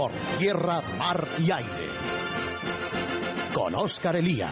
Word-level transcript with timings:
por 0.00 0.12
tierra, 0.38 0.80
mar 0.96 1.28
y 1.38 1.50
aire. 1.50 1.88
Con 3.52 3.74
Óscar 3.74 4.16
Elía. 4.16 4.50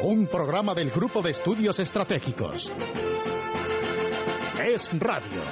Un 0.00 0.26
programa 0.26 0.72
del 0.72 0.90
Grupo 0.90 1.20
de 1.20 1.32
Estudios 1.32 1.78
Estratégicos. 1.78 2.72
Es 4.66 4.90
Radio. 4.98 5.42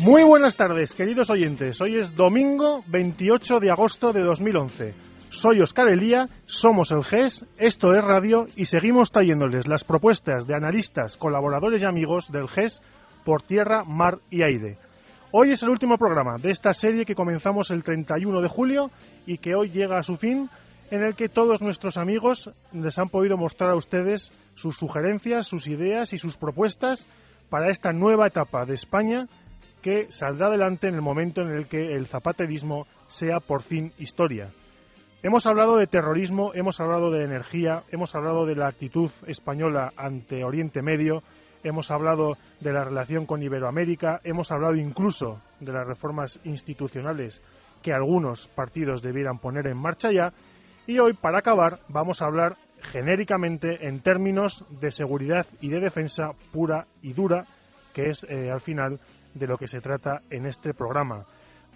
Muy 0.00 0.22
buenas 0.22 0.56
tardes, 0.56 0.94
queridos 0.94 1.28
oyentes. 1.28 1.78
Hoy 1.82 1.98
es 1.98 2.16
domingo 2.16 2.82
28 2.86 3.60
de 3.60 3.70
agosto 3.70 4.14
de 4.14 4.22
2011. 4.22 5.03
Soy 5.34 5.60
Oscar 5.60 5.88
Elía, 5.88 6.28
somos 6.46 6.92
el 6.92 7.02
GES, 7.02 7.44
esto 7.58 7.92
es 7.92 8.04
Radio 8.04 8.46
y 8.54 8.66
seguimos 8.66 9.10
trayéndoles 9.10 9.66
las 9.66 9.82
propuestas 9.82 10.46
de 10.46 10.54
analistas, 10.54 11.16
colaboradores 11.16 11.82
y 11.82 11.84
amigos 11.84 12.30
del 12.30 12.48
GES 12.48 12.80
por 13.24 13.42
tierra, 13.42 13.82
mar 13.84 14.18
y 14.30 14.44
aire. 14.44 14.78
Hoy 15.32 15.50
es 15.50 15.64
el 15.64 15.70
último 15.70 15.98
programa 15.98 16.36
de 16.40 16.52
esta 16.52 16.72
serie 16.72 17.04
que 17.04 17.16
comenzamos 17.16 17.72
el 17.72 17.82
31 17.82 18.42
de 18.42 18.48
julio 18.48 18.92
y 19.26 19.38
que 19.38 19.56
hoy 19.56 19.70
llega 19.70 19.98
a 19.98 20.04
su 20.04 20.16
fin, 20.16 20.48
en 20.92 21.02
el 21.02 21.16
que 21.16 21.28
todos 21.28 21.60
nuestros 21.60 21.96
amigos 21.96 22.48
les 22.72 22.96
han 23.00 23.08
podido 23.08 23.36
mostrar 23.36 23.70
a 23.70 23.76
ustedes 23.76 24.32
sus 24.54 24.76
sugerencias, 24.76 25.48
sus 25.48 25.66
ideas 25.66 26.12
y 26.12 26.18
sus 26.18 26.36
propuestas 26.36 27.08
para 27.50 27.70
esta 27.70 27.92
nueva 27.92 28.28
etapa 28.28 28.64
de 28.66 28.74
España 28.74 29.26
que 29.82 30.12
saldrá 30.12 30.46
adelante 30.46 30.86
en 30.86 30.94
el 30.94 31.02
momento 31.02 31.40
en 31.40 31.48
el 31.48 31.66
que 31.66 31.96
el 31.96 32.06
zapaterismo 32.06 32.86
sea 33.08 33.40
por 33.40 33.62
fin 33.62 33.92
historia. 33.98 34.50
Hemos 35.24 35.46
hablado 35.46 35.78
de 35.78 35.86
terrorismo, 35.86 36.52
hemos 36.52 36.80
hablado 36.80 37.10
de 37.10 37.24
energía, 37.24 37.84
hemos 37.90 38.14
hablado 38.14 38.44
de 38.44 38.56
la 38.56 38.66
actitud 38.66 39.10
española 39.26 39.90
ante 39.96 40.44
Oriente 40.44 40.82
Medio, 40.82 41.22
hemos 41.62 41.90
hablado 41.90 42.36
de 42.60 42.74
la 42.74 42.84
relación 42.84 43.24
con 43.24 43.42
Iberoamérica, 43.42 44.20
hemos 44.22 44.52
hablado 44.52 44.74
incluso 44.76 45.40
de 45.60 45.72
las 45.72 45.86
reformas 45.86 46.38
institucionales 46.44 47.40
que 47.82 47.94
algunos 47.94 48.48
partidos 48.48 49.00
debieran 49.00 49.38
poner 49.38 49.66
en 49.66 49.78
marcha 49.78 50.12
ya. 50.12 50.30
Y 50.86 50.98
hoy, 50.98 51.14
para 51.14 51.38
acabar, 51.38 51.78
vamos 51.88 52.20
a 52.20 52.26
hablar 52.26 52.56
genéricamente 52.92 53.88
en 53.88 54.00
términos 54.02 54.62
de 54.78 54.90
seguridad 54.90 55.46
y 55.62 55.70
de 55.70 55.80
defensa 55.80 56.32
pura 56.52 56.86
y 57.00 57.14
dura, 57.14 57.46
que 57.94 58.10
es 58.10 58.26
eh, 58.28 58.50
al 58.50 58.60
final 58.60 59.00
de 59.32 59.46
lo 59.46 59.56
que 59.56 59.68
se 59.68 59.80
trata 59.80 60.20
en 60.28 60.44
este 60.44 60.74
programa. 60.74 61.24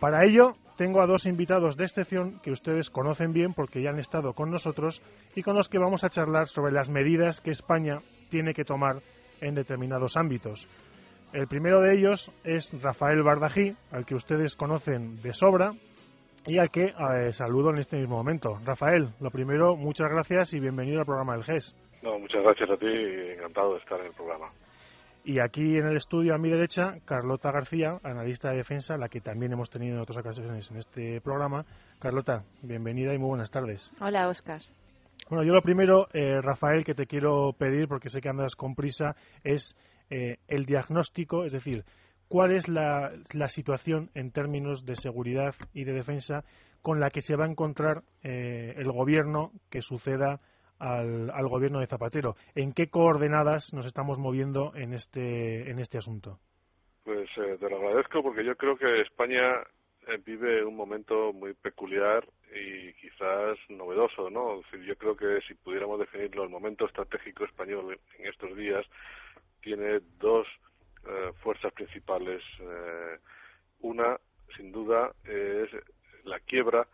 Para 0.00 0.24
ello, 0.24 0.54
tengo 0.76 1.00
a 1.00 1.06
dos 1.06 1.26
invitados 1.26 1.76
de 1.76 1.84
excepción 1.84 2.38
que 2.40 2.52
ustedes 2.52 2.88
conocen 2.88 3.32
bien 3.32 3.52
porque 3.52 3.82
ya 3.82 3.90
han 3.90 3.98
estado 3.98 4.32
con 4.32 4.50
nosotros 4.50 5.02
y 5.34 5.42
con 5.42 5.56
los 5.56 5.68
que 5.68 5.78
vamos 5.78 6.04
a 6.04 6.08
charlar 6.08 6.46
sobre 6.46 6.72
las 6.72 6.88
medidas 6.88 7.40
que 7.40 7.50
España 7.50 7.98
tiene 8.30 8.54
que 8.54 8.64
tomar 8.64 9.02
en 9.40 9.56
determinados 9.56 10.16
ámbitos. 10.16 10.68
El 11.32 11.48
primero 11.48 11.80
de 11.80 11.94
ellos 11.94 12.30
es 12.44 12.70
Rafael 12.80 13.22
Bardají, 13.24 13.74
al 13.90 14.06
que 14.06 14.14
ustedes 14.14 14.54
conocen 14.54 15.20
de 15.20 15.32
sobra 15.32 15.72
y 16.46 16.58
al 16.58 16.70
que 16.70 16.84
eh, 16.84 17.32
saludo 17.32 17.70
en 17.70 17.78
este 17.78 17.98
mismo 17.98 18.16
momento. 18.16 18.56
Rafael, 18.64 19.08
lo 19.20 19.30
primero, 19.30 19.74
muchas 19.74 20.08
gracias 20.08 20.54
y 20.54 20.60
bienvenido 20.60 21.00
al 21.00 21.06
programa 21.06 21.34
del 21.34 21.44
GES. 21.44 21.74
No, 22.02 22.18
muchas 22.20 22.42
gracias 22.44 22.70
a 22.70 22.76
ti, 22.76 22.86
encantado 22.86 23.72
de 23.72 23.80
estar 23.80 23.98
en 23.98 24.06
el 24.06 24.12
programa. 24.12 24.46
Y 25.28 25.40
aquí 25.40 25.76
en 25.76 25.84
el 25.84 25.98
estudio 25.98 26.34
a 26.34 26.38
mi 26.38 26.48
derecha, 26.48 27.00
Carlota 27.04 27.52
García, 27.52 27.98
analista 28.02 28.48
de 28.48 28.56
defensa, 28.56 28.96
la 28.96 29.10
que 29.10 29.20
también 29.20 29.52
hemos 29.52 29.68
tenido 29.68 29.96
en 29.96 30.00
otras 30.00 30.16
ocasiones 30.16 30.70
en 30.70 30.78
este 30.78 31.20
programa. 31.20 31.66
Carlota, 31.98 32.44
bienvenida 32.62 33.12
y 33.12 33.18
muy 33.18 33.28
buenas 33.28 33.50
tardes. 33.50 33.92
Hola, 34.00 34.26
Oscar. 34.28 34.62
Bueno, 35.28 35.44
yo 35.44 35.52
lo 35.52 35.60
primero, 35.60 36.08
eh, 36.14 36.40
Rafael, 36.40 36.82
que 36.82 36.94
te 36.94 37.04
quiero 37.04 37.52
pedir, 37.52 37.88
porque 37.88 38.08
sé 38.08 38.22
que 38.22 38.30
andas 38.30 38.56
con 38.56 38.74
prisa, 38.74 39.16
es 39.44 39.76
eh, 40.08 40.38
el 40.48 40.64
diagnóstico, 40.64 41.44
es 41.44 41.52
decir, 41.52 41.84
cuál 42.28 42.52
es 42.52 42.66
la, 42.66 43.12
la, 43.32 43.48
situación 43.48 44.10
en 44.14 44.30
términos 44.30 44.86
de 44.86 44.96
seguridad 44.96 45.54
y 45.74 45.84
de 45.84 45.92
defensa 45.92 46.42
con 46.80 47.00
la 47.00 47.10
que 47.10 47.20
se 47.20 47.36
va 47.36 47.44
a 47.44 47.50
encontrar 47.50 48.02
eh, 48.22 48.72
el 48.78 48.90
gobierno 48.90 49.52
que 49.68 49.82
suceda 49.82 50.40
al, 50.78 51.48
gobierno 51.48 51.80
de 51.80 51.86
Zapatero. 51.86 52.36
¿En 52.54 52.72
qué 52.72 52.88
coordenadas 52.88 53.72
nos 53.74 53.86
estamos 53.86 54.18
moviendo 54.18 54.72
en 54.74 54.94
este, 54.94 55.70
en 55.70 55.78
este 55.78 55.98
asunto? 55.98 56.38
Pues 57.04 57.28
eh, 57.38 57.56
te 57.58 57.70
lo 57.70 57.76
agradezco 57.76 58.22
porque 58.22 58.44
yo 58.44 58.56
creo 58.56 58.76
que 58.76 59.00
España 59.00 59.54
eh, 60.06 60.18
vive 60.24 60.64
un 60.64 60.76
momento 60.76 61.32
muy 61.32 61.54
peculiar 61.54 62.24
y 62.54 62.92
quizás 62.94 63.58
novedoso, 63.68 64.30
¿no? 64.30 64.62
yo 64.84 64.96
creo 64.96 65.16
que 65.16 65.40
si 65.46 65.54
pudiéramos 65.54 65.98
definirlo, 65.98 66.44
el 66.44 66.50
momento 66.50 66.86
estratégico 66.86 67.44
español 67.44 67.98
en 68.18 68.26
estos 68.26 68.56
días 68.56 68.86
tiene 69.60 70.00
dos 70.18 70.46
eh, 71.06 71.32
fuerzas 71.42 71.72
principales. 71.72 72.42
una, 73.80 74.18
sin 74.56 74.72
duda, 74.72 75.12
es 75.24 75.70
la 76.24 76.40
quiebra 76.40 76.86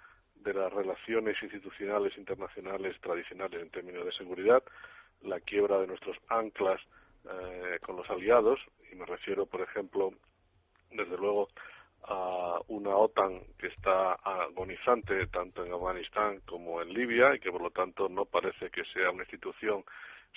de 0.44 0.54
las 0.54 0.72
relaciones 0.72 1.42
institucionales 1.42 2.16
internacionales 2.18 2.96
tradicionales 3.00 3.62
en 3.62 3.70
términos 3.70 4.04
de 4.04 4.12
seguridad, 4.12 4.62
la 5.22 5.40
quiebra 5.40 5.80
de 5.80 5.86
nuestros 5.86 6.16
anclas 6.28 6.80
eh, 7.24 7.78
con 7.80 7.96
los 7.96 8.08
aliados, 8.10 8.60
y 8.92 8.94
me 8.94 9.06
refiero, 9.06 9.46
por 9.46 9.62
ejemplo, 9.62 10.12
desde 10.90 11.16
luego, 11.16 11.48
a 12.06 12.60
una 12.68 12.94
OTAN 12.94 13.40
que 13.58 13.68
está 13.68 14.12
agonizante 14.12 15.26
tanto 15.28 15.64
en 15.64 15.72
Afganistán 15.72 16.40
como 16.46 16.82
en 16.82 16.92
Libia 16.92 17.34
y 17.34 17.38
que 17.38 17.50
por 17.50 17.62
lo 17.62 17.70
tanto 17.70 18.10
no 18.10 18.26
parece 18.26 18.68
que 18.68 18.84
sea 18.92 19.10
una 19.10 19.22
institución 19.22 19.84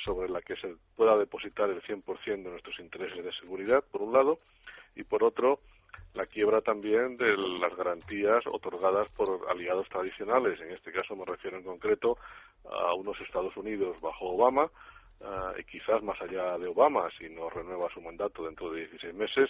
sobre 0.05 0.29
la 0.29 0.41
que 0.41 0.55
se 0.55 0.75
pueda 0.95 1.17
depositar 1.17 1.69
el 1.69 1.81
100% 1.81 2.23
de 2.23 2.37
nuestros 2.49 2.79
intereses 2.79 3.21
de 3.23 3.33
seguridad, 3.33 3.83
por 3.91 4.01
un 4.01 4.13
lado, 4.13 4.39
y 4.95 5.03
por 5.03 5.23
otro, 5.23 5.59
la 6.13 6.25
quiebra 6.25 6.61
también 6.61 7.17
de 7.17 7.37
las 7.37 7.75
garantías 7.75 8.45
otorgadas 8.47 9.09
por 9.09 9.47
aliados 9.49 9.87
tradicionales. 9.89 10.59
En 10.59 10.71
este 10.71 10.91
caso 10.91 11.15
me 11.15 11.25
refiero 11.25 11.57
en 11.57 11.63
concreto 11.63 12.17
a 12.69 12.93
unos 12.93 13.19
Estados 13.21 13.55
Unidos 13.55 13.99
bajo 14.01 14.29
Obama 14.29 14.69
eh, 15.21 15.59
y 15.59 15.63
quizás 15.63 16.01
más 16.03 16.19
allá 16.21 16.57
de 16.57 16.67
Obama, 16.67 17.09
si 17.17 17.29
no 17.29 17.49
renueva 17.49 17.89
su 17.93 18.01
mandato 18.01 18.45
dentro 18.45 18.71
de 18.71 18.81
16 18.87 19.13
meses, 19.13 19.49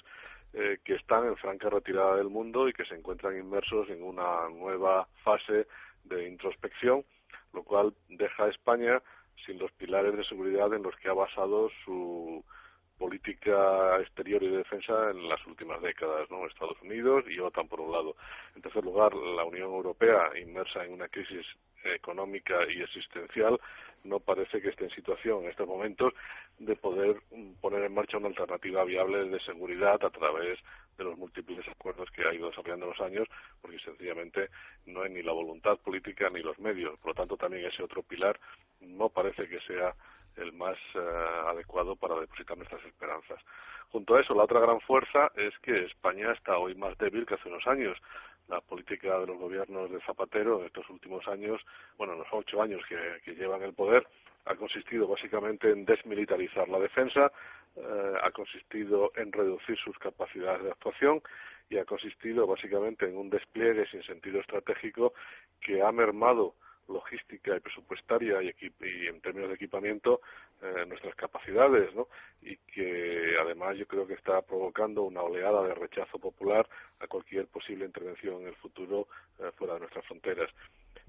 eh, 0.54 0.80
que 0.84 0.96
están 0.96 1.26
en 1.28 1.36
franca 1.36 1.70
retirada 1.70 2.16
del 2.16 2.30
mundo 2.30 2.68
y 2.68 2.74
que 2.74 2.86
se 2.86 2.96
encuentran 2.96 3.38
inmersos 3.38 3.90
en 3.90 4.02
una 4.02 4.50
nueva 4.50 5.08
fase 5.24 5.68
de 6.06 6.28
introspección, 6.28 7.04
lo 7.54 7.64
cual 7.64 7.94
deja 8.10 8.46
a 8.46 8.50
España 8.50 9.02
sin 9.46 9.60
los 9.60 9.72
pilares 9.74 10.16
de 10.16 10.24
seguridad 10.24 10.74
en 10.74 10.84
los 10.84 10.96
que 10.98 11.10
ha 11.10 11.14
basado 11.14 11.70
su 11.84 12.44
política 12.98 14.00
exterior 14.00 14.42
y 14.44 14.50
de 14.50 14.58
defensa 14.58 15.12
en 15.12 15.30
las 15.30 15.46
últimas 15.46 15.82
décadas, 15.82 16.30
¿no? 16.30 16.46
Estados 16.46 16.82
Unidos 16.82 17.26
y 17.30 17.40
OTAN 17.40 17.68
por 17.68 17.82
un 17.82 17.92
lado. 17.92 18.16
En 18.56 18.62
tercer 18.62 18.84
lugar, 18.84 19.14
la 19.14 19.46
Unión 19.46 19.72
Europea, 19.72 20.32
inmersa 20.40 20.84
en 20.84 20.94
una 20.94 21.08
crisis 21.08 21.46
económica 21.84 22.56
y 22.70 22.82
existencial, 22.82 23.60
no 24.04 24.20
parece 24.20 24.62
que 24.62 24.70
esté 24.70 24.86
en 24.86 24.92
situación 24.92 25.44
en 25.44 25.50
estos 25.50 25.68
momentos 25.68 26.14
de 26.60 26.76
poder 26.76 27.18
poner 27.62 27.84
en 27.84 27.94
marcha 27.94 28.18
una 28.18 28.28
alternativa 28.28 28.84
viable 28.84 29.26
de 29.30 29.40
seguridad 29.42 30.04
a 30.04 30.10
través 30.10 30.60
de 30.98 31.04
los 31.04 31.18
múltiples 31.18 31.68
acuerdos 31.68 32.10
que 32.12 32.24
ha 32.24 32.34
ido 32.34 32.50
desarrollando 32.50 32.86
en 32.86 32.92
los 32.92 33.02
años, 33.02 33.28
porque 33.62 33.80
sencillamente 33.80 34.50
no 34.86 35.04
hay 35.04 35.12
ni 35.12 35.22
la 35.22 35.34
voluntad 35.34 35.78
política 35.78 36.30
ni 36.30 36.42
los 36.42 36.58
medios. 36.60 36.98
Por 37.00 37.10
lo 37.10 37.14
tanto, 37.14 37.38
también 37.38 37.66
ese 37.66 37.84
otro 37.84 38.02
pilar 38.02 38.40
no 38.82 39.10
parece 39.10 39.48
que 39.48 39.60
sea 39.62 39.94
el 40.38 40.54
más 40.54 40.78
eh, 40.96 41.00
adecuado 41.48 41.96
para 41.96 42.20
depositar 42.20 42.58
nuestras 42.58 42.84
esperanzas. 42.86 43.40
Junto 43.92 44.16
a 44.16 44.22
eso, 44.22 44.34
la 44.34 44.44
otra 44.44 44.60
gran 44.60 44.80
fuerza 44.82 45.32
es 45.36 45.58
que 45.60 45.86
España 45.86 46.32
está 46.34 46.58
hoy 46.58 46.76
más 46.76 46.98
débil 46.98 47.26
que 47.26 47.36
hace 47.36 47.50
unos 47.50 47.66
años. 47.68 47.98
La 48.48 48.62
política 48.62 49.20
de 49.20 49.28
los 49.28 49.38
gobiernos 49.38 49.92
de 49.92 50.02
Zapatero 50.02 50.60
en 50.60 50.68
estos 50.68 50.90
últimos 50.90 51.28
años, 51.28 51.62
bueno, 51.98 52.14
en 52.14 52.20
los 52.20 52.28
ocho 52.32 52.62
años 52.62 52.82
que, 52.88 53.36
llevan 53.36 53.64
el 53.64 53.74
poder, 53.74 54.08
ha 54.46 54.56
consistido 54.56 55.08
básicamente 55.08 55.70
en 55.70 55.86
desmilitarizar 55.86 56.70
la 56.70 56.80
defensa, 56.80 57.32
eh, 57.76 58.14
ha 58.24 58.32
consistido 58.32 59.12
en 59.16 59.32
reducir 59.32 59.78
sus 59.78 59.98
capacidades 60.00 60.64
de 60.64 60.72
actuación 60.72 61.22
y 61.70 61.78
ha 61.78 61.86
consistido 61.86 62.48
básicamente 62.48 63.06
en 63.06 63.18
un 63.18 63.30
despliegue 63.30 63.86
sin 63.88 64.04
sentido 64.04 64.40
estratégico 64.40 65.14
que 65.60 65.82
ha 65.82 65.92
mermado 65.92 66.54
logística 66.88 67.56
y 67.56 67.60
presupuestaria 67.60 68.42
y, 68.42 68.48
y 68.50 69.08
en 69.08 69.22
términos 69.22 69.50
de 69.50 69.56
equipamiento 69.56 70.22
eh, 70.62 70.86
nuestras 70.88 71.16
capacidades, 71.16 71.94
¿no? 71.94 72.08
Y 72.42 72.58
que 72.58 73.36
además 73.40 73.78
yo 73.78 73.86
creo 73.86 74.08
que 74.08 74.14
está 74.14 74.42
provocando 74.42 75.04
una 75.04 75.22
oleada 75.22 75.64
de 75.64 75.76
rechazo 75.76 76.18
popular 76.20 76.68
a 77.00 77.08
cualquier 77.08 77.48
posible 77.48 77.86
intervención 77.86 78.42
en 78.42 78.48
el 78.48 78.56
futuro 78.56 79.08
eh, 79.40 79.52
fuera 79.56 79.76
de 79.76 79.82
nuestras 79.82 80.06
fronteras. 80.06 80.50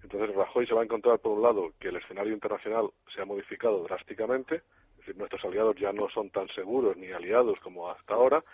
Entonces 0.03 0.35
Rajoy 0.35 0.67
se 0.67 0.75
va 0.75 0.83
a 0.83 0.85
encontrar 0.85 1.19
por 1.19 1.33
un 1.33 1.43
lado 1.43 1.73
que 1.81 1.89
el 1.89 1.97
escenario 1.97 2.33
internacional 2.33 2.91
se 3.15 3.21
ha 3.21 3.25
modificado 3.25 3.83
drásticamente, 3.85 4.57
es 4.57 4.97
decir, 4.99 5.17
nuestros 5.17 5.45
aliados 5.45 5.77
ya 5.77 5.93
no 5.93 6.09
son 6.11 6.31
tan 6.31 6.49
seguros 6.49 6.97
ni 6.97 7.11
aliados 7.11 7.59
como 7.61 7.91
hasta 7.91 8.15
ahora, 8.15 8.45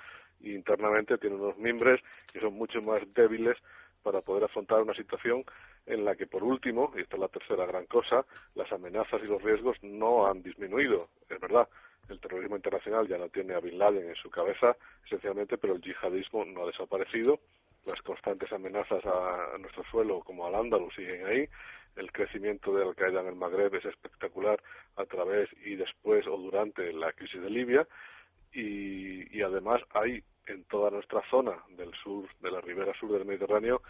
y 0.41 0.55
internamente 0.55 1.19
tiene 1.19 1.37
unos 1.37 1.57
miembros 1.59 2.01
que 2.33 2.41
son 2.41 2.55
mucho 2.55 2.81
más 2.83 3.03
débiles 3.15 3.57
para 4.05 4.21
poder 4.21 4.45
afrontar 4.45 4.83
una 4.83 4.95
situación 4.95 5.45
en 5.87 6.05
la 6.05 6.15
que, 6.15 6.27
por 6.27 6.45
último, 6.45 6.93
y 6.95 7.01
esta 7.01 7.17
es 7.17 7.21
la 7.21 7.29
tercera 7.29 7.67
gran 7.67 7.87
cosa, 7.87 8.25
las 8.55 8.71
amenazas 8.71 9.21
y 9.25 9.27
los 9.27 9.43
riesgos 9.43 9.77
no 9.83 10.27
han 10.27 10.43
disminuido. 10.43 11.09
Es 11.29 11.41
verdad, 11.41 11.67
el 12.09 12.21
terrorismo 12.21 12.57
internacional 12.57 13.09
ya 13.09 13.17
no 13.17 13.29
tiene 13.31 13.55
a 13.55 13.61
Bin 13.61 13.79
Laden 13.79 14.09
en 14.09 14.15
su 14.17 14.31
cabeza, 14.31 14.77
esencialmente, 15.07 15.57
pero 15.57 15.75
el 15.75 15.81
yihadismo 15.81 16.45
no 16.45 16.65
ha 16.65 16.67
desaparecido. 16.67 17.41
Las 17.87 18.01
constantes 18.03 18.53
amenazas 18.53 19.05
a, 19.05 19.59
nuestro 19.59 19.85
suelo, 19.91 20.21
como 20.21 20.47
al 20.47 20.55
Andalus, 20.55 20.95
siguen 20.95 21.27
ahí. 21.27 21.49
El 21.97 22.13
crecimiento 22.13 22.75
de 22.75 22.85
Al-Qaeda 22.85 23.21
en 23.21 23.29
el 23.29 23.37
Magreb 23.37 23.75
es 23.75 23.85
espectacular 23.87 24.61
a 24.97 25.05
través 25.07 25.49
y 25.65 25.77
después 25.77 26.27
o 26.27 26.37
durante 26.37 26.93
la 26.93 27.13
crisis 27.13 27.41
de 27.41 27.51
Libia. 27.51 27.89
Y, 28.53 29.37
y 29.37 29.43
además 29.43 29.81
hay 29.95 30.23
en 30.47 30.65
toda 30.65 30.91
nuestra 30.91 31.23
zona 31.31 31.53
del 31.71 31.93
sur, 31.95 32.27
de 32.41 32.51
la 32.51 32.61
ribera 32.61 32.93
sur 32.99 33.13
del 33.13 33.25
Mediterráneo, 33.25 33.83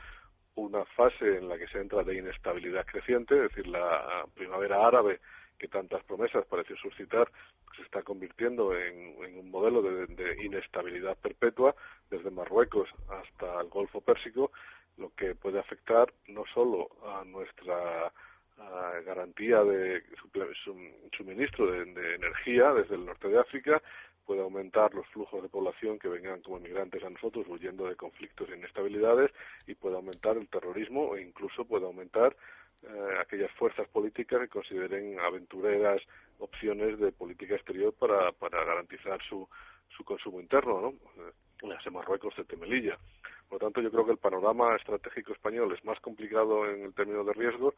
una 0.56 0.84
fase 0.84 1.38
en 1.38 1.48
la 1.48 1.58
que 1.58 1.66
se 1.68 1.80
entra 1.80 2.02
de 2.04 2.16
inestabilidad 2.16 2.86
creciente, 2.86 3.34
es 3.34 3.50
decir, 3.50 3.66
la 3.66 4.24
primavera 4.34 4.86
árabe 4.86 5.20
que 5.58 5.68
tantas 5.68 6.02
promesas 6.04 6.46
pareció 6.46 6.76
suscitar, 6.76 7.30
se 7.76 7.82
está 7.82 8.02
convirtiendo 8.02 8.76
en, 8.76 9.38
un 9.38 9.50
modelo 9.50 9.82
de, 9.82 10.44
inestabilidad 10.44 11.16
perpetua 11.18 11.74
desde 12.10 12.30
Marruecos 12.30 12.88
hasta 13.08 13.60
el 13.60 13.68
Golfo 13.68 14.00
Pérsico, 14.00 14.52
lo 14.96 15.10
que 15.14 15.34
puede 15.34 15.58
afectar 15.58 16.12
no 16.28 16.44
solo 16.52 16.88
a 17.04 17.24
nuestra 17.24 18.12
garantía 19.04 19.64
de 19.64 20.02
suministro 21.16 21.66
de, 21.72 22.14
energía 22.14 22.72
desde 22.72 22.94
el 22.94 23.06
norte 23.06 23.28
de 23.28 23.40
África, 23.40 23.82
puede 24.26 24.40
aumentar 24.40 24.94
los 24.94 25.06
flujos 25.08 25.42
de 25.42 25.48
población 25.48 25.98
que 25.98 26.08
vengan 26.08 26.40
como 26.42 26.58
inmigrantes 26.58 27.02
a 27.04 27.10
nosotros 27.10 27.46
huyendo 27.48 27.86
de 27.86 27.96
conflictos 27.96 28.48
e 28.50 28.56
inestabilidades 28.56 29.30
y 29.66 29.74
puede 29.74 29.96
aumentar 29.96 30.36
el 30.36 30.48
terrorismo 30.48 31.16
e 31.16 31.22
incluso 31.22 31.64
puede 31.64 31.86
aumentar 31.86 32.36
eh, 32.82 33.18
aquellas 33.20 33.50
fuerzas 33.52 33.88
políticas 33.88 34.40
que 34.40 34.48
consideren 34.48 35.18
aventureras 35.20 36.02
opciones 36.38 36.98
de 36.98 37.12
política 37.12 37.54
exterior 37.54 37.94
para, 37.94 38.32
para 38.32 38.64
garantizar 38.64 39.22
su, 39.28 39.48
su 39.96 40.04
consumo 40.04 40.40
interno, 40.40 40.80
¿no? 40.80 40.88
Eh, 41.22 41.90
Marruecos 41.90 42.34
de 42.36 42.44
Temelilla. 42.44 42.98
Por 43.48 43.60
lo 43.62 43.66
tanto, 43.66 43.80
yo 43.80 43.90
creo 43.90 44.04
que 44.04 44.12
el 44.12 44.18
panorama 44.18 44.74
estratégico 44.76 45.32
español 45.32 45.72
es 45.72 45.84
más 45.84 46.00
complicado 46.00 46.68
en 46.68 46.82
el 46.82 46.94
término 46.94 47.24
de 47.24 47.32
riesgos, 47.32 47.74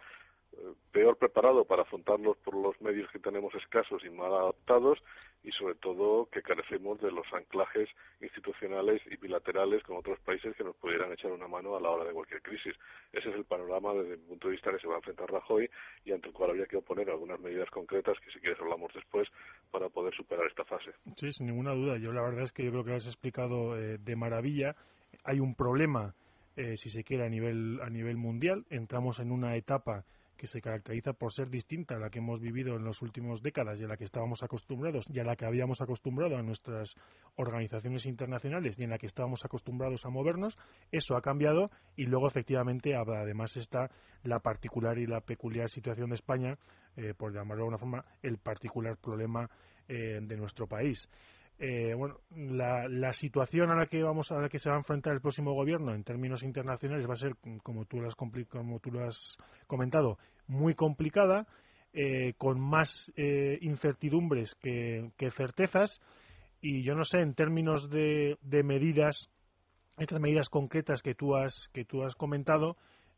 eh, 0.52 0.72
peor 0.90 1.16
preparado 1.16 1.64
para 1.64 1.82
afrontarlos 1.82 2.36
por 2.38 2.54
los 2.54 2.80
medios 2.80 3.10
que 3.10 3.18
tenemos 3.18 3.54
escasos 3.54 4.04
y 4.04 4.10
mal 4.10 4.32
adaptados 4.32 4.98
y 5.46 5.52
sobre 5.52 5.76
todo 5.76 6.26
que 6.26 6.42
carecemos 6.42 7.00
de 7.00 7.12
los 7.12 7.24
anclajes 7.32 7.88
institucionales 8.20 9.00
y 9.08 9.16
bilaterales 9.16 9.80
con 9.84 9.96
otros 9.96 10.18
países 10.20 10.56
que 10.56 10.64
nos 10.64 10.74
pudieran 10.74 11.12
echar 11.12 11.30
una 11.30 11.46
mano 11.46 11.76
a 11.76 11.80
la 11.80 11.88
hora 11.88 12.04
de 12.04 12.12
cualquier 12.12 12.42
crisis. 12.42 12.74
Ese 13.12 13.28
es 13.30 13.36
el 13.36 13.44
panorama 13.44 13.94
desde 13.94 14.14
el 14.14 14.20
punto 14.20 14.48
de 14.48 14.54
vista 14.54 14.72
que 14.72 14.80
se 14.80 14.88
va 14.88 14.94
a 14.94 14.96
enfrentar 14.96 15.30
Rajoy 15.30 15.70
y 16.04 16.10
ante 16.10 16.26
el 16.26 16.34
cual 16.34 16.50
habría 16.50 16.66
que 16.66 16.76
oponer 16.76 17.08
algunas 17.10 17.38
medidas 17.38 17.70
concretas 17.70 18.18
que 18.18 18.32
si 18.32 18.40
quieres 18.40 18.60
hablamos 18.60 18.92
después 18.92 19.28
para 19.70 19.88
poder 19.88 20.12
superar 20.16 20.44
esta 20.48 20.64
fase. 20.64 20.90
Sí, 21.16 21.32
sin 21.32 21.46
ninguna 21.46 21.74
duda. 21.74 21.96
Yo 21.96 22.12
la 22.12 22.22
verdad 22.22 22.42
es 22.42 22.52
que 22.52 22.64
yo 22.64 22.72
creo 22.72 22.82
que 22.82 22.90
lo 22.90 22.96
has 22.96 23.06
explicado 23.06 23.78
eh, 23.78 23.98
de 23.98 24.16
maravilla. 24.16 24.74
Hay 25.22 25.38
un 25.38 25.54
problema, 25.54 26.16
eh, 26.56 26.76
si 26.76 26.90
se 26.90 27.04
quiere, 27.04 27.24
a 27.24 27.28
nivel, 27.28 27.78
a 27.82 27.88
nivel 27.88 28.16
mundial. 28.16 28.66
Entramos 28.68 29.20
en 29.20 29.30
una 29.30 29.54
etapa 29.54 30.04
que 30.36 30.46
se 30.46 30.60
caracteriza 30.60 31.12
por 31.12 31.32
ser 31.32 31.48
distinta 31.48 31.96
a 31.96 31.98
la 31.98 32.10
que 32.10 32.18
hemos 32.18 32.40
vivido 32.40 32.76
en 32.76 32.84
las 32.84 33.02
últimas 33.02 33.42
décadas 33.42 33.80
y 33.80 33.84
a 33.84 33.88
la 33.88 33.96
que 33.96 34.04
estábamos 34.04 34.42
acostumbrados 34.42 35.06
y 35.08 35.18
a 35.18 35.24
la 35.24 35.36
que 35.36 35.46
habíamos 35.46 35.80
acostumbrado 35.80 36.36
a 36.36 36.42
nuestras 36.42 36.94
organizaciones 37.36 38.06
internacionales 38.06 38.78
y 38.78 38.84
en 38.84 38.90
la 38.90 38.98
que 38.98 39.06
estábamos 39.06 39.44
acostumbrados 39.44 40.04
a 40.04 40.10
movernos, 40.10 40.58
eso 40.92 41.16
ha 41.16 41.22
cambiado 41.22 41.70
y 41.96 42.04
luego 42.04 42.28
efectivamente 42.28 42.94
además 42.94 43.56
está 43.56 43.90
la 44.22 44.40
particular 44.40 44.98
y 44.98 45.06
la 45.06 45.20
peculiar 45.20 45.70
situación 45.70 46.10
de 46.10 46.16
España, 46.16 46.58
eh, 46.96 47.14
por 47.16 47.32
llamarlo 47.32 47.56
de 47.56 47.60
alguna 47.62 47.78
forma, 47.78 48.04
el 48.22 48.38
particular 48.38 48.96
problema 48.96 49.48
eh, 49.88 50.20
de 50.22 50.36
nuestro 50.36 50.66
país. 50.66 51.08
Eh, 51.58 51.94
bueno, 51.94 52.20
la, 52.34 52.86
la, 52.86 53.14
situación 53.14 53.70
a 53.70 53.74
la 53.74 53.86
que 53.86 54.02
vamos 54.02 54.30
a 54.30 54.38
la 54.38 54.50
que 54.50 54.58
se 54.58 54.68
va 54.68 54.74
a 54.74 54.78
enfrentar 54.78 55.14
el 55.14 55.22
próximo 55.22 55.54
gobierno 55.54 55.94
en 55.94 56.04
términos 56.04 56.42
internacionales 56.42 57.08
va 57.08 57.14
a 57.14 57.16
ser, 57.16 57.36
como 57.62 57.86
tú 57.86 57.98
lo 58.00 58.08
has, 58.08 58.14
como 58.14 58.78
tú 58.78 58.90
lo 58.90 59.06
has 59.06 59.38
comentado, 59.66 60.18
muy 60.48 60.74
complicada, 60.74 61.46
eh, 61.94 62.34
con 62.36 62.60
más 62.60 63.10
eh, 63.16 63.58
incertidumbres 63.62 64.54
que, 64.56 65.10
certezas. 65.34 66.02
Y 66.60 66.82
yo 66.82 66.94
no 66.94 67.04
sé, 67.04 67.20
en 67.20 67.34
términos 67.34 67.88
de, 67.88 68.36
de 68.42 68.62
medidas, 68.62 69.30
estas 69.96 70.20
medidas 70.20 70.50
concretas 70.50 71.00
que 71.00 71.14
tú 71.14 71.36
has 71.36 71.70
que 71.72 71.86
tú 71.86 72.02
has 72.02 72.14
comentado, 72.14 72.76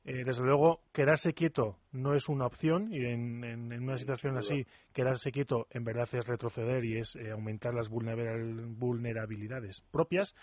eh, 0.08 0.25
desde 0.25 0.43
luego, 0.43 0.81
quedarse 0.94 1.34
quieto 1.34 1.76
no 1.93 2.14
es 2.14 2.31
una 2.31 2.46
opción 2.46 2.90
y 2.90 3.05
en, 3.05 3.44
una 3.82 3.99
situación 3.99 4.38
así, 4.38 4.64
quedarse 4.94 5.31
quieto 5.31 5.66
en 5.69 5.84
verdad 5.84 6.08
es 6.10 6.26
retroceder 6.26 6.82
y 6.82 6.96
es 6.96 7.14
eh, 7.16 7.31
aumentar 7.31 7.75
las 7.75 7.90
vulnerabilidades 7.90 9.82
propias. 9.93 10.34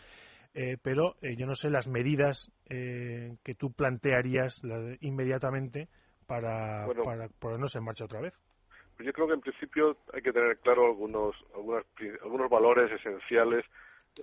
Eh, 0.54 0.78
pero 0.80 1.16
yo 1.20 1.48
no 1.48 1.56
sé 1.56 1.72
las 1.72 1.88
medidas 1.88 2.52
que 2.70 3.56
tú 3.58 3.74
plantearías 3.74 4.62
inmediatamente 5.02 5.90
para, 6.28 6.86
para 7.04 7.28
ponernos 7.40 7.76
en 7.76 7.84
marcha 7.84 8.06
otra 8.06 8.22
vez. 8.22 8.36
Pues 8.96 9.08
yo 9.08 9.14
creo 9.14 9.28
que 9.28 9.34
en 9.34 9.42
principio 9.42 9.98
hay 10.14 10.22
que 10.22 10.32
tener 10.32 10.60
claro 10.60 10.86
algunos, 10.86 11.36
algunos 12.24 12.50
valores 12.52 12.92
esenciales 12.92 13.66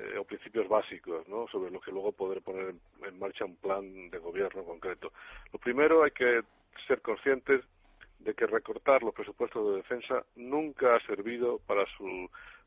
eh, 0.00 0.18
o 0.18 0.24
principios 0.24 0.68
básicos 0.68 1.28
¿no? 1.28 1.46
sobre 1.48 1.70
los 1.70 1.82
que 1.84 1.90
luego 1.90 2.12
poder 2.12 2.40
poner 2.42 2.74
en, 3.06 3.18
marcha 3.18 3.44
un 3.44 3.56
plan 3.56 4.10
de 4.10 4.18
gobierno 4.18 4.64
concreto. 4.64 5.12
Lo 5.52 5.58
primero 5.58 6.02
hay 6.02 6.12
que 6.12 6.42
ser 6.86 7.02
conscientes 7.02 7.62
de 8.20 8.34
que 8.34 8.46
recortar 8.46 9.02
los 9.02 9.14
presupuestos 9.14 9.68
de 9.68 9.76
defensa 9.76 10.24
nunca 10.36 10.96
ha 10.96 11.00
servido 11.06 11.58
para 11.66 11.84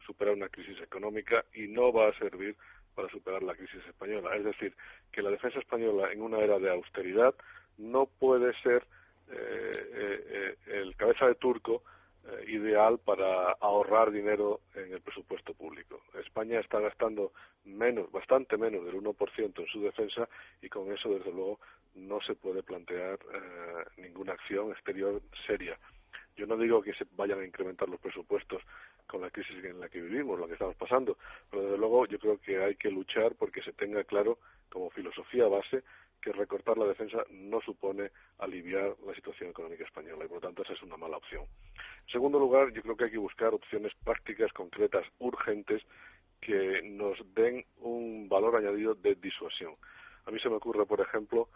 superar 0.06 0.36
una 0.36 0.50
crisis 0.50 0.80
económica 0.82 1.46
y 1.54 1.68
no 1.68 1.92
va 1.92 2.10
a 2.10 2.18
servir 2.20 2.56
para 2.94 3.10
superar 3.10 3.42
la 3.42 3.56
crisis 3.56 3.84
española. 3.88 4.36
Es 4.36 4.44
decir, 4.44 4.76
que 5.12 5.22
la 5.22 5.32
defensa 5.32 5.60
española 5.60 6.12
en 6.12 6.22
una 6.22 6.40
era 6.40 6.60
de 6.60 6.70
austeridad 6.70 7.34
no 7.78 8.06
puede 8.06 8.54
ser 8.62 8.86
eh, 9.32 9.90
eh, 9.94 10.56
el 10.68 10.96
cabeza 10.96 11.28
de 11.28 11.36
turco 11.36 11.82
eh, 12.28 12.46
ideal 12.48 12.98
para 12.98 13.52
ahorrar 13.60 14.12
dinero 14.12 14.62
en 14.74 14.92
el 14.92 15.02
presupuesto 15.02 15.54
público. 15.54 16.02
España 16.20 16.60
está 16.60 16.80
gastando 16.80 17.34
menos, 17.66 18.12
bastante 18.12 18.58
menos 18.58 18.84
del 18.84 18.96
1% 18.96 19.60
en 19.60 19.68
su 19.68 19.82
defensa 19.82 20.28
y 20.62 20.68
con 20.68 20.92
eso, 20.92 21.10
desde 21.10 21.32
luego, 21.32 21.60
no 21.94 22.20
se 22.22 22.34
puede 22.34 22.64
plantear 22.64 23.20
eh, 23.34 23.86
ninguna 23.98 24.34
acción 24.34 24.72
exterior 24.72 25.22
seria. 25.46 25.78
Yo 26.36 26.48
no 26.48 26.58
digo 26.58 26.82
que 26.82 26.94
se 26.94 27.06
vayan 27.16 27.40
a 27.40 27.46
incrementar 27.46 27.88
los 27.88 28.00
presupuestos 28.00 28.62
con 29.08 29.22
la 29.22 29.30
crisis 29.30 29.64
en 29.64 29.80
la 29.80 29.88
que 29.88 30.02
vivimos, 30.02 30.40
lo 30.40 30.48
que 30.48 30.54
estamos 30.54 30.76
pasando, 30.76 31.18
pero 31.50 31.64
desde 31.64 31.78
luego 31.78 32.08
yo 32.08 32.20
creo 32.20 32.40
que 32.40 32.64
hay 32.64 32.76
que 32.76 32.90
luchar 32.90 33.36
porque 33.36 33.62
se 33.62 33.72
tenga 33.72 34.04
claro 34.04 34.40
como 34.70 34.90
filosofía 34.90 35.48
base 35.48 35.84
que 36.26 36.32
recortar 36.32 36.76
la 36.76 36.88
defensa 36.88 37.24
no 37.30 37.62
supone 37.62 38.10
aliviar 38.40 38.96
la 39.06 39.14
situación 39.14 39.52
económica 39.52 39.84
española 39.84 40.26
y 40.26 40.28
por 40.28 40.38
lo 40.38 40.42
tanto 40.42 40.64
esa 40.64 40.74
es 40.74 40.82
una 40.82 40.98
mala 40.98 41.18
opción. 41.18 41.44
En 42.08 42.12
segundo 42.12 42.40
lugar, 42.40 42.74
yo 42.74 42.82
creo 42.82 42.98
que 42.98 43.04
hay 43.06 43.12
que 43.12 43.20
buscar 43.20 43.54
opciones 43.54 43.94
prácticas, 44.04 44.52
concretas, 44.52 45.06
urgentes, 45.20 45.84
que 46.42 46.82
nos 46.84 47.18
den 47.36 47.64
un 47.78 48.28
valor 48.28 48.56
añadido 48.56 48.96
de 48.96 49.14
disuasión. 49.16 49.76
A 50.26 50.32
mí 50.32 50.40
se 50.40 50.50
me 50.50 50.56
ocurre, 50.56 50.88
por 50.88 51.00
ejemplo, 51.00 51.48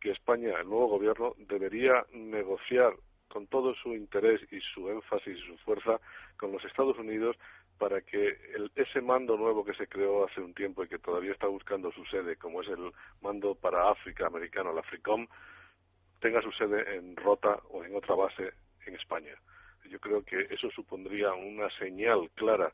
que 0.00 0.10
España, 0.10 0.58
el 0.58 0.68
nuevo 0.68 0.88
gobierno, 0.88 1.34
debería 1.38 2.04
negociar 2.12 2.94
con 3.28 3.46
todo 3.46 3.74
su 3.74 3.94
interés 3.94 4.40
y 4.50 4.60
su 4.74 4.90
énfasis 4.90 5.38
y 5.38 5.46
su 5.46 5.56
fuerza 5.58 6.00
con 6.36 6.50
los 6.50 6.64
Estados 6.64 6.98
Unidos 6.98 7.36
para 7.78 8.00
que 8.00 8.36
ese 8.74 9.00
mando 9.00 9.36
nuevo 9.36 9.64
que 9.64 9.74
se 9.74 9.86
creó 9.86 10.26
hace 10.26 10.40
un 10.40 10.54
tiempo 10.54 10.84
y 10.84 10.88
que 10.88 10.98
todavía 10.98 11.32
está 11.32 11.46
buscando 11.46 11.92
su 11.92 12.04
sede, 12.06 12.36
como 12.36 12.62
es 12.62 12.68
el 12.68 12.92
mando 13.20 13.54
para 13.54 13.90
África 13.90 14.26
americano, 14.26 14.70
el 14.70 14.78
AFRICOM, 14.78 15.26
tenga 16.20 16.40
su 16.42 16.52
sede 16.52 16.96
en 16.96 17.16
Rota 17.16 17.60
o 17.70 17.84
en 17.84 17.94
otra 17.94 18.14
base 18.14 18.52
en 18.86 18.94
España. 18.94 19.34
Yo 19.90 20.00
creo 20.00 20.24
que 20.24 20.46
eso 20.50 20.70
supondría 20.70 21.32
una 21.34 21.68
señal 21.78 22.30
clara 22.34 22.72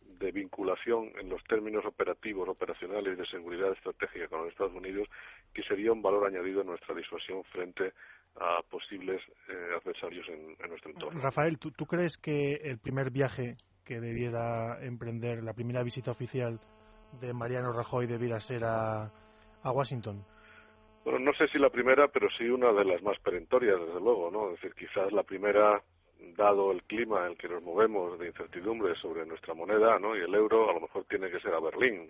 de 0.00 0.30
vinculación 0.32 1.12
en 1.18 1.28
los 1.28 1.42
términos 1.44 1.84
operativos, 1.84 2.48
operacionales 2.48 3.18
de 3.18 3.26
seguridad 3.26 3.72
estratégica 3.72 4.28
con 4.28 4.42
los 4.42 4.50
Estados 4.50 4.74
Unidos, 4.74 5.08
que 5.52 5.62
sería 5.62 5.92
un 5.92 6.02
valor 6.02 6.26
añadido 6.26 6.60
en 6.60 6.68
nuestra 6.68 6.94
disuasión 6.94 7.42
frente 7.44 7.92
a 8.36 8.62
posibles 8.68 9.20
eh, 9.48 9.76
adversarios 9.80 10.26
en, 10.28 10.56
nuestro 10.68 10.90
entorno. 10.90 11.20
Rafael, 11.20 11.58
¿tú, 11.58 11.70
¿tú 11.72 11.86
crees 11.86 12.16
que 12.16 12.54
el 12.56 12.78
primer 12.78 13.10
viaje 13.10 13.56
que 13.84 14.00
debiera 14.00 14.84
emprender 14.84 15.42
la 15.42 15.52
primera 15.52 15.82
visita 15.82 16.10
oficial 16.10 16.58
de 17.20 17.32
Mariano 17.32 17.72
Rajoy 17.72 18.06
debiera 18.06 18.40
ser 18.40 18.64
a, 18.64 19.10
a 19.62 19.70
Washington? 19.70 20.24
Bueno, 21.04 21.18
no 21.18 21.34
sé 21.34 21.48
si 21.48 21.58
la 21.58 21.68
primera, 21.68 22.08
pero 22.08 22.28
sí 22.38 22.44
una 22.48 22.72
de 22.72 22.84
las 22.84 23.02
más 23.02 23.18
perentorias, 23.20 23.78
desde 23.78 24.00
luego, 24.00 24.30
¿no? 24.30 24.48
Es 24.48 24.60
decir, 24.60 24.74
quizás 24.74 25.12
la 25.12 25.22
primera, 25.22 25.82
dado 26.36 26.72
el 26.72 26.82
clima 26.84 27.26
en 27.26 27.32
el 27.32 27.36
que 27.36 27.48
nos 27.48 27.62
movemos 27.62 28.18
de 28.18 28.28
incertidumbre 28.28 28.94
sobre 28.96 29.26
nuestra 29.26 29.52
moneda, 29.52 29.98
¿no? 29.98 30.16
Y 30.16 30.20
el 30.20 30.34
euro, 30.34 30.70
a 30.70 30.72
lo 30.72 30.80
mejor 30.80 31.04
tiene 31.04 31.30
que 31.30 31.40
ser 31.40 31.52
a 31.52 31.60
Berlín. 31.60 32.08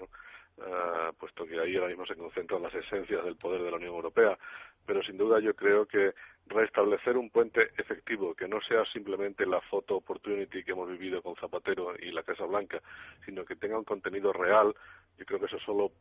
Uh, 0.57 1.13
puesto 1.19 1.45
que 1.45 1.59
ahí 1.59 1.75
ahora 1.75 1.89
mismo 1.89 2.07
se 2.07 2.15
concentran 2.15 2.63
las 2.63 2.73
esencias 2.73 3.25
del 3.25 3.35
poder 3.35 3.61
de 3.63 3.73
la 3.73 3.77
Unión 3.77 3.95
Europea. 3.95 4.39
Pero 4.87 5.03
sin 5.03 5.17
duda 5.17 5.41
yo 5.41 5.55
creo 5.55 5.87
que 5.87 6.13
restablecer 6.47 7.17
un 7.17 7.31
puente 7.31 7.71
efectivo, 7.79 8.35
que 8.35 8.49
no 8.49 8.61
sea 8.61 8.85
simplemente 8.93 9.47
la 9.47 9.61
photo 9.63 9.97
opportunity 9.97 10.63
que 10.63 10.73
hemos 10.73 10.89
vivido 10.91 11.23
con 11.23 11.37
Zapatero 11.37 11.95
y 11.99 12.11
la 12.13 12.23
Casa 12.23 12.45
Blanca, 12.45 12.81
sino 13.25 13.45
que 13.45 13.57
tenga 13.57 13.79
un 13.79 13.85
contenido 13.85 14.33
real, 14.33 14.75
yo 15.19 15.25
creo 15.25 15.41
que 15.41 15.47
eso 15.47 15.59
solo 15.61 15.93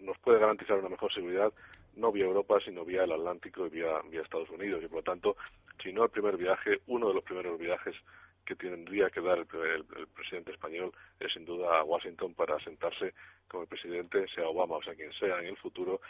nos 0.00 0.18
puede 0.18 0.38
garantizar 0.38 0.78
una 0.78 0.88
mejor 0.88 1.12
seguridad, 1.12 1.52
no 1.96 2.12
vía 2.12 2.24
Europa, 2.24 2.58
sino 2.64 2.84
vía 2.84 3.04
el 3.04 3.12
Atlántico 3.12 3.66
y 3.66 3.70
vía, 3.70 4.00
vía 4.10 4.22
Estados 4.22 4.50
Unidos. 4.50 4.82
Y 4.82 4.88
por 4.88 4.98
lo 4.98 5.02
tanto, 5.02 5.36
si 5.82 5.92
no 5.92 6.04
el 6.04 6.10
primer 6.10 6.36
viaje, 6.36 6.80
uno 6.86 7.08
de 7.08 7.14
los 7.14 7.24
primeros 7.24 7.58
viajes 7.58 7.94
que 8.44 8.56
tendría 8.56 9.10
que 9.10 9.20
dar 9.20 9.38
el, 9.38 9.46
presidente 10.14 10.52
español 10.52 10.92
es 11.18 11.32
sin 11.32 11.44
duda 11.44 11.78
a 11.78 11.84
Washington 11.84 12.34
para 12.34 12.58
sentarse 12.60 13.14
con 13.48 13.62
el 13.62 13.68
presidente, 13.68 14.26
sea 14.34 14.48
Obama 14.48 14.76
o 14.76 14.82
sea 14.82 14.94
quien 14.94 15.12
sea 15.12 15.40
en 15.40 15.46
el 15.46 15.56
futuro, 15.56 16.00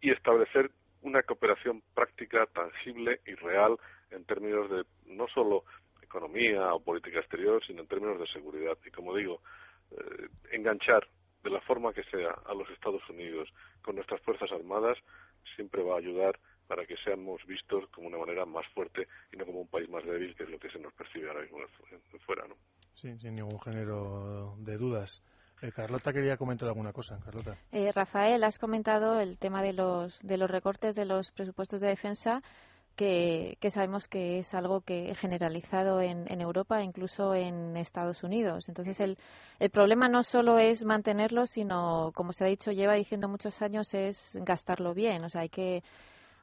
y 0.00 0.10
establecer 0.10 0.70
una 1.02 1.22
cooperación 1.22 1.82
práctica, 1.94 2.46
tangible 2.46 3.20
y 3.26 3.34
real 3.34 3.76
en 4.10 4.24
términos 4.24 4.70
de 4.70 4.84
no 5.06 5.26
solo 5.28 5.64
economía 6.02 6.74
o 6.74 6.80
política 6.80 7.20
exterior, 7.20 7.62
sino 7.66 7.82
en 7.82 7.88
términos 7.88 8.18
de 8.18 8.26
seguridad. 8.28 8.76
Y 8.84 8.90
como 8.90 9.14
digo, 9.14 9.40
eh, 9.90 10.28
enganchar 10.52 11.06
de 11.42 11.50
la 11.50 11.60
forma 11.60 11.92
que 11.92 12.02
sea 12.04 12.30
a 12.46 12.54
los 12.54 12.68
Estados 12.70 13.02
Unidos 13.08 13.48
con 13.82 13.94
nuestras 13.94 14.20
Fuerzas 14.22 14.50
Armadas 14.52 14.98
siempre 15.54 15.82
va 15.82 15.94
a 15.94 15.98
ayudar 15.98 16.38
para 16.66 16.84
que 16.84 16.96
seamos 16.98 17.44
vistos 17.46 17.88
como 17.90 18.08
una 18.08 18.18
manera 18.18 18.44
más 18.44 18.66
fuerte 18.74 19.08
y 19.32 19.36
no 19.36 19.46
como 19.46 19.60
un 19.60 19.68
país 19.68 19.88
más 19.88 20.04
débil, 20.04 20.34
que 20.34 20.42
es 20.42 20.50
lo 20.50 20.58
que 20.58 20.70
se 20.70 20.78
nos 20.78 20.92
percibe 20.92 21.28
ahora 21.28 21.42
mismo 21.42 21.58
fuera. 22.26 22.46
¿no? 22.46 22.56
Sí, 22.94 23.16
sin 23.18 23.36
ningún 23.36 23.60
género 23.60 24.54
de 24.58 24.76
dudas. 24.76 25.22
Eh, 25.60 25.72
Carlota 25.72 26.12
quería 26.12 26.36
comentar 26.36 26.68
alguna 26.68 26.92
cosa. 26.92 27.18
Carlota. 27.24 27.56
Eh, 27.72 27.90
Rafael, 27.92 28.44
has 28.44 28.58
comentado 28.58 29.20
el 29.20 29.38
tema 29.38 29.62
de 29.62 29.72
los, 29.72 30.18
de 30.22 30.36
los 30.36 30.50
recortes 30.50 30.94
de 30.94 31.04
los 31.04 31.30
presupuestos 31.32 31.80
de 31.80 31.88
defensa. 31.88 32.42
Que, 32.96 33.56
sabemos 33.70 34.08
que 34.08 34.40
es 34.40 34.54
algo 34.54 34.80
que 34.80 35.14
generalizado 35.14 36.00
en, 36.00 36.24
en, 36.32 36.40
Europa, 36.40 36.82
incluso 36.82 37.32
en 37.32 37.76
Estados 37.76 38.24
Unidos. 38.24 38.68
Entonces, 38.68 38.98
el, 38.98 39.16
el 39.60 39.70
problema 39.70 40.08
no 40.08 40.24
solo 40.24 40.58
es 40.58 40.84
mantenerlo, 40.84 41.46
sino, 41.46 42.10
como 42.12 42.32
se 42.32 42.44
ha 42.44 42.48
dicho, 42.48 42.72
lleva 42.72 42.94
diciendo 42.94 43.28
muchos 43.28 43.62
años, 43.62 43.94
es 43.94 44.36
gastarlo 44.42 44.94
bien. 44.94 45.22
O 45.22 45.28
sea, 45.28 45.42
hay 45.42 45.48
que 45.48 45.84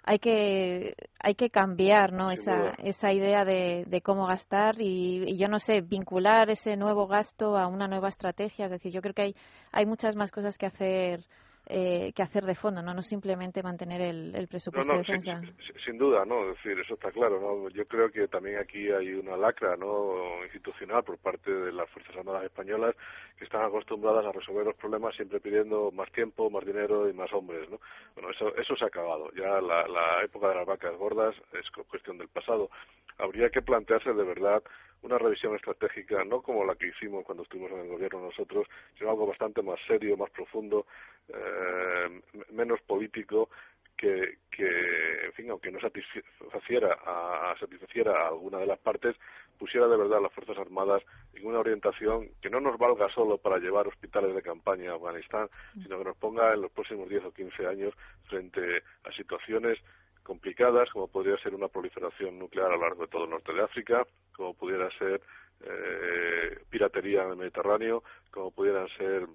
hay 0.05 0.19
que 0.19 0.95
hay 1.19 1.33
que 1.33 1.49
cambiar 1.49 2.13
no 2.13 2.29
esa 2.29 2.73
esa 2.77 3.11
idea 3.11 3.43
de, 3.43 3.85
de 3.87 4.01
cómo 4.01 4.27
gastar 4.27 4.79
y, 4.79 5.35
yo 5.37 5.47
no 5.47 5.59
sé 5.59 5.81
vincular 5.81 6.51
ese 6.51 6.77
nuevo 6.77 7.07
gasto 7.07 7.57
a 7.57 7.67
una 7.67 7.87
nueva 7.87 8.09
estrategia. 8.09 8.65
Es 8.65 8.71
decir 8.71 8.91
yo 8.91 9.01
creo 9.01 9.15
que 9.15 9.23
hay 9.23 9.35
hay 9.71 9.85
muchas 9.85 10.15
más 10.15 10.31
cosas 10.31 10.57
que 10.57 10.67
hacer 10.67 11.25
eh, 11.67 12.13
que 12.15 12.21
hacer 12.23 12.43
de 12.43 12.55
fondo, 12.55 12.81
¿no? 12.81 12.93
No 12.93 13.01
simplemente 13.01 13.63
mantener 13.63 14.01
el, 14.01 14.35
el 14.35 14.47
presupuesto 14.47 14.91
de 14.91 14.99
defensa. 14.99 15.41
Sin, 15.83 15.97
duda, 15.97 16.23
¿no? 16.25 16.51
Es 16.51 16.57
decir, 16.57 16.79
eso 16.79 16.93
está 16.93 17.11
claro, 17.11 17.39
¿no? 17.39 17.69
Yo 17.69 17.85
creo 17.87 18.11
que 18.11 18.27
también 18.27 18.57
aquí 18.57 18.91
hay 18.91 19.13
una 19.13 19.35
lacra, 19.35 19.75
¿no? 19.75 20.43
Institucional 20.43 21.03
por 21.03 21.17
parte 21.17 21.51
de 21.51 21.71
las 21.71 21.89
Fuerzas 21.89 22.15
Armadas 22.17 22.43
españolas 22.43 22.95
que 23.37 23.45
están 23.45 23.63
acostumbradas 23.63 24.25
a 24.25 24.31
resolver 24.31 24.65
los 24.65 24.75
problemas 24.75 25.15
siempre 25.15 25.39
pidiendo 25.39 25.91
más 25.91 26.11
tiempo, 26.11 26.49
más 26.49 26.65
dinero 26.65 27.09
y 27.09 27.13
más 27.13 27.31
hombres, 27.33 27.69
¿no? 27.69 27.79
Bueno, 28.13 28.29
eso, 28.31 28.55
eso 28.55 28.75
se 28.75 28.83
ha 28.83 28.87
acabado. 28.87 29.31
Ya 29.35 29.59
la, 29.61 29.87
la 29.87 30.23
época 30.23 30.49
de 30.49 30.55
las 30.55 30.65
vacas 30.65 30.95
gordas 30.97 31.35
es 31.53 31.69
cuestión 31.87 32.17
del 32.17 32.29
pasado. 32.29 32.69
Habría 33.17 33.49
que 33.49 33.61
plantearse 33.61 34.13
de 34.13 34.23
verdad 34.23 34.61
una 35.05 35.17
revisión 35.19 35.55
estratégica, 35.55 36.23
no 36.23 36.41
como 36.41 36.65
la 36.65 36.75
que 36.75 36.87
hicimos 36.87 37.23
cuando 37.23 37.43
estuvimos 37.43 37.71
en 37.71 37.81
el 37.81 37.89
gobierno 37.89 38.21
nosotros, 38.21 38.67
sino 38.97 39.11
algo 39.11 39.27
bastante 39.27 39.61
más 39.61 39.79
serio, 39.87 40.17
más 40.17 40.31
profundo, 40.31 40.87
eh, 41.29 42.21
menos 42.51 42.81
político, 42.81 43.49
que, 43.95 44.39
que, 44.51 45.25
en 45.25 45.33
fin, 45.33 45.49
aunque 45.49 45.71
no 45.71 45.79
satisfaciera 45.79 46.97
a, 47.05 47.55
satisfaciera 47.59 48.11
a 48.11 48.27
alguna 48.27 48.57
de 48.57 48.65
las 48.65 48.79
partes, 48.79 49.15
pusiera 49.57 49.87
de 49.87 49.95
verdad 49.95 50.17
a 50.17 50.21
las 50.21 50.33
Fuerzas 50.33 50.57
Armadas 50.57 51.01
en 51.33 51.45
una 51.45 51.59
orientación 51.59 52.29
que 52.41 52.49
no 52.49 52.59
nos 52.59 52.77
valga 52.77 53.07
solo 53.13 53.37
para 53.37 53.57
llevar 53.57 53.87
hospitales 53.87 54.35
de 54.35 54.41
campaña 54.41 54.91
a 54.91 54.95
Afganistán, 54.95 55.47
sino 55.81 55.97
que 55.97 56.03
nos 56.03 56.17
ponga 56.17 56.53
en 56.53 56.61
los 56.61 56.71
próximos 56.71 57.07
10 57.07 57.25
o 57.25 57.31
15 57.31 57.67
años 57.67 57.93
frente 58.27 58.83
a 59.05 59.11
situaciones 59.13 59.79
complicadas, 60.25 60.89
como 60.89 61.07
podría 61.07 61.37
ser 61.37 61.53
una 61.55 61.69
proliferación 61.69 62.37
nuclear 62.37 62.67
a 62.67 62.75
lo 62.75 62.81
largo 62.81 63.03
de 63.03 63.07
todo 63.07 63.25
el 63.25 63.29
norte 63.29 63.53
de 63.53 63.63
África, 63.63 64.05
como 64.35 64.55
pudiera 64.55 64.89
ser 64.97 65.21
eh, 65.61 66.59
piratería 66.69 67.23
en 67.23 67.29
el 67.29 67.37
Mediterráneo, 67.37 68.03
como 68.31 68.51
pudieran 68.51 68.89
ser 68.97 69.27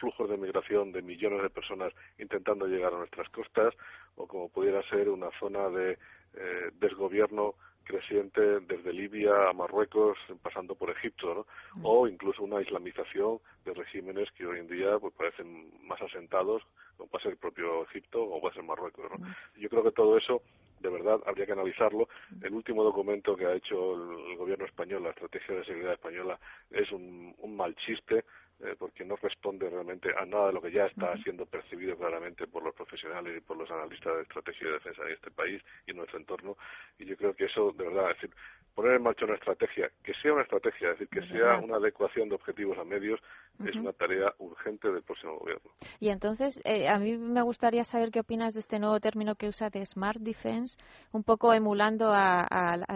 flujos 0.00 0.28
de 0.28 0.36
migración 0.36 0.92
de 0.92 1.00
millones 1.00 1.42
de 1.42 1.50
personas 1.50 1.92
intentando 2.18 2.66
llegar 2.66 2.92
a 2.92 2.98
nuestras 2.98 3.28
costas, 3.30 3.72
o 4.16 4.26
como 4.26 4.48
pudiera 4.48 4.82
ser 4.90 5.08
una 5.08 5.30
zona 5.38 5.68
de 5.70 5.92
eh, 6.34 6.70
desgobierno 6.74 7.54
creciente 7.86 8.60
desde 8.60 8.92
Libia 8.92 9.48
a 9.48 9.52
Marruecos, 9.52 10.18
pasando 10.42 10.74
por 10.74 10.90
Egipto, 10.90 11.34
¿no? 11.34 11.46
Mm. 11.80 11.86
o 11.86 12.08
incluso 12.08 12.42
una 12.42 12.60
islamización 12.60 13.38
de 13.64 13.74
regímenes 13.74 14.30
que 14.32 14.46
hoy 14.46 14.58
en 14.58 14.68
día 14.68 14.98
pues 14.98 15.14
parecen 15.14 15.70
más 15.86 16.00
asentados, 16.02 16.62
como 16.96 17.08
puede 17.08 17.22
ser 17.22 17.32
el 17.32 17.38
propio 17.38 17.84
Egipto 17.84 18.22
o 18.22 18.40
puede 18.40 18.54
ser 18.54 18.64
Marruecos. 18.64 19.10
¿no? 19.10 19.26
Mm. 19.26 19.34
Yo 19.60 19.68
creo 19.68 19.84
que 19.84 19.92
todo 19.92 20.18
eso 20.18 20.42
de 20.80 20.90
verdad 20.90 21.20
habría 21.26 21.46
que 21.46 21.52
analizarlo. 21.52 22.08
El 22.42 22.52
último 22.52 22.84
documento 22.84 23.36
que 23.36 23.46
ha 23.46 23.54
hecho 23.54 23.94
el, 23.94 24.36
gobierno 24.36 24.66
español, 24.66 25.04
la 25.04 25.10
estrategia 25.10 25.56
de 25.56 25.64
seguridad 25.64 25.94
española, 25.94 26.38
es 26.70 26.90
un, 26.92 27.34
un 27.38 27.56
mal 27.56 27.74
chiste 27.76 28.24
eh, 28.60 28.74
porque 28.78 29.04
no 29.04 29.16
responde 29.16 29.68
realmente 29.68 30.08
a 30.16 30.24
nada 30.24 30.46
de 30.46 30.52
lo 30.54 30.62
que 30.62 30.72
ya 30.72 30.86
está 30.86 31.14
siendo 31.22 31.44
percibido 31.44 31.96
claramente 31.96 32.46
por 32.46 32.62
los 32.62 32.74
profesionales 32.74 33.36
y 33.36 33.40
por 33.40 33.56
los 33.56 33.70
analistas 33.70 34.16
de 34.16 34.22
estrategia 34.22 34.68
de 34.68 34.72
defensa 34.74 35.02
en 35.02 35.12
este 35.12 35.30
país 35.30 35.62
y 35.86 35.90
en 35.90 35.98
nuestro 35.98 36.18
entorno. 36.18 36.56
Y 36.98 37.04
yo 37.04 37.16
creo 37.16 37.34
que 37.34 37.44
eso, 37.44 37.72
de 37.72 37.84
verdad, 37.84 38.12
es 38.12 38.16
decir, 38.16 38.30
poner 38.74 38.96
en 38.96 39.02
marcha 39.02 39.24
una 39.24 39.34
estrategia, 39.34 39.90
que 40.02 40.12
sea 40.22 40.32
una 40.32 40.42
estrategia, 40.42 40.92
es 40.92 40.98
decir, 40.98 41.08
que 41.08 41.26
sea 41.28 41.58
una 41.58 41.76
adecuación 41.76 42.28
de 42.28 42.34
objetivos 42.34 42.78
a 42.78 42.84
medios, 42.84 43.20
es 43.64 43.74
una 43.74 43.92
tarea 43.92 44.32
urgente 44.38 44.90
del 44.90 45.02
próximo 45.02 45.38
gobierno. 45.38 45.70
Y 45.98 46.10
entonces, 46.10 46.60
eh, 46.64 46.88
a 46.88 46.98
mí 46.98 47.16
me 47.16 47.40
gustaría 47.42 47.84
saber 47.84 48.10
qué 48.10 48.20
opinas 48.20 48.52
de 48.52 48.60
este 48.60 48.78
nuevo 48.78 49.00
término 49.00 49.34
que 49.34 49.48
usa 49.48 49.70
de 49.70 49.84
Smart 49.84 50.18
Defense, 50.20 50.76
un 51.12 51.24
poco 51.24 51.54
emulando 51.54 52.10
a, 52.12 52.46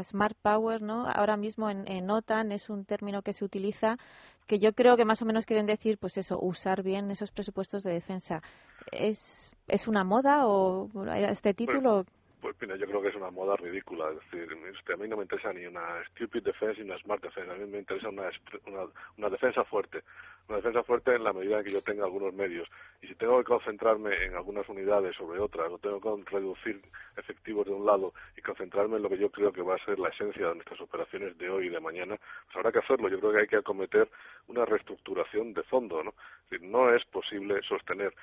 Smart 0.02 0.37
Power, 0.43 0.83
¿no? 0.83 1.07
Ahora 1.09 1.37
mismo 1.37 1.71
en, 1.71 1.87
en 1.90 2.11
OTAN 2.11 2.52
es 2.52 2.69
un 2.69 2.85
término 2.85 3.23
que 3.23 3.33
se 3.33 3.45
utiliza 3.45 3.97
que 4.47 4.59
yo 4.59 4.73
creo 4.73 4.97
que 4.97 5.05
más 5.05 5.23
o 5.23 5.25
menos 5.25 5.47
quieren 5.47 5.67
decir, 5.67 5.99
pues 5.99 6.19
eso, 6.19 6.39
usar 6.41 6.83
bien 6.83 7.11
esos 7.11 7.31
presupuestos 7.31 7.83
de 7.83 7.93
defensa. 7.93 8.43
¿Es, 8.91 9.55
es 9.69 9.89
una 9.89 10.05
moda 10.05 10.47
o 10.47 10.89
este 11.07 11.55
título? 11.55 12.05
Pues 12.41 12.57
mira, 12.61 12.77
yo 12.77 12.87
creo 12.87 13.03
que 13.03 13.09
es 13.09 13.15
una 13.15 13.31
moda 13.31 13.55
ridícula. 13.57 14.11
Es 14.11 14.17
decir, 14.31 14.57
este, 14.75 14.95
a 14.95 14.97
mí 14.97 15.07
no 15.07 15.17
me 15.17 15.25
interesa 15.25 15.53
ni 15.53 15.67
una 15.67 16.03
stupid 16.11 16.43
defense 16.43 16.81
ni 16.81 16.89
una 16.89 16.99
smart 16.99 17.23
defense. 17.23 17.51
A 17.51 17.55
mí 17.55 17.67
me 17.67 17.79
interesa 17.79 18.09
una, 18.09 18.31
una, 18.67 18.87
una, 19.19 19.29
defensa 19.29 19.63
fuerte. 19.65 20.03
Una 20.49 20.57
defensa 20.57 20.83
fuerte 20.83 21.15
en 21.15 21.25
la 21.25 21.35
medida 21.35 21.59
en 21.59 21.65
que 21.65 21.73
yo 21.73 21.83
tenga 21.83 22.05
algunos 22.05 22.33
medios. 22.33 22.67
Y 23.03 23.09
si 23.09 23.15
tengo 23.15 23.39
que 23.39 23.45
concentrarme 23.45 24.25
en 24.25 24.35
algunas 24.35 24.67
unidades 24.69 25.15
sobre 25.17 25.39
otras, 25.39 25.71
o 25.71 25.79
tengo 25.79 26.01
que 26.01 26.31
reducir 26.31 26.81
efectivos 27.17 27.67
de 27.67 27.73
un 27.73 27.85
lado 27.85 28.15
y 28.37 28.41
concentrarme 28.41 28.97
en 28.97 29.03
lo 29.03 29.11
que 29.11 29.19
yo 29.19 29.31
creo 29.31 29.53
que 29.53 29.63
va 29.63 29.75
a 29.75 29.85
ser 29.85 29.99
la 29.99 30.09
esencia 30.09 30.49
de 30.49 30.55
nuestras 30.55 30.81
operaciones 30.81 31.37
de 31.37 31.51
hoy 31.51 31.67
y 31.67 31.71
de 31.71 31.81
mañana, 31.81 32.17
pues 32.47 32.57
habrá 32.57 32.73
que 32.73 32.79
hacerlo. 32.79 33.09
Yo 33.09 33.21
creo 33.21 33.33
que 33.33 33.41
hay 33.41 33.49
que 33.49 33.57
acometer 33.57 34.09
una 34.49 34.65
reestructuración 34.65 35.53
de 35.53 35.63
fondo. 35.65 36.03
¿no? 36.03 36.15
No 36.63 36.95
es 36.95 37.05
posible 37.07 37.61
sostener 37.69 38.15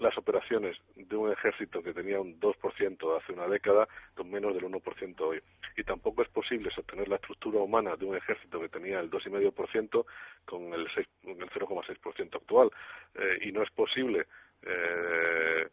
las 0.00 0.16
operaciones 0.16 0.76
de 0.96 1.16
un 1.16 1.30
ejército 1.30 1.82
que 1.82 1.92
tenía 1.92 2.20
un 2.20 2.40
2% 2.40 3.16
hace 3.16 3.32
una 3.32 3.46
década 3.46 3.86
con 4.14 4.30
menos 4.30 4.54
del 4.54 4.64
1% 4.64 5.20
hoy. 5.20 5.40
Y 5.76 5.84
tampoco 5.84 6.22
es 6.22 6.28
posible 6.28 6.70
sostener 6.70 7.08
la 7.08 7.16
estructura 7.16 7.60
humana 7.60 7.96
de 7.96 8.06
un 8.06 8.16
ejército 8.16 8.60
que 8.60 8.68
tenía 8.68 8.98
el 9.00 9.10
2,5% 9.10 10.06
con 10.46 10.72
el, 10.72 10.88
0,6% 10.88 12.34
actual. 12.34 12.70
Eh, 13.14 13.38
y 13.42 13.52
no 13.52 13.62
es 13.62 13.70
posible 13.70 14.26
eh, 14.62 15.68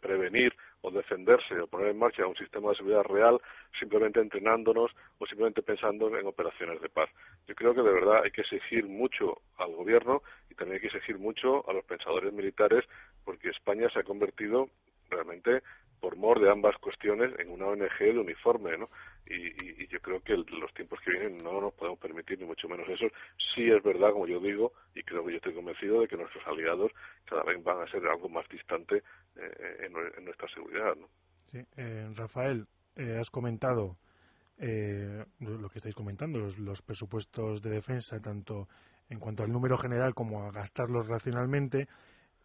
prevenir 0.00 0.54
o 0.80 0.90
defenderse 0.90 1.58
o 1.60 1.66
poner 1.66 1.88
en 1.88 1.98
marcha 1.98 2.26
un 2.26 2.36
sistema 2.36 2.70
de 2.70 2.76
seguridad 2.76 3.02
real 3.02 3.40
simplemente 3.78 4.20
entrenándonos 4.20 4.90
o 5.18 5.26
simplemente 5.26 5.62
pensando 5.62 6.16
en 6.16 6.26
operaciones 6.26 6.80
de 6.80 6.88
paz. 6.88 7.10
Yo 7.46 7.54
creo 7.54 7.74
que 7.74 7.82
de 7.82 7.92
verdad 7.92 8.22
hay 8.24 8.30
que 8.30 8.42
exigir 8.42 8.86
mucho 8.86 9.42
al 9.56 9.74
gobierno 9.74 10.22
y 10.50 10.54
también 10.54 10.76
hay 10.76 10.80
que 10.80 10.96
exigir 10.96 11.18
mucho 11.18 11.68
a 11.68 11.72
los 11.72 11.84
pensadores 11.84 12.32
militares 12.32 12.84
porque 13.28 13.50
España 13.50 13.90
se 13.92 13.98
ha 13.98 14.04
convertido 14.04 14.70
realmente 15.10 15.62
por 16.00 16.16
mor 16.16 16.40
de 16.40 16.50
ambas 16.50 16.74
cuestiones 16.78 17.38
en 17.38 17.50
una 17.50 17.66
ONG 17.66 17.98
de 17.98 18.18
uniforme, 18.18 18.78
¿no? 18.78 18.88
Y, 19.26 19.86
yo 19.88 20.00
creo 20.00 20.22
que 20.22 20.34
los 20.34 20.72
tiempos 20.72 20.98
que 21.04 21.10
vienen 21.10 21.36
no 21.36 21.60
nos 21.60 21.74
podemos 21.74 21.98
permitir 21.98 22.38
ni 22.38 22.46
mucho 22.46 22.70
menos 22.70 22.88
eso. 22.88 23.04
Sí 23.54 23.70
es 23.70 23.82
verdad, 23.82 24.12
como 24.12 24.26
yo 24.26 24.40
digo, 24.40 24.72
y 24.94 25.02
creo 25.02 25.26
que 25.26 25.32
yo 25.32 25.36
estoy 25.36 25.52
convencido 25.52 26.00
de 26.00 26.08
que 26.08 26.16
nuestros 26.16 26.42
aliados 26.46 26.90
cada 27.26 27.42
vez 27.42 27.62
van 27.62 27.82
a 27.82 27.90
ser 27.90 28.06
algo 28.06 28.30
más 28.30 28.48
distante 28.48 29.02
eh, 29.36 29.86
en, 29.86 30.24
nuestra 30.24 30.48
seguridad, 30.48 30.96
¿no? 30.96 31.08
Sí, 31.48 31.58
eh, 31.76 32.08
Rafael, 32.14 32.66
eh, 32.96 33.18
has 33.20 33.28
comentado 33.28 33.98
lo 34.56 35.68
que 35.68 35.78
estáis 35.78 35.94
comentando, 35.94 36.38
los, 36.38 36.58
los 36.58 36.80
presupuestos 36.80 37.60
de 37.60 37.70
defensa, 37.70 38.20
tanto 38.20 38.68
en 39.10 39.20
cuanto 39.20 39.42
al 39.42 39.52
número 39.52 39.76
general 39.76 40.14
como 40.14 40.44
a 40.44 40.50
gastarlos 40.50 41.08
racionalmente. 41.08 41.88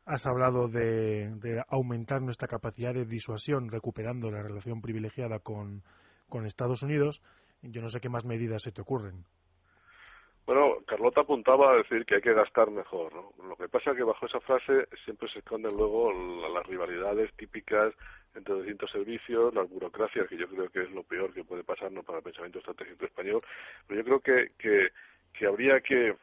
Has 0.05 0.25
hablado 0.25 0.67
de, 0.67 1.63
aumentar 1.69 2.21
nuestra 2.21 2.47
capacidad 2.47 2.93
de 2.93 3.05
disuasión, 3.05 3.69
recuperando 3.69 4.29
la 4.29 4.43
relación 4.43 4.81
privilegiada 4.81 5.39
con, 5.39 5.81
Estados 6.45 6.81
Unidos. 6.83 7.21
Yo 7.61 7.81
no 7.81 7.89
sé 7.89 8.01
qué 8.01 8.09
más 8.09 8.25
medidas 8.25 8.63
se 8.63 8.71
te 8.71 8.81
ocurren. 8.81 9.23
Bueno, 10.45 10.77
Carlota 10.85 11.21
apuntaba 11.21 11.71
a 11.71 11.77
decir 11.77 12.05
que 12.05 12.15
hay 12.15 12.21
que 12.21 12.33
gastar 12.33 12.69
mejor. 12.69 13.13
Lo 13.47 13.55
que 13.55 13.69
pasa 13.69 13.91
es 13.91 13.97
que 13.97 14.03
bajo 14.03 14.25
esa 14.25 14.41
frase 14.41 14.87
siempre 15.05 15.29
se 15.29 15.39
esconden 15.39 15.77
luego 15.77 16.11
las 16.53 16.65
rivalidades 16.65 17.31
típicas 17.35 17.93
entre 18.35 18.55
distintos 18.55 18.91
servicios, 18.91 19.53
las 19.53 19.69
burocracias, 19.69 20.27
que 20.27 20.37
yo 20.37 20.47
creo 20.49 20.69
que 20.69 20.81
es 20.81 20.91
lo 20.91 21.03
peor 21.03 21.33
que 21.33 21.45
puede 21.45 21.63
pasarnos 21.63 22.03
para 22.03 22.17
el 22.17 22.23
pensamiento 22.23 22.59
estratégico 22.59 23.05
español. 23.05 23.41
Pero 23.87 24.01
yo 24.01 24.05
creo 24.05 24.19
que, 24.19 24.51
que, 24.57 24.89
que 25.37 25.45
habría 25.45 25.79
que, 25.79 26.15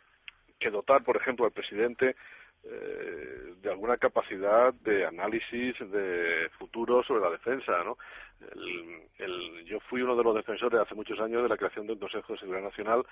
que 0.58 0.70
dotar, 0.70 1.02
por 1.02 1.16
ejemplo, 1.16 1.46
al 1.46 1.52
presidente 1.52 2.16
eh, 2.64 3.54
de 3.60 3.70
alguna 3.70 3.96
capacidad 3.96 4.74
de 4.74 5.06
análisis 5.06 5.78
de 5.78 6.50
futuro 6.58 7.02
sobre 7.02 7.22
la 7.22 7.30
defensa, 7.30 7.82
¿no? 7.84 7.96
El, 9.18 9.64
yo 9.66 9.80
fui 9.80 10.02
uno 10.02 10.16
de 10.16 10.24
los 10.24 10.34
defensores 10.34 10.80
hace 10.80 10.94
muchos 10.94 11.18
años 11.20 11.42
de 11.42 11.48
la 11.48 11.56
creación 11.56 11.86
de 11.86 11.92
un 11.92 11.98
Consejo 11.98 12.32
de 12.32 12.38
Seguridad 12.38 12.64
Nacional 12.64 13.04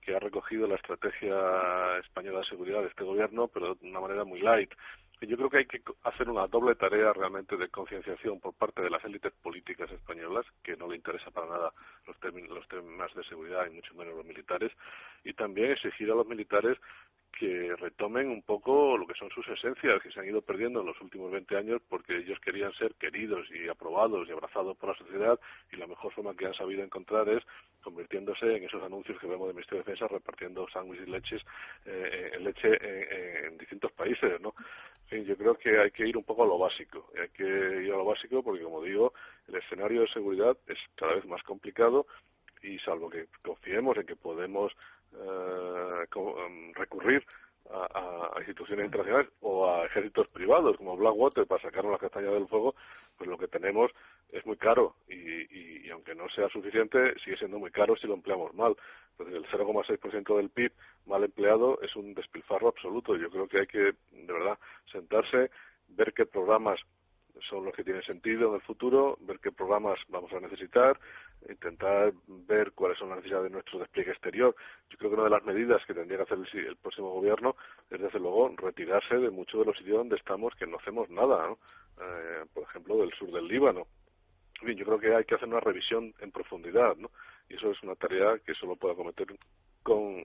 que 0.00 0.14
ha 0.14 0.20
recogido 0.20 0.66
la 0.66 0.76
estrategia 0.76 1.98
española 1.98 2.40
de 2.40 2.46
seguridad 2.46 2.82
de 2.82 2.88
este 2.88 3.04
gobierno, 3.04 3.48
pero 3.48 3.74
de 3.74 3.88
una 3.88 4.00
manera 4.00 4.24
muy 4.24 4.40
light. 4.40 4.72
Yo 5.20 5.36
creo 5.36 5.48
que 5.48 5.58
hay 5.58 5.66
que 5.66 5.82
hacer 6.04 6.28
una 6.28 6.46
doble 6.46 6.74
tarea 6.74 7.12
realmente 7.12 7.56
de 7.56 7.68
concienciación 7.68 8.38
por 8.38 8.54
parte 8.54 8.82
de 8.82 8.90
las 8.90 9.02
élites 9.04 9.32
políticas 9.42 9.90
españolas, 9.90 10.44
que 10.62 10.76
no 10.76 10.88
le 10.88 10.96
interesa 10.96 11.30
para 11.30 11.46
nada 11.46 11.72
los, 12.06 12.16
los 12.48 12.68
temas 12.68 13.14
de 13.14 13.24
seguridad 13.24 13.66
y 13.66 13.74
mucho 13.74 13.94
menos 13.94 14.14
los 14.14 14.26
militares, 14.26 14.70
y 15.24 15.32
también 15.32 15.70
exigir 15.70 16.10
a 16.10 16.14
los 16.14 16.26
militares 16.26 16.76
que 17.38 17.76
retomen 17.76 18.28
un 18.28 18.42
poco 18.42 18.96
lo 18.96 19.06
que 19.06 19.14
son 19.14 19.30
sus 19.30 19.46
esencias, 19.48 20.02
que 20.02 20.10
se 20.10 20.20
han 20.20 20.26
ido 20.26 20.40
perdiendo 20.40 20.80
en 20.80 20.86
los 20.86 21.00
últimos 21.00 21.30
20 21.30 21.56
años 21.56 21.82
porque 21.88 22.16
ellos 22.16 22.38
querían 22.40 22.72
ser 22.74 22.94
queridos 22.94 23.46
y 23.50 23.68
aprobados 23.68 24.26
y 24.28 24.32
abrazados 24.32 24.76
por 24.76 24.90
la 24.90 24.96
sociedad 24.96 25.38
y 25.70 25.76
la 25.76 25.86
mejor 25.86 26.12
forma 26.12 26.34
que 26.34 26.46
han 26.46 26.54
sabido 26.54 26.82
encontrar 26.82 27.28
es 27.28 27.42
convirtiéndose 27.82 28.56
en 28.56 28.64
esos 28.64 28.82
anuncios 28.82 29.20
que 29.20 29.26
vemos 29.26 29.46
del 29.48 29.54
Ministerio 29.54 29.84
de 29.84 29.90
Defensa 29.90 30.12
repartiendo 30.12 30.66
sándwiches 30.72 31.06
y 31.06 31.10
leches 31.10 31.42
eh, 31.84 32.30
en 32.34 32.44
leche 32.44 33.46
en, 33.46 33.58
distintos 33.58 33.92
países, 33.92 34.40
¿no? 34.40 34.54
yo 35.10 35.36
creo 35.36 35.54
que 35.54 35.78
hay 35.78 35.90
que 35.90 36.06
ir 36.06 36.16
un 36.16 36.24
poco 36.24 36.42
a 36.42 36.46
lo 36.46 36.58
básico, 36.58 37.10
hay 37.20 37.28
que 37.28 37.44
ir 37.44 37.92
a 37.92 37.96
lo 37.96 38.04
básico 38.04 38.42
porque, 38.42 38.62
como 38.62 38.82
digo, 38.82 39.12
el 39.46 39.56
escenario 39.56 40.00
de 40.00 40.08
seguridad 40.08 40.56
es 40.66 40.78
cada 40.96 41.14
vez 41.14 41.24
más 41.26 41.42
complicado 41.42 42.06
y 42.66 42.78
salvo 42.80 43.08
que 43.08 43.26
confiemos 43.42 43.96
en 43.96 44.06
que 44.06 44.16
podemos 44.16 44.72
eh, 45.14 46.04
em, 46.14 46.74
recurrir 46.74 47.24
a, 47.70 48.34
instituciones 48.38 48.86
internacionales 48.86 49.30
o 49.40 49.68
a 49.68 49.86
ejércitos 49.86 50.28
privados 50.28 50.76
como 50.76 50.96
Blackwater 50.96 51.46
para 51.46 51.62
sacarnos 51.62 51.92
la 51.92 51.98
castaña 51.98 52.30
del 52.30 52.48
fuego, 52.48 52.74
pues 53.16 53.28
lo 53.28 53.38
que 53.38 53.48
tenemos 53.48 53.90
es 54.30 54.44
muy 54.46 54.56
caro 54.56 54.96
y, 55.08 55.88
aunque 55.90 56.14
no 56.14 56.28
sea 56.28 56.48
suficiente, 56.48 57.14
sigue 57.24 57.36
siendo 57.36 57.58
muy 57.58 57.70
caro 57.70 57.96
si 57.96 58.06
lo 58.06 58.14
empleamos 58.14 58.52
mal. 58.54 58.76
Entonces, 59.12 59.36
el 59.36 59.46
0,6% 59.46 60.36
del 60.36 60.50
PIB 60.50 60.72
mal 61.06 61.24
empleado 61.24 61.80
es 61.80 61.94
un 61.96 62.12
despilfarro 62.12 62.68
absoluto. 62.68 63.16
Yo 63.16 63.30
creo 63.30 63.48
que 63.48 63.60
hay 63.60 63.66
que, 63.66 63.94
de 64.12 64.32
verdad, 64.32 64.58
sentarse, 64.92 65.50
ver 65.88 66.12
qué 66.12 66.26
programas 66.26 66.80
son 67.48 67.64
los 67.64 67.74
que 67.74 67.84
tienen 67.84 68.02
sentido 68.02 68.48
en 68.48 68.56
el 68.56 68.60
futuro, 68.62 69.16
ver 69.20 69.38
qué 69.40 69.52
programas 69.52 69.98
vamos 70.08 70.32
a 70.32 70.40
necesitar, 70.40 70.98
intentar 71.48 72.12
ver 72.26 72.72
cuáles 72.72 72.98
son 72.98 73.08
las 73.08 73.18
necesidades 73.18 73.50
de 73.50 73.54
nuestro 73.54 73.78
despliegue 73.78 74.12
exterior. 74.12 74.54
Yo 74.90 74.98
creo 74.98 75.10
que 75.10 75.14
una 75.14 75.24
de 75.24 75.30
las 75.30 75.44
medidas 75.44 75.84
que 75.86 75.94
tendría 75.94 76.18
que 76.18 76.22
hacer 76.24 76.38
el, 76.38 76.76
próximo 76.76 77.10
gobierno 77.10 77.56
es, 77.90 78.00
desde 78.00 78.18
luego, 78.18 78.52
retirarse 78.56 79.16
de 79.16 79.30
muchos 79.30 79.60
de 79.60 79.66
los 79.66 79.76
sitios 79.76 79.98
donde 79.98 80.16
estamos 80.16 80.54
que 80.56 80.66
no 80.66 80.78
hacemos 80.78 81.08
nada, 81.10 81.54
eh, 82.00 82.44
por 82.52 82.64
ejemplo, 82.64 82.98
del 82.98 83.12
sur 83.12 83.30
del 83.30 83.48
Líbano. 83.48 83.86
Bien, 84.62 84.76
yo 84.76 84.86
creo 84.86 84.98
que 84.98 85.14
hay 85.14 85.24
que 85.24 85.34
hacer 85.34 85.48
una 85.48 85.60
revisión 85.60 86.14
en 86.20 86.32
profundidad, 86.32 86.96
¿no? 86.96 87.10
Y 87.48 87.54
eso 87.54 87.70
es 87.70 87.82
una 87.82 87.94
tarea 87.94 88.38
que 88.38 88.54
solo 88.54 88.76
puede 88.76 88.94
acometer 88.94 89.26
con 89.82 90.24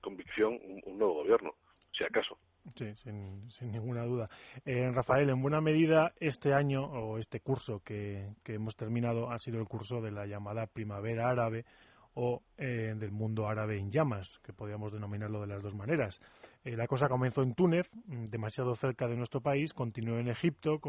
convicción 0.00 0.60
un 0.84 0.98
nuevo 0.98 1.14
gobierno, 1.14 1.54
si 1.96 2.04
acaso. 2.04 2.38
Sí, 2.76 2.94
sin, 2.96 3.48
ninguna 3.70 4.04
duda. 4.04 4.28
Eh, 4.64 4.90
Rafael, 4.90 5.28
en 5.28 5.42
buena 5.42 5.60
medida 5.60 6.12
este 6.18 6.54
año 6.54 6.84
o 6.84 7.18
este 7.18 7.40
curso 7.40 7.80
que, 7.84 8.32
hemos 8.46 8.74
terminado 8.76 9.30
ha 9.30 9.38
sido 9.38 9.60
el 9.60 9.66
curso 9.66 10.00
de 10.00 10.10
la 10.10 10.26
llamada 10.26 10.66
primavera 10.66 11.28
árabe 11.28 11.64
o 12.14 12.42
eh, 12.56 12.94
del 12.96 13.10
mundo 13.10 13.48
árabe 13.48 13.78
en 13.78 13.90
llamas, 13.90 14.38
que 14.42 14.52
podríamos 14.52 14.92
denominarlo 14.92 15.40
de 15.40 15.48
las 15.48 15.62
dos 15.62 15.74
maneras. 15.74 16.20
Eh, 16.64 16.76
la 16.76 16.86
cosa 16.86 17.08
comenzó 17.08 17.42
en 17.42 17.54
Túnez, 17.54 17.90
demasiado 18.06 18.74
cerca 18.76 19.06
de 19.08 19.16
nuestro 19.16 19.40
país, 19.40 19.74
continuó 19.74 20.18
en 20.18 20.28
Egipto, 20.28 20.80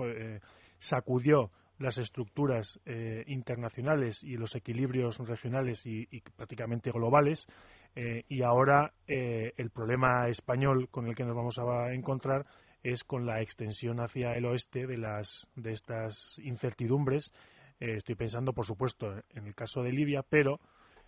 sacudió 0.80 1.52
las 1.78 1.98
estructuras 1.98 2.80
internacionales 3.26 4.24
y 4.24 4.38
los 4.38 4.56
equilibrios 4.56 5.18
regionales 5.20 5.86
y 5.86 6.22
prácticamente 6.38 6.90
globales 6.92 7.48
eh, 7.96 8.26
y 8.28 8.42
ahora 8.42 8.94
eh, 9.08 9.54
el 9.56 9.70
problema 9.70 10.28
español 10.28 10.90
con 10.90 11.08
el 11.08 11.16
que 11.16 11.24
nos 11.24 11.36
vamos 11.36 11.58
a 11.58 11.94
encontrar 11.94 12.46
es 12.84 13.04
con 13.06 13.26
la 13.26 13.42
extensión 13.42 14.02
hacia 14.02 14.34
el 14.34 14.46
oeste 14.46 14.86
de, 14.86 14.98
las, 14.98 15.48
de 15.56 15.72
estas 15.72 16.38
incertidumbres. 16.44 17.32
Eh, 17.80 17.96
estoy 17.96 18.16
pensando, 18.16 18.52
por 18.54 18.66
supuesto, 18.66 19.14
en 19.30 19.48
el 19.48 19.56
caso 19.56 19.82
de 19.82 19.94
Libia, 19.94 20.24
pero 20.28 20.60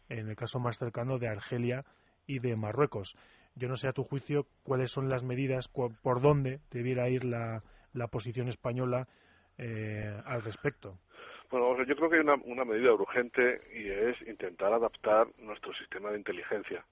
en 0.07 0.29
el 0.29 0.35
caso 0.35 0.59
más 0.59 0.77
cercano 0.77 1.19
de 1.19 1.27
Argelia 1.27 1.83
y 2.25 2.39
de 2.39 2.55
Marruecos. 2.55 3.15
Yo 3.55 3.67
no 3.67 3.75
sé 3.75 3.89
a 3.89 3.93
tu 3.93 4.03
juicio 4.03 4.47
cuáles 4.63 4.91
son 4.91 5.09
las 5.09 5.23
medidas, 5.23 5.67
por 5.67 6.21
dónde 6.21 6.61
debiera 6.71 7.09
ir 7.09 7.25
la, 7.25 7.63
la 7.93 8.07
posición 8.07 8.47
española 8.47 9.07
al 9.57 10.43
respecto. 10.43 10.99
Bueno, 11.49 11.81
yo 11.83 11.95
creo 11.95 12.09
que 12.09 12.17
hay 12.17 12.21
una, 12.21 12.35
una 12.43 12.65
medida 12.65 12.91
urgente 12.93 13.61
y 13.73 13.89
es 13.89 14.21
intentar 14.27 14.73
adaptar 14.73 15.27
nuestro 15.39 15.73
sistema 15.73 16.11
de 16.11 16.17
inteligencia 16.17 16.83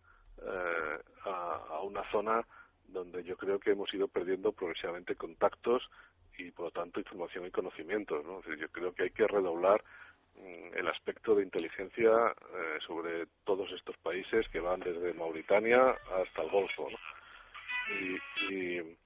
eh, 0.41 1.00
a, 1.26 1.82
una 1.82 2.10
zona 2.10 2.46
donde 2.88 3.24
yo 3.24 3.36
creo 3.36 3.60
que 3.60 3.72
hemos 3.72 3.94
ido 3.94 4.08
perdiendo 4.08 4.54
progresivamente 4.54 5.15
contactos 5.15 5.89
y, 6.38 6.52
por 6.52 6.65
lo 6.68 6.72
tanto, 6.72 7.00
información 7.00 7.46
y 7.46 7.52
conocimientos. 7.52 8.26
¿no? 8.26 8.41
yo 8.56 8.70
creo 8.70 8.94
que 8.94 9.04
hay 9.04 9.12
que 9.12 9.28
redoblar 9.28 9.84
mm, 10.38 10.78
el 10.78 10.88
aspecto 10.88 11.36
de 11.36 11.44
inteligencia 11.44 12.12
eh, 12.12 12.78
sobre 12.88 13.28
todos 13.44 13.70
estos 13.74 13.98
países 13.98 14.48
que 14.50 14.62
van 14.62 14.80
desde 14.80 15.13
Mauritania 15.13 15.89
hasta 15.89 16.41
el 16.41 16.50
Golfo. 16.50 16.88
Y, 18.00 18.54
y, 18.54 18.98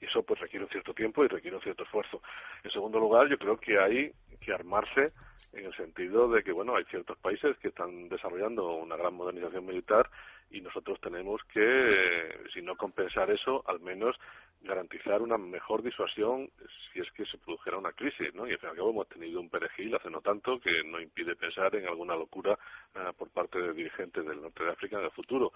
y 0.00 0.06
eso 0.06 0.22
pues 0.22 0.40
requiere 0.40 0.64
un 0.64 0.70
cierto 0.70 0.94
tiempo 0.94 1.24
y 1.24 1.28
requiere 1.28 1.56
un 1.56 1.62
cierto 1.62 1.82
esfuerzo. 1.82 2.22
En 2.62 2.70
segundo 2.70 2.98
lugar, 2.98 3.28
yo 3.28 3.38
creo 3.38 3.58
que 3.58 3.78
hay 3.78 4.12
que 4.40 4.52
armarse 4.52 5.12
en 5.52 5.64
el 5.64 5.74
sentido 5.74 6.28
de 6.28 6.42
que 6.42 6.52
bueno 6.52 6.76
hay 6.76 6.84
ciertos 6.84 7.16
países 7.18 7.56
que 7.58 7.68
están 7.68 8.08
desarrollando 8.08 8.74
una 8.74 8.96
gran 8.96 9.14
modernización 9.14 9.64
militar 9.64 10.08
y 10.50 10.60
nosotros 10.60 11.00
tenemos 11.00 11.42
que 11.52 12.38
si 12.52 12.62
no 12.62 12.76
compensar 12.76 13.30
eso 13.30 13.62
al 13.66 13.80
menos 13.80 14.16
garantizar 14.60 15.22
una 15.22 15.38
mejor 15.38 15.82
disuasión 15.82 16.50
si 16.92 17.00
es 17.00 17.10
que 17.12 17.24
se 17.26 17.38
produjera 17.38 17.78
una 17.78 17.92
crisis 17.92 18.34
no 18.34 18.46
y 18.46 18.52
al 18.52 18.58
fin 18.58 18.68
y 18.68 18.70
al 18.70 18.76
cabo 18.76 18.90
hemos 18.90 19.08
tenido 19.08 19.40
un 19.40 19.48
perejil 19.48 19.94
hace 19.94 20.10
no 20.10 20.20
tanto 20.20 20.60
que 20.60 20.82
no 20.84 21.00
impide 21.00 21.34
pensar 21.36 21.74
en 21.74 21.86
alguna 21.86 22.14
locura 22.14 22.58
eh, 22.94 23.12
por 23.16 23.30
parte 23.30 23.58
de 23.58 23.72
dirigentes 23.72 24.26
del 24.26 24.42
norte 24.42 24.64
de 24.64 24.70
África 24.70 24.98
en 24.98 25.04
el 25.04 25.10
futuro 25.12 25.52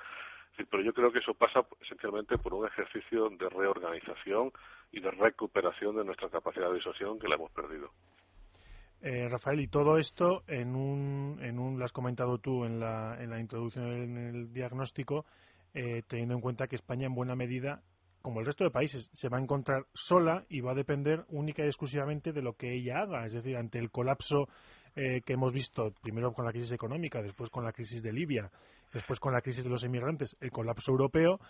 pero 0.71 0.83
yo 0.83 0.93
creo 0.93 1.13
que 1.13 1.19
eso 1.19 1.35
pasa 1.35 1.65
esencialmente 1.81 2.39
por 2.39 2.55
un 2.55 2.67
ejercicio 2.67 3.29
de 3.31 3.49
reorganización 3.49 4.53
y 4.93 5.01
de 5.01 5.11
recuperación 5.11 5.97
de 5.97 6.05
nuestra 6.05 6.29
capacidad 6.29 6.69
de 6.69 6.77
disuasión 6.77 7.19
que 7.19 7.29
la 7.29 7.37
hemos 7.37 7.51
perdido. 7.53 7.91
Eh, 9.01 9.29
Rafael, 9.29 9.61
y 9.61 9.67
todo 9.67 9.99
esto 9.99 10.45
en 10.47 10.77
un, 10.77 11.39
en 11.43 11.59
un, 11.59 11.79
lo 11.79 11.85
has 11.85 11.93
comentado 11.93 12.39
tú 12.39 12.65
en 12.65 12.79
la, 12.79 13.21
en 13.21 13.31
la 13.31 13.41
introducción, 13.41 13.91
en 13.91 14.17
el 14.17 14.53
diagnóstico, 14.53 15.27
eh, 15.75 16.03
teniendo 16.07 16.35
en 16.35 16.41
cuenta 16.41 16.69
que 16.69 16.77
España 16.77 17.07
en 17.07 17.15
buena 17.15 17.35
medida, 17.35 17.83
como 18.21 18.39
el 18.39 18.47
resto 18.47 18.63
de 18.63 18.71
países, 18.71 19.11
se 19.13 19.29
va 19.29 19.39
a 19.39 19.41
encontrar 19.41 19.87
sola 19.93 20.45
y 20.49 20.61
va 20.61 20.71
a 20.71 20.77
depender 20.77 21.25
única 21.31 21.65
y 21.65 21.67
exclusivamente 21.67 22.33
de 22.33 22.43
lo 22.43 22.53
que 22.53 22.75
ella 22.75 23.01
haga. 23.01 23.27
Es 23.27 23.33
decir, 23.33 23.57
ante 23.57 23.81
el 23.81 23.91
colapso 23.91 24.49
eh, 24.95 25.23
que 25.23 25.33
hemos 25.33 25.53
visto, 25.53 25.93
primero 26.01 26.33
con 26.33 26.45
la 26.45 26.53
crisis 26.53 26.71
económica, 26.71 27.23
después 27.23 27.51
con 27.51 27.65
la 27.65 27.73
crisis 27.73 28.03
de 28.03 28.13
Libia, 28.13 28.53
después 28.93 29.21
con 29.21 29.33
la 29.33 29.41
crisis 29.41 29.65
de 29.65 29.71
los 29.71 29.85
inmigrantes, 29.85 30.37
el 30.41 30.51
colapso 30.51 30.91
europeo, 30.93 31.41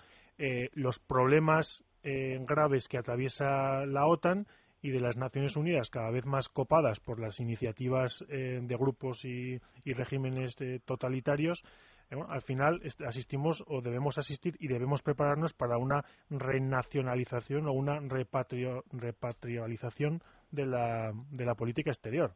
los 0.75 0.99
problemas 0.99 1.85
graves 2.03 2.89
que 2.89 2.99
atraviesa 2.99 3.85
la 3.87 4.07
OTAN 4.07 4.47
y 4.83 4.91
de 4.91 5.01
las 5.01 5.17
Naciones 5.17 5.57
Unidas 5.57 5.91
cada 5.91 6.11
vez 6.11 6.27
más 6.27 6.49
copadas 6.49 6.99
por 7.01 7.21
las 7.21 7.39
iniciativas 7.39 8.25
eh, 8.29 8.61
de 8.61 8.77
grupos 8.77 9.25
y, 9.25 9.61
regímenes 9.87 10.61
eh, 10.61 10.81
totalitarios, 10.85 11.63
eh, 12.11 12.17
al 12.29 12.43
final 12.43 12.83
asistimos 13.07 13.63
o 13.69 13.81
debemos 13.81 14.19
asistir 14.19 14.57
y 14.59 14.67
debemos 14.67 15.03
prepararnos 15.03 15.55
para 15.55 15.79
una 15.79 16.05
renacionalización 16.29 17.69
o 17.69 17.73
una 17.73 18.01
repatrio, 18.01 18.85
repatrialización 18.91 20.21
de 20.51 20.67
la, 20.67 21.13
de 21.31 21.45
la 21.47 21.55
política 21.55 21.91
exterior. 21.91 22.35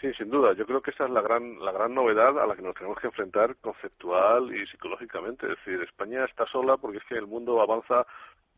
Sí, 0.00 0.12
sin 0.12 0.28
duda. 0.28 0.52
Yo 0.52 0.66
creo 0.66 0.82
que 0.82 0.90
esa 0.90 1.04
es 1.04 1.10
la 1.10 1.22
gran, 1.22 1.58
la 1.58 1.72
gran 1.72 1.94
novedad 1.94 2.38
a 2.38 2.46
la 2.46 2.54
que 2.54 2.60
nos 2.60 2.74
tenemos 2.74 2.98
que 2.98 3.06
enfrentar 3.06 3.56
conceptual 3.56 4.54
y 4.54 4.66
psicológicamente. 4.66 5.46
Es 5.46 5.56
decir, 5.56 5.80
España 5.82 6.24
está 6.26 6.46
sola 6.46 6.76
porque 6.76 6.98
es 6.98 7.04
que 7.04 7.14
el 7.14 7.26
mundo 7.26 7.62
avanza 7.62 8.06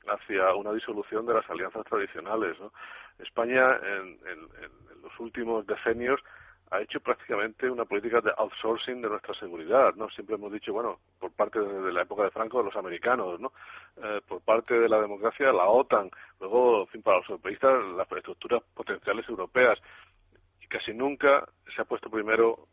hacia 0.09 0.55
una 0.55 0.73
disolución 0.73 1.27
de 1.27 1.35
las 1.35 1.49
alianzas 1.49 1.85
tradicionales. 1.85 2.57
España 3.21 3.77
en, 3.77 4.19
los 5.03 5.21
últimos 5.21 5.65
decenios 5.67 6.21
ha 6.71 6.81
hecho 6.83 7.01
prácticamente 7.01 7.71
una 7.71 7.85
política 7.85 8.21
de 8.21 8.33
outsourcing 8.37 9.01
de 9.01 9.09
nuestra 9.09 9.33
seguridad, 9.35 9.95
¿no? 9.95 10.11
Siempre 10.11 10.35
hemos 10.35 10.53
dicho, 10.53 10.73
bueno, 10.73 10.99
por 11.19 11.33
parte 11.33 11.61
de, 11.61 11.93
la 11.93 12.03
época 12.03 12.25
de 12.25 12.31
Franco, 12.31 12.63
los 12.63 12.77
americanos, 12.77 13.41
¿no? 13.41 13.53
Eh, 14.03 14.21
por 14.27 14.43
parte 14.43 14.75
de 14.75 14.89
la 14.89 15.01
democracia, 15.01 15.53
la 15.53 15.65
OTAN, 15.65 16.11
luego, 16.41 16.83
en 16.83 16.89
fin, 16.89 17.03
para 17.03 17.19
los 17.19 17.29
europeístas, 17.31 17.73
las 17.97 18.13
estructuras 18.13 18.63
potenciales 18.75 19.27
europeas, 19.29 19.79
casi 20.69 20.93
nunca 20.93 21.49
se 21.75 21.83
ha 21.83 21.85
puesto 21.85 22.11
primero 22.11 22.69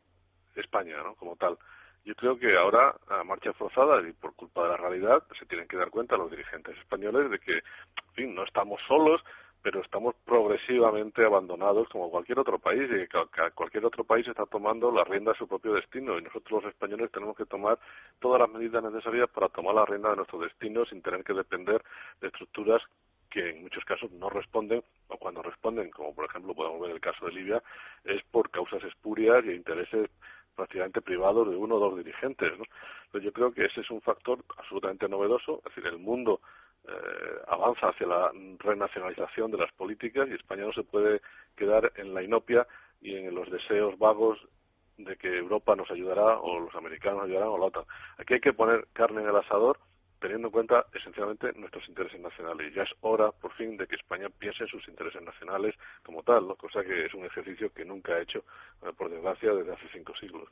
España, 0.55 0.97
¿no? 1.03 1.15
Como 1.15 1.35
tal. 1.35 1.57
Yo 2.05 2.13
creo 2.15 2.37
que 2.37 2.55
ahora, 2.55 2.95
a 3.09 3.23
marcha 3.23 3.51
forzada 3.53 4.07
y 4.07 4.13
por 4.13 4.35
culpa 4.35 4.63
de 4.63 4.69
la 4.69 4.77
realidad, 4.77 5.23
se 5.39 5.45
tienen 5.47 5.67
que 5.67 5.77
dar 5.77 5.89
cuenta 5.89 6.17
los 6.17 6.29
dirigentes 6.29 6.77
españoles 6.77 7.31
de 7.31 7.39
que, 7.39 7.61
no 8.27 8.43
estamos 8.43 8.79
solos, 8.87 9.21
pero 9.63 9.81
estamos 9.81 10.13
progresivamente 10.23 11.25
abandonados 11.25 11.89
como 11.89 12.11
cualquier 12.11 12.37
otro 12.37 12.59
país 12.59 12.87
y 12.91 13.07
cualquier 13.55 13.85
otro 13.85 14.03
país 14.03 14.27
está 14.27 14.45
tomando 14.45 14.91
la 14.91 15.03
rienda 15.03 15.31
de 15.31 15.37
su 15.39 15.47
propio 15.47 15.73
destino 15.73 16.19
y 16.19 16.21
nosotros 16.21 16.63
los 16.63 16.71
españoles 16.71 17.11
tenemos 17.11 17.35
que 17.35 17.47
tomar 17.47 17.79
todas 18.19 18.39
las 18.39 18.49
medidas 18.51 18.83
necesarias 18.83 19.27
para 19.31 19.49
tomar 19.49 19.73
la 19.73 19.85
rienda 19.85 20.11
de 20.11 20.17
nuestro 20.17 20.37
destino 20.39 20.85
sin 20.85 21.01
tener 21.01 21.23
que 21.23 21.33
depender 21.33 21.83
de 22.21 22.27
estructuras 22.27 22.83
que 23.35 23.49
en 23.49 23.63
muchos 23.63 23.83
casos 23.83 24.09
no 24.13 24.29
responden 24.29 24.81
o 25.09 25.17
cuando 25.17 25.41
responden, 25.41 25.91
como 25.91 26.15
por 26.15 26.23
ejemplo 26.23 26.55
podemos 26.55 26.79
ver 26.79 26.91
el 26.91 27.01
caso 27.01 27.25
de 27.25 27.33
Libia, 27.33 27.61
es 28.05 28.23
por 28.31 28.49
causas 28.49 28.81
espurias 28.85 29.43
y 29.43 29.51
intereses 29.51 30.09
prácticamente 30.55 31.01
privados 31.01 31.49
de 31.49 31.57
uno 31.57 31.75
o 31.75 31.79
dos 31.79 31.97
dirigentes. 31.97 32.53
¿no? 32.57 33.19
yo 33.19 33.33
creo 33.33 33.51
que 33.51 33.65
ese 33.65 33.81
es 33.81 33.91
un 33.91 33.99
factor 33.99 34.39
absolutamente 34.55 35.09
novedoso, 35.09 35.57
es 35.57 35.75
decir, 35.75 35.85
el 35.85 35.99
mundo 35.99 36.39
eh, 36.87 36.91
avanza 37.49 37.89
hacia 37.89 38.07
la 38.07 38.31
renacionalización 38.59 39.51
de 39.51 39.57
las 39.57 39.71
políticas 39.73 40.29
y 40.29 40.33
España 40.33 40.63
no 40.63 40.71
se 40.71 40.83
puede 40.83 41.19
quedar 41.57 41.91
en 41.97 42.13
la 42.13 42.23
inopia 42.23 42.65
y 43.01 43.17
en 43.17 43.35
los 43.35 43.51
deseos 43.51 43.99
vagos 43.99 44.39
de 44.97 45.17
que 45.17 45.27
Europa 45.27 45.75
nos 45.75 45.91
ayudará 45.91 46.39
o 46.39 46.61
los 46.61 46.73
americanos 46.73 47.17
nos 47.17 47.25
ayudarán 47.25 47.49
o 47.49 47.57
la 47.57 47.65
OTAN. 47.65 47.83
Aquí 48.17 48.35
hay 48.35 48.39
que 48.39 48.53
poner 48.53 48.87
carne 48.93 49.23
en 49.23 49.27
el 49.27 49.35
asador 49.35 49.77
teniendo 50.25 50.47
en 50.47 50.51
cuenta 50.53 50.85
esencialmente 50.91 51.53
nuestros 51.53 51.87
intereses 51.87 52.19
nacionales. 52.19 52.73
Ya 52.73 52.81
es 52.81 52.89
hora, 53.01 53.31
por 53.31 53.53
fin, 53.53 53.77
de 53.77 53.85
que 53.85 53.95
España 53.95 54.27
piense 54.39 54.63
en 54.63 54.69
sus 54.69 54.87
intereses 54.87 55.21
nacionales 55.21 55.75
como 56.03 56.23
tal, 56.23 56.47
cosa 56.57 56.83
que 56.83 57.05
es 57.05 57.13
un 57.13 57.25
ejercicio 57.25 57.71
que 57.71 57.85
nunca 57.85 58.13
ha 58.13 58.21
hecho, 58.21 58.39
eh, 58.81 58.91
por 58.97 59.11
desgracia, 59.11 59.53
desde 59.53 59.73
hace 59.73 59.87
cinco 59.93 60.13
siglos. 60.19 60.49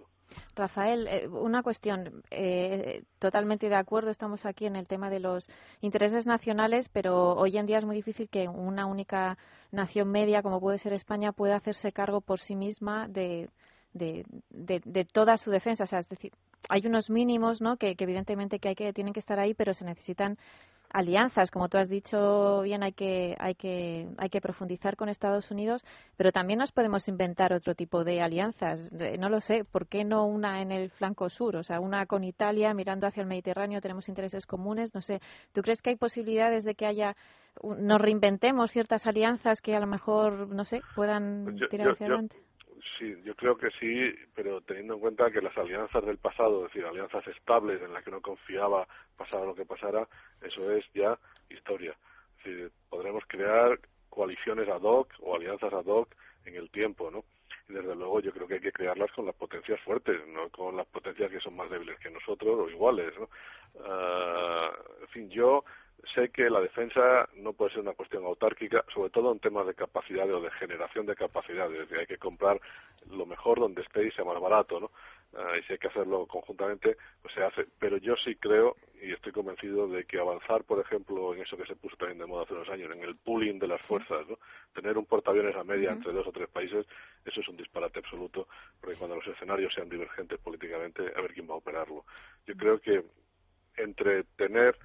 Rafael, 0.55 1.07
eh, 1.07 1.27
una 1.27 1.63
cuestión. 1.63 2.21
Eh, 2.29 3.03
totalmente 3.17 3.67
de 3.67 3.75
acuerdo, 3.75 4.11
estamos 4.11 4.45
aquí 4.45 4.67
en 4.67 4.75
el 4.75 4.85
tema 4.85 5.09
de 5.09 5.19
los 5.19 5.49
intereses 5.81 6.27
nacionales, 6.27 6.87
pero 6.89 7.33
hoy 7.33 7.57
en 7.57 7.65
día 7.65 7.79
es 7.79 7.85
muy 7.85 7.95
difícil 7.95 8.29
que 8.29 8.47
una 8.47 8.85
única 8.85 9.39
nación 9.71 10.11
media, 10.11 10.43
como 10.43 10.59
puede 10.59 10.77
ser 10.77 10.93
España, 10.93 11.31
pueda 11.31 11.55
hacerse 11.55 11.91
cargo 11.91 12.21
por 12.21 12.39
sí 12.39 12.55
misma 12.55 13.07
de 13.07 13.49
de, 13.93 14.25
de, 14.49 15.05
toda 15.05 15.37
su 15.37 15.51
defensa. 15.51 15.83
O 15.83 15.87
sea, 15.87 15.99
es 15.99 16.09
decir, 16.09 16.31
hay 16.69 16.85
unos 16.85 17.09
mínimos, 17.09 17.61
¿no? 17.61 17.77
Que, 17.77 17.95
evidentemente 17.97 18.59
que 18.59 18.69
hay 18.69 18.75
que 18.75 18.93
tienen 18.93 19.13
que 19.13 19.19
estar 19.19 19.39
ahí, 19.39 19.53
pero 19.53 19.73
se 19.73 19.85
necesitan 19.85 20.37
alianzas, 20.93 21.49
como 21.49 21.69
tú 21.69 21.77
has 21.77 21.89
dicho 21.89 22.61
bien, 22.61 22.83
hay 22.83 22.93
que 22.93 23.35
hay 23.39 23.55
que 23.55 24.07
hay 24.17 24.29
que 24.29 24.39
profundizar 24.39 24.95
con 24.95 25.09
Estados 25.09 25.49
Unidos, 25.49 25.83
pero 26.15 26.31
también 26.31 26.59
nos 26.59 26.71
podemos 26.71 27.07
inventar 27.07 27.51
otro 27.51 27.73
tipo 27.73 28.03
de 28.03 28.21
alianzas. 28.21 28.91
No 29.19 29.29
lo 29.29 29.41
sé, 29.41 29.65
¿por 29.65 29.87
qué 29.87 30.03
no 30.03 30.25
una 30.25 30.61
en 30.61 30.71
el 30.71 30.91
flanco 30.91 31.29
sur? 31.29 31.55
O 31.55 31.63
sea, 31.63 31.79
una 31.79 32.05
con 32.05 32.23
Italia 32.23 32.73
mirando 32.75 33.07
hacia 33.07 33.21
el 33.21 33.27
Mediterráneo, 33.27 33.81
tenemos 33.81 34.07
intereses 34.07 34.45
comunes, 34.45 34.93
no 34.93 35.01
sé. 35.01 35.19
¿Tú 35.51 35.63
crees 35.63 35.81
que 35.81 35.89
hay 35.89 35.95
posibilidades 35.95 36.63
de 36.63 36.75
que 36.75 36.85
haya 36.85 37.15
nos 37.61 37.99
reinventemos 37.99 38.71
ciertas 38.71 39.05
alianzas 39.07 39.61
que 39.61 39.75
a 39.75 39.79
lo 39.79 39.87
mejor, 39.87 40.49
no 40.49 40.65
sé, 40.65 40.81
puedan 40.95 41.45
pues 41.45 41.69
tirar 41.69 41.89
hacia 41.89 42.05
adelante? 42.05 42.37
Sí, 42.97 43.15
yo 43.23 43.35
creo 43.35 43.57
que 43.57 43.69
sí, 43.79 44.13
pero 44.35 44.61
teniendo 44.61 44.95
en 44.95 44.99
cuenta 44.99 45.31
que 45.31 45.41
las 45.41 45.57
alianzas 45.57 46.05
del 46.05 46.17
pasado, 46.17 46.65
es 46.65 46.73
decir, 46.73 46.85
alianzas 46.85 47.25
estables 47.27 47.81
en 47.81 47.93
las 47.93 48.03
que 48.03 48.11
no 48.11 48.21
confiaba 48.21 48.87
pasara 49.17 49.45
lo 49.45 49.55
que 49.55 49.65
pasara, 49.65 50.07
eso 50.41 50.71
es 50.71 50.85
ya 50.93 51.17
historia. 51.49 51.95
Es 52.43 52.71
podremos 52.89 53.23
crear 53.27 53.79
coaliciones 54.09 54.67
ad 54.67 54.81
hoc 54.81 55.13
o 55.21 55.35
alianzas 55.35 55.71
ad 55.73 55.85
hoc 55.85 56.13
en 56.45 56.55
el 56.55 56.69
tiempo, 56.69 57.09
¿no? 57.09 57.23
Y 57.69 57.73
desde 57.73 57.95
luego 57.95 58.19
yo 58.19 58.33
creo 58.33 58.47
que 58.47 58.55
hay 58.55 58.59
que 58.59 58.73
crearlas 58.73 59.11
con 59.13 59.25
las 59.25 59.35
potencias 59.35 59.79
fuertes, 59.81 60.27
no 60.27 60.49
con 60.49 60.75
las 60.75 60.87
potencias 60.87 61.31
que 61.31 61.39
son 61.39 61.55
más 61.55 61.69
débiles 61.69 61.97
que 61.99 62.09
nosotros 62.09 62.59
o 62.59 62.69
iguales, 62.69 63.13
¿no? 63.17 63.29
Ah, 63.85 64.71
en 65.01 65.07
fin, 65.07 65.29
yo 65.29 65.63
sé 66.13 66.29
que 66.29 66.49
la 66.49 66.59
defensa 66.59 67.27
no 67.35 67.53
puede 67.53 67.71
ser 67.71 67.81
una 67.81 67.93
cuestión 67.93 68.25
autárquica, 68.25 68.83
sobre 68.93 69.09
todo 69.09 69.31
en 69.31 69.39
temas 69.39 69.65
de 69.65 69.73
capacidad 69.73 70.29
o 70.31 70.41
de 70.41 70.51
generación 70.51 71.05
de 71.05 71.15
capacidades. 71.15 71.73
Es 71.73 71.79
decir, 71.81 71.99
hay 71.99 72.07
que 72.07 72.17
comprar 72.17 72.59
lo 73.09 73.25
mejor 73.25 73.59
donde 73.59 73.81
esté 73.81 74.05
y 74.05 74.11
sea 74.11 74.25
más 74.25 74.39
barato, 74.39 74.79
¿no? 74.79 74.91
Ah, 75.35 75.57
y 75.57 75.63
si 75.63 75.73
hay 75.73 75.79
que 75.79 75.87
hacerlo 75.87 76.27
conjuntamente, 76.27 76.95
pues 77.21 77.33
se 77.33 77.43
hace. 77.43 77.65
Pero 77.79 77.97
yo 77.97 78.15
sí 78.17 78.35
creo 78.35 78.75
y 79.01 79.11
estoy 79.11 79.31
convencido 79.31 79.87
de 79.87 80.05
que 80.05 80.19
avanzar, 80.19 80.63
por 80.63 80.79
ejemplo, 80.79 81.33
en 81.33 81.41
eso 81.41 81.57
que 81.57 81.65
se 81.65 81.75
puso 81.75 81.97
también 81.97 82.19
de 82.19 82.25
moda 82.25 82.43
hace 82.43 82.53
unos 82.53 82.69
años, 82.69 82.91
en 82.95 83.03
el 83.03 83.15
pooling 83.15 83.59
de 83.59 83.67
las 83.67 83.81
fuerzas, 83.81 84.27
¿no? 84.27 84.37
Tener 84.73 84.97
un 84.97 85.05
portaaviones 85.05 85.55
a 85.55 85.63
media 85.63 85.91
entre 85.91 86.13
dos 86.13 86.27
o 86.27 86.31
tres 86.31 86.47
países, 86.49 86.85
eso 87.25 87.41
es 87.41 87.47
un 87.47 87.57
disparate 87.57 87.99
absoluto, 87.99 88.47
porque 88.79 88.95
cuando 88.95 89.15
los 89.15 89.27
escenarios 89.27 89.73
sean 89.73 89.89
divergentes 89.89 90.39
políticamente, 90.39 91.11
a 91.15 91.21
ver 91.21 91.33
quién 91.33 91.49
va 91.49 91.53
a 91.53 91.57
operarlo. 91.57 92.05
Yo 92.45 92.55
creo 92.55 92.79
que 92.79 93.03
entre 93.75 94.23
tener 94.37 94.77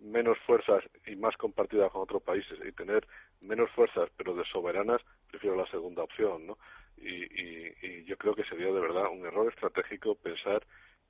menos 0.00 0.38
fuerzas 0.46 0.84
y 1.06 1.16
más 1.16 1.36
compartidas 1.36 1.90
con 1.90 2.02
otros 2.02 2.22
países 2.22 2.58
y 2.66 2.72
tener 2.72 3.06
menos 3.40 3.70
fuerzas 3.72 4.08
pero 4.16 4.34
de 4.34 4.44
soberanas, 4.44 5.00
prefiero 5.30 5.56
la 5.56 5.66
segunda 5.70 6.02
opción, 6.02 6.46
¿no? 6.46 6.58
Y, 6.98 7.24
y, 7.24 7.74
y 7.82 8.04
yo 8.04 8.16
creo 8.16 8.34
que 8.34 8.44
sería 8.44 8.72
de 8.72 8.80
verdad 8.80 9.10
un 9.10 9.24
error 9.26 9.52
estratégico 9.52 10.14
pensar 10.14 10.62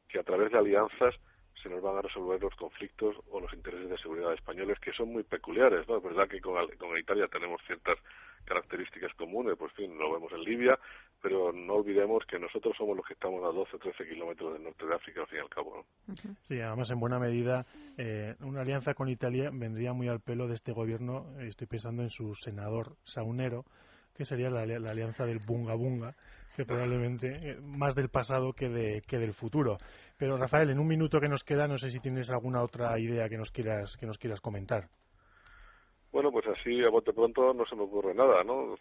que 0.09 0.19
a 0.19 0.25
través 0.25 0.51
de 0.53 0.59
alianzas 0.59 1.15
se 1.67 1.75
nos 1.75 1.83
van 1.83 1.97
a 1.97 2.03
resolver 2.03 2.41
los 2.41 2.55
conflictos 2.55 3.17
o 3.31 3.41
los 3.41 3.53
intereses 3.53 3.91
de 3.91 3.99
seguridad 3.99 4.33
españoles 4.33 4.79
que 4.79 4.93
son 4.93 5.13
muy 5.13 5.25
peculiares, 5.25 5.87
¿no? 5.89 5.97
Es 5.97 6.03
verdad 6.03 6.29
que 6.29 6.41
con, 6.41 6.55
con 6.79 6.97
Italia 6.97 7.27
tenemos 7.27 7.61
ciertas 7.67 7.99
características 8.45 9.13
comunes, 9.15 9.57
pues 9.59 9.73
fin, 9.73 9.99
lo 9.99 10.13
vemos 10.13 10.33
en 10.33 10.43
Libia, 10.43 10.79
pero 11.21 11.53
no 11.53 11.75
olvidemos 11.75 12.25
que 12.27 12.39
nosotros 12.39 12.77
somos 12.79 12.97
los 12.97 13.05
que 13.05 13.15
estamos 13.15 13.43
a 13.43 13.49
12 13.49 13.77
o 13.77 13.79
13 13.81 14.09
kilómetros 14.09 14.53
del 14.53 14.63
norte 14.63 14.87
de 14.87 14.95
África, 14.95 15.23
al 15.23 15.27
fin 15.27 15.39
y 15.39 15.41
al 15.41 15.49
cabo. 15.49 15.85
Sí, 16.43 16.61
además, 16.61 16.89
en 16.91 17.01
buena 17.01 17.19
medida, 17.19 17.67
eh, 17.99 18.37
una 18.41 18.61
alianza 18.61 18.95
con 18.95 19.09
Italia 19.09 19.51
vendría 19.53 19.93
muy 19.93 20.09
al 20.09 20.21
pelo 20.21 20.47
de 20.47 20.55
este 20.55 20.73
gobierno. 20.73 21.27
Estoy 21.41 21.67
pensando 21.67 22.03
en 22.03 22.11
su 22.11 22.37
senador 22.37 22.97
saunero, 23.03 23.65
que 24.15 24.25
sería 24.25 24.49
la, 24.49 24.63
alianza 24.63 25.27
del 25.27 25.41
bunga 25.45 25.75
bunga, 25.75 26.15
que 26.57 26.65
probablemente 26.65 27.29
eh, 27.29 27.57
más 27.61 27.95
del 27.95 28.09
pasado 28.09 28.55
que, 28.55 28.69
de, 28.69 29.03
que 29.07 29.19
del 29.19 29.35
futuro. 29.35 29.77
Pero 30.19 30.39
Rafael, 30.39 30.71
en 30.71 30.79
un 30.79 30.87
minuto 30.87 31.21
que 31.21 31.29
nos 31.29 31.45
queda, 31.45 31.69
no 31.69 31.77
sé 31.77 31.91
si 31.91 32.01
tienes 32.01 32.31
alguna 32.31 32.63
otra 32.63 32.99
idea 32.99 33.29
que 33.29 33.37
nos 33.37 33.51
quieras 33.51 33.97
que 33.99 34.07
nos 34.07 34.19
quieras 34.19 34.41
comentar. 34.41 34.89
Bueno, 36.11 36.33
pues 36.33 36.47
así 36.47 36.83
a 36.83 36.89
bote 36.89 37.13
pronto 37.13 37.53
no 37.53 37.67
se 37.67 37.77
me 37.77 37.83
ocurre 37.83 38.15
nada, 38.15 38.43
¿no? 38.43 38.75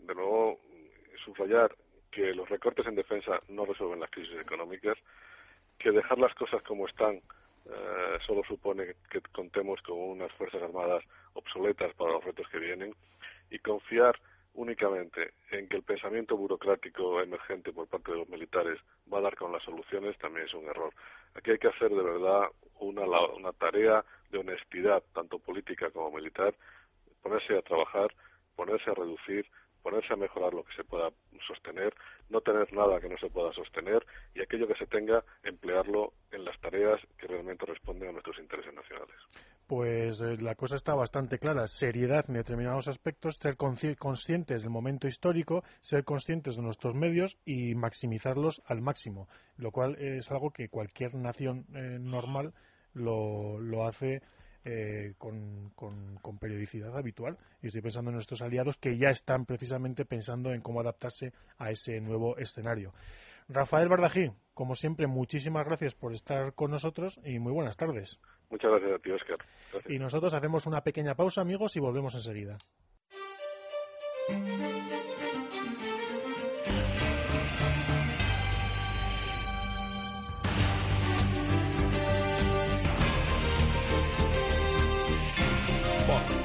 De 0.00 0.14
nuevo, 0.14 0.58
subrayar 1.22 1.76
que 2.10 2.34
los 2.34 2.48
recortes 2.48 2.86
en 2.86 2.94
defensa 2.94 3.40
no 3.48 3.66
resuelven 3.66 4.00
las 4.00 4.10
crisis 4.10 4.38
económicas, 4.40 4.96
que 5.78 5.90
dejar 5.90 6.18
las 6.18 6.34
cosas 6.34 6.62
como 6.62 6.86
están 6.86 7.20
eh, 7.66 8.18
solo 8.26 8.42
supone 8.44 8.94
que 9.10 9.20
contemos 9.32 9.80
con 9.82 9.98
unas 9.98 10.32
Fuerzas 10.32 10.62
Armadas 10.62 11.04
obsoletas 11.34 11.94
para 11.94 12.12
los 12.12 12.24
retos 12.24 12.48
que 12.48 12.58
vienen 12.58 12.94
y 13.50 13.58
confiar 13.58 14.18
únicamente 14.54 15.32
en 15.50 15.68
que 15.68 15.76
el 15.76 15.82
pensamiento 15.82 16.36
burocrático 16.36 17.20
emergente 17.20 17.72
por 17.72 17.88
parte 17.88 18.12
de 18.12 18.18
los 18.18 18.28
militares 18.28 18.78
va 19.12 19.18
a 19.18 19.22
dar 19.22 19.36
con 19.36 19.52
las 19.52 19.62
soluciones 19.62 20.16
también 20.18 20.46
es 20.46 20.54
un 20.54 20.66
error. 20.66 20.92
Aquí 21.34 21.52
hay 21.52 21.58
que 21.58 21.68
hacer 21.68 21.90
de 21.90 22.02
verdad 22.02 22.48
una, 22.80 23.02
una 23.02 23.52
tarea 23.52 24.04
de 24.30 24.38
honestidad, 24.38 25.02
tanto 25.14 25.38
política 25.38 25.90
como 25.90 26.10
militar, 26.10 26.54
ponerse 27.22 27.56
a 27.56 27.62
trabajar, 27.62 28.12
ponerse 28.56 28.90
a 28.90 28.94
reducir, 28.94 29.46
ponerse 29.82 30.12
a 30.12 30.16
mejorar 30.16 30.54
lo 30.54 30.64
que 30.64 30.74
se 30.74 30.84
pueda 30.84 31.10
sostener, 31.46 31.94
no 32.30 32.40
tener 32.40 32.72
nada 32.72 33.00
que 33.00 33.08
no 33.08 33.18
se 33.18 33.28
pueda 33.28 33.52
sostener 33.52 34.04
y 34.34 34.40
aquello 34.40 34.66
que 34.66 34.76
se 34.76 34.86
tenga, 34.86 35.24
emplearlo 35.42 36.12
en 36.30 36.44
las 36.44 36.58
tareas 36.60 37.00
que 37.18 37.26
realmente 37.26 37.66
responden 37.66 38.08
a 38.08 38.12
nuestros 38.12 38.38
intereses 38.38 38.72
nacionales. 38.72 39.16
Pues 39.66 40.20
eh, 40.20 40.36
la 40.40 40.54
cosa 40.54 40.76
está 40.76 40.94
bastante 40.94 41.38
clara. 41.38 41.66
Seriedad 41.66 42.24
en 42.28 42.34
determinados 42.34 42.88
aspectos, 42.88 43.36
ser 43.36 43.56
conscientes 43.56 44.62
del 44.62 44.70
momento 44.70 45.08
histórico, 45.08 45.64
ser 45.80 46.04
conscientes 46.04 46.56
de 46.56 46.62
nuestros 46.62 46.94
medios 46.94 47.38
y 47.44 47.74
maximizarlos 47.74 48.62
al 48.66 48.82
máximo, 48.82 49.28
lo 49.56 49.70
cual 49.70 49.96
es 49.96 50.30
algo 50.30 50.50
que 50.50 50.68
cualquier 50.68 51.14
nación 51.14 51.66
eh, 51.74 51.98
normal 52.00 52.52
lo, 52.94 53.58
lo 53.58 53.86
hace 53.86 54.20
eh, 54.64 55.14
con, 55.18 55.70
con, 55.74 56.38
periodicidad 56.38 56.96
habitual. 56.96 57.36
Y 57.62 57.66
estoy 57.66 57.82
pensando 57.82 58.10
en 58.10 58.14
nuestros 58.14 58.42
aliados 58.42 58.76
que 58.76 58.96
ya 58.96 59.08
están 59.08 59.44
precisamente 59.44 60.04
pensando 60.04 60.52
en 60.52 60.60
cómo 60.60 60.80
adaptarse 60.80 61.32
a 61.58 61.70
ese 61.70 62.00
nuevo 62.00 62.36
escenario. 62.38 62.92
Rafael 63.48 63.88
Bardají, 63.88 64.30
como 64.54 64.74
siempre, 64.74 65.06
muchísimas 65.06 65.66
gracias 65.66 65.94
por 65.94 66.14
estar 66.14 66.54
con 66.54 66.70
nosotros 66.70 67.20
y 67.24 67.38
muy 67.38 67.52
buenas 67.52 67.76
tardes. 67.76 68.20
Muchas 68.50 68.70
gracias 68.70 68.92
a 68.92 68.98
ti, 68.98 69.10
Oscar. 69.10 69.38
Y 69.88 69.98
nosotros 69.98 70.32
hacemos 70.34 70.66
una 70.66 70.82
pequeña 70.82 71.14
pausa, 71.14 71.40
amigos, 71.40 71.76
y 71.76 71.80
volvemos 71.80 72.14
enseguida. 72.14 72.56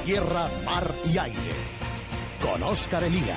Tierra, 0.08 0.48
mar 0.64 0.90
y 1.04 1.18
aire. 1.18 1.52
Con 2.40 2.62
Oscar 2.62 3.04
Elía. 3.04 3.36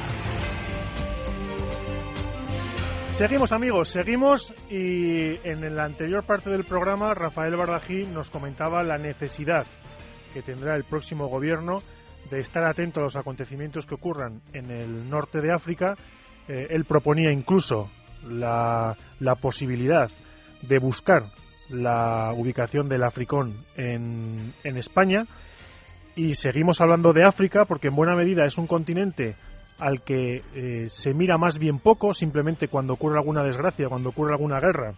Seguimos 3.12 3.52
amigos, 3.52 3.90
seguimos 3.90 4.54
y 4.70 5.36
en 5.46 5.76
la 5.76 5.84
anterior 5.84 6.24
parte 6.24 6.50
del 6.50 6.64
programa 6.64 7.14
Rafael 7.14 7.58
Bardají 7.58 8.06
nos 8.06 8.30
comentaba 8.30 8.84
la 8.84 8.98
necesidad 8.98 9.66
que 10.34 10.42
tendrá 10.42 10.78
el 10.78 10.86
próximo 10.86 11.28
gobierno 11.28 11.84
de 12.30 12.40
estar 12.40 12.64
atento 12.64 13.02
a 13.02 13.04
los 13.04 13.18
acontecimientos 13.18 13.86
que 13.86 13.96
ocurran 13.96 14.42
en 14.54 14.72
el 14.72 15.10
norte 15.10 15.42
de 15.42 15.52
África. 15.52 15.96
Eh, 16.48 16.68
él 16.70 16.86
proponía 16.86 17.34
incluso 17.34 17.90
la, 18.30 18.96
la, 19.20 19.36
posibilidad 19.36 20.10
de 20.62 20.80
buscar 20.80 21.24
la 21.70 22.32
ubicación 22.34 22.88
del 22.88 23.04
Africón 23.04 23.58
en, 23.76 24.54
en 24.64 24.78
España. 24.78 25.26
Y 26.22 26.36
seguimos 26.36 26.80
hablando 26.82 27.14
de 27.14 27.26
África 27.26 27.66
porque 27.66 27.88
en 27.88 27.96
buena 27.96 28.16
medida 28.16 28.46
es 28.46 28.60
un 28.60 28.68
continente 28.68 29.34
al 29.80 30.04
que 30.04 30.44
eh, 30.54 30.88
se 30.88 31.16
mira 31.16 31.40
más 31.40 31.58
bien 31.58 31.80
poco, 31.80 32.14
simplemente 32.14 32.68
cuando 32.68 32.94
ocurre 32.94 33.18
alguna 33.18 33.44
desgracia, 33.44 33.90
cuando 33.90 34.10
ocurre 34.10 34.34
alguna 34.34 34.60
guerra 34.60 34.94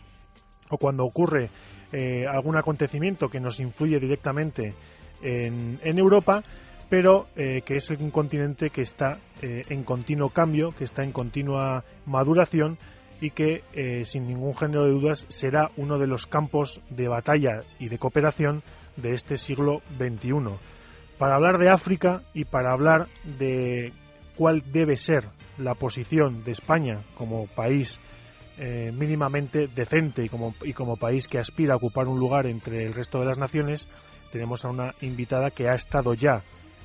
o 0.69 0.77
cuando 0.77 1.05
ocurre 1.05 1.49
eh, 1.93 2.25
algún 2.27 2.57
acontecimiento 2.57 3.29
que 3.29 3.39
nos 3.39 3.61
influye 3.61 4.01
directamente 4.01 4.73
en, 5.21 5.97
Europa, 5.97 6.43
pero 6.89 7.27
eh, 7.37 7.61
que 7.65 7.77
es 7.77 7.89
un 7.91 8.11
continente 8.11 8.69
que 8.69 8.81
está 8.81 9.19
en 9.41 9.85
continuo 9.85 10.27
cambio, 10.31 10.71
que 10.77 10.83
está 10.83 11.05
en 11.05 11.13
continua 11.13 11.85
maduración 12.05 12.77
y 13.21 13.29
que, 13.29 13.63
sin 14.03 14.27
ningún 14.27 14.57
género 14.57 14.83
de 14.83 14.91
dudas, 14.91 15.25
será 15.29 15.71
uno 15.77 15.97
de 15.99 16.07
los 16.07 16.27
campos 16.27 16.81
de 16.89 17.07
batalla 17.07 17.61
y 17.79 17.87
de 17.87 17.97
cooperación 17.97 18.61
de 18.97 19.11
este 19.11 19.37
siglo 19.37 19.81
XXI. 19.97 20.59
Para 21.23 21.35
hablar 21.35 21.57
de 21.57 21.69
África 21.69 22.21
y 22.33 22.43
para 22.43 22.73
hablar 22.73 23.07
de 23.23 23.93
cuál 24.35 24.61
debe 24.73 24.97
ser 24.97 25.29
la 25.57 25.73
posición 25.73 26.43
de 26.43 26.51
España 26.51 26.99
como 27.15 27.47
país 27.47 28.01
eh, 28.57 28.91
mínimamente 28.93 29.67
decente 29.73 30.25
y 30.25 30.27
como, 30.27 30.53
y 30.65 30.73
como 30.73 30.97
país 30.97 31.29
que 31.29 31.39
aspira 31.39 31.75
a 31.75 31.77
ocupar 31.77 32.09
un 32.09 32.19
lugar 32.19 32.45
entre 32.45 32.85
el 32.85 32.93
resto 32.93 33.19
de 33.19 33.25
las 33.27 33.37
naciones, 33.37 33.87
tenemos 34.33 34.65
a 34.65 34.69
una 34.69 34.95
invitada 34.99 35.49
que 35.49 35.69
ha 35.69 35.75
estado 35.75 36.13
ya 36.13 36.41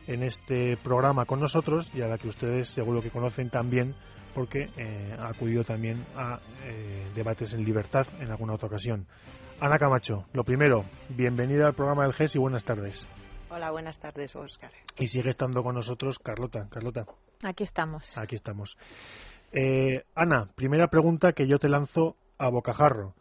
en 0.06 0.22
este 0.22 0.76
programa 0.84 1.24
con 1.24 1.40
nosotros 1.40 1.90
y 1.92 2.02
a 2.02 2.06
la 2.06 2.16
que 2.16 2.28
ustedes 2.28 2.68
seguro 2.68 3.02
que 3.02 3.10
conocen 3.10 3.50
también 3.50 3.96
porque 4.36 4.68
eh, 4.76 5.16
ha 5.18 5.30
acudido 5.30 5.64
también 5.64 6.06
a 6.14 6.38
eh, 6.62 7.08
debates 7.12 7.54
en 7.54 7.64
libertad 7.64 8.06
en 8.20 8.30
alguna 8.30 8.54
otra 8.54 8.68
ocasión. 8.68 9.04
Ana 9.58 9.80
Camacho, 9.80 10.26
lo 10.32 10.44
primero, 10.44 10.84
bienvenida 11.08 11.66
al 11.66 11.74
programa 11.74 12.04
del 12.04 12.12
GES 12.12 12.36
y 12.36 12.38
buenas 12.38 12.62
tardes. 12.62 13.08
Hola, 13.50 13.70
buenas 13.70 13.98
tardes, 13.98 14.36
Oscar. 14.36 14.70
Y 14.98 15.06
sigue 15.06 15.30
estando 15.30 15.62
con 15.62 15.74
nosotros 15.74 16.18
Carlota. 16.18 16.68
Carlota. 16.70 17.06
Aquí 17.42 17.64
estamos. 17.64 18.18
Aquí 18.18 18.34
estamos. 18.34 18.76
Eh, 19.52 20.04
Ana, 20.14 20.50
primera 20.54 20.88
pregunta 20.88 21.32
que 21.32 21.48
yo 21.48 21.58
te 21.58 21.70
lanzo 21.70 22.16
a 22.36 22.50
bocajarro. 22.50 23.14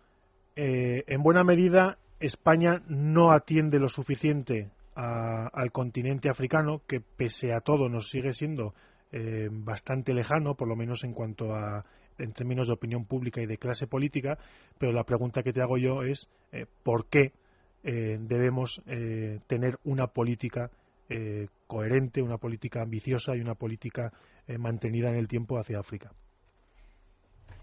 Eh, 0.57 1.05
en 1.07 1.23
buena 1.23 1.45
medida, 1.45 1.97
España 2.19 2.81
no 2.87 3.31
atiende 3.31 3.79
lo 3.79 3.87
suficiente 3.87 4.69
al 4.95 5.71
continente 5.71 6.27
africano, 6.27 6.81
que 6.87 6.99
pese 6.99 7.53
a 7.53 7.61
todo 7.61 7.87
nos 7.87 8.09
sigue 8.09 8.33
siendo 8.33 8.73
eh, 9.11 9.47
bastante 9.49 10.13
lejano, 10.13 10.55
por 10.55 10.67
lo 10.67 10.75
menos 10.75 11.03
en 11.03 11.13
cuanto 11.13 11.53
a 11.53 11.85
en 12.17 12.33
términos 12.33 12.67
de 12.67 12.73
opinión 12.73 13.05
pública 13.05 13.39
y 13.41 13.45
de 13.45 13.59
clase 13.59 13.85
política, 13.85 14.39
pero 14.79 14.91
la 14.91 15.03
pregunta 15.03 15.43
que 15.43 15.53
te 15.53 15.61
hago 15.61 15.77
yo 15.77 16.01
es 16.01 16.27
¿por 16.81 17.05
qué 17.05 17.31
eh, 17.83 18.17
debemos 18.19 18.81
eh, 18.87 19.39
tener 19.47 19.77
una 19.83 20.07
política 20.07 20.69
eh, 21.09 21.47
coherente, 21.67 22.21
una 22.21 22.37
política 22.37 22.81
ambiciosa 22.81 23.35
y 23.35 23.41
una 23.41 23.55
política 23.55 24.11
mantenida 24.57 25.09
en 25.09 25.15
el 25.15 25.27
tiempo 25.27 25.59
hacia 25.59 25.79
África. 25.79 26.09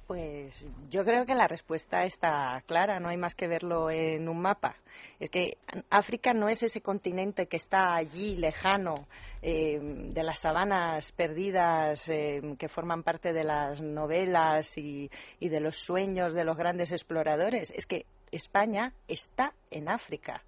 Pues 0.06 0.66
yo 0.90 1.02
creo 1.02 1.24
que 1.24 1.34
la 1.34 1.48
respuesta 1.48 2.04
está 2.04 2.62
clara, 2.66 3.00
no 3.00 3.08
hay 3.08 3.16
más 3.16 3.34
que 3.34 3.48
verlo 3.48 3.90
en 3.90 4.28
un 4.28 4.38
mapa. 4.38 4.76
Es 5.18 5.30
que 5.30 5.56
África 5.88 6.34
no 6.34 6.50
es 6.50 6.62
ese 6.62 6.82
continente 6.82 7.46
que 7.46 7.56
está 7.56 7.94
allí 7.94 8.36
lejano, 8.36 9.06
de 9.40 10.22
las 10.22 10.40
sabanas 10.40 11.10
perdidas 11.12 12.02
que 12.04 12.68
forman 12.68 13.02
parte 13.02 13.32
de 13.32 13.44
las 13.44 13.80
novelas 13.80 14.76
y, 14.76 15.08
de 15.40 15.60
los 15.60 15.76
sueños 15.76 16.34
de 16.34 16.44
los 16.44 16.58
grandes 16.58 16.92
exploradores. 16.92 17.70
Es 17.70 17.86
que 17.86 18.04
España 18.36 18.92
está 19.08 19.52
en 19.70 19.88
África. 19.88 20.42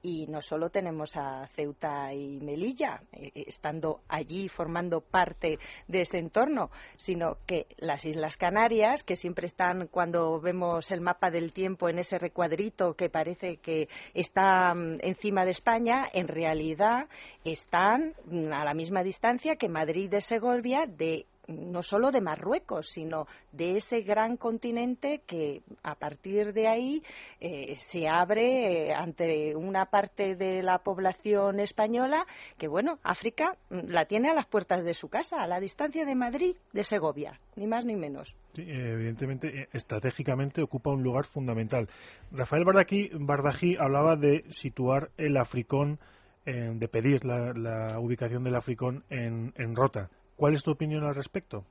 Y 0.00 0.28
no 0.28 0.42
solo 0.42 0.70
tenemos 0.70 1.16
a 1.16 1.48
Ceuta 1.48 2.14
y 2.14 2.38
Melilla 2.40 3.02
eh, 3.12 3.32
eh, 3.34 3.44
estando 3.48 4.02
allí 4.08 4.48
formando 4.48 5.00
parte 5.00 5.58
de 5.88 6.02
ese 6.02 6.18
entorno, 6.18 6.70
sino 6.94 7.38
que 7.46 7.66
las 7.78 8.04
Islas 8.04 8.36
Canarias, 8.36 9.02
que 9.02 9.16
siempre 9.16 9.46
están 9.46 9.88
cuando 9.88 10.40
vemos 10.40 10.92
el 10.92 11.00
mapa 11.00 11.32
del 11.32 11.52
tiempo 11.52 11.88
en 11.88 11.98
ese 11.98 12.16
recuadrito 12.16 12.94
que 12.94 13.10
parece 13.10 13.56
que 13.56 13.88
está 14.14 14.72
mm, 14.72 14.98
encima 15.00 15.44
de 15.44 15.50
España, 15.50 16.08
en 16.12 16.28
realidad 16.28 17.08
están 17.44 18.14
mm, 18.26 18.52
a 18.52 18.64
la 18.64 18.74
misma 18.74 19.02
distancia 19.02 19.56
que 19.56 19.68
Madrid 19.68 20.10
de 20.10 20.20
Segovia 20.20 20.86
de 20.86 21.26
no 21.48 21.82
solo 21.82 22.10
de 22.10 22.20
Marruecos, 22.20 22.88
sino 22.90 23.26
de 23.52 23.76
ese 23.76 24.02
gran 24.02 24.36
continente 24.36 25.22
que 25.26 25.62
a 25.82 25.94
partir 25.94 26.52
de 26.52 26.68
ahí 26.68 27.02
eh, 27.40 27.74
se 27.76 28.06
abre 28.06 28.88
eh, 28.88 28.94
ante 28.94 29.56
una 29.56 29.86
parte 29.86 30.36
de 30.36 30.62
la 30.62 30.78
población 30.78 31.58
española 31.60 32.26
que, 32.58 32.68
bueno, 32.68 32.98
África 33.02 33.56
mm, 33.70 33.88
la 33.88 34.04
tiene 34.04 34.30
a 34.30 34.34
las 34.34 34.46
puertas 34.46 34.84
de 34.84 34.94
su 34.94 35.08
casa, 35.08 35.42
a 35.42 35.46
la 35.46 35.58
distancia 35.58 36.04
de 36.04 36.14
Madrid, 36.14 36.56
de 36.72 36.84
Segovia, 36.84 37.40
ni 37.56 37.66
más 37.66 37.84
ni 37.84 37.96
menos. 37.96 38.34
Evidentemente, 38.56 39.62
eh, 39.62 39.68
estratégicamente 39.72 40.62
ocupa 40.62 40.90
un 40.90 41.02
lugar 41.02 41.24
fundamental. 41.26 41.88
Rafael 42.30 42.64
Bardají, 42.64 43.76
hablaba 43.78 44.16
de 44.16 44.44
situar 44.50 45.10
el 45.16 45.36
Africón, 45.36 45.98
de 46.44 46.88
pedir 46.88 47.26
la, 47.26 48.00
ubicación 48.00 48.42
del 48.42 48.54
Africón 48.54 49.04
en 49.10 49.76
Rota. 49.76 50.08
¿Cuál 50.38 50.54
es 50.54 50.62
tu 50.62 50.70
opinión 50.70 51.02
al 51.02 51.16
respecto? 51.16 51.64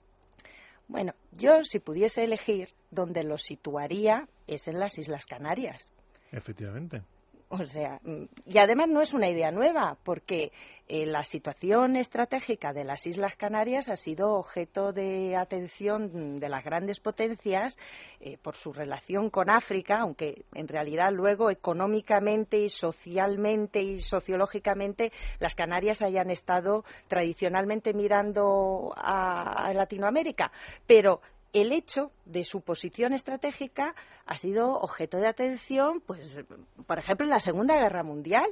Bueno, 0.90 1.14
yo 1.32 1.64
si 1.64 1.80
pudiese 1.80 2.26
elegir, 2.26 2.68
donde 2.92 3.24
lo 3.24 3.38
situaría 3.38 4.28
es 4.46 4.68
en 4.68 4.78
las 4.78 4.98
Islas 4.98 5.26
Canarias. 5.26 5.90
Efectivamente. 6.34 7.02
O 7.50 7.66
sea, 7.66 8.00
mm, 8.04 8.26
y 8.46 8.58
además 8.58 8.90
no 8.90 9.02
es 9.02 9.14
una 9.14 9.30
idea 9.30 9.52
nueva, 9.52 9.98
porque 10.04 10.52
eh, 10.90 11.06
la 11.06 11.24
situación 11.24 11.96
estratégica 11.96 12.74
de 12.74 12.84
las 12.84 13.08
Islas 13.08 13.38
Canarias 13.38 13.88
ha 13.88 13.96
sido 13.96 14.34
objeto 14.34 14.92
de 14.92 15.38
atención 15.38 16.40
de 16.40 16.50
las 16.50 16.66
grandes 16.66 17.00
potencias 17.00 17.78
eh, 18.20 18.38
por 18.42 18.56
su 18.56 18.74
relación 18.74 19.30
con 19.30 19.50
África, 19.50 20.00
aunque 20.00 20.44
en 20.54 20.68
realidad 20.68 21.12
luego 21.14 21.50
económicamente 21.50 22.58
y 22.58 22.70
socialmente 22.70 23.82
y 23.82 24.02
sociológicamente 24.02 25.14
las 25.40 25.56
Canarias 25.56 26.02
hayan 26.02 26.30
estado 26.32 26.84
tradicionalmente 27.08 27.94
mirando 27.94 28.94
a 28.98 29.72
Latinoamérica. 29.74 30.52
Pero 30.86 31.22
el 31.62 31.72
hecho 31.72 32.12
de 32.26 32.44
su 32.44 32.62
posición 32.62 33.14
estratégica 33.14 33.96
ha 34.26 34.36
sido 34.36 34.74
objeto 34.74 35.18
de 35.18 35.28
atención, 35.28 36.02
pues, 36.02 36.40
por 36.86 37.00
ejemplo, 37.00 37.26
en 37.26 37.32
la 37.32 37.40
Segunda 37.40 37.76
Guerra 37.76 38.04
Mundial, 38.04 38.46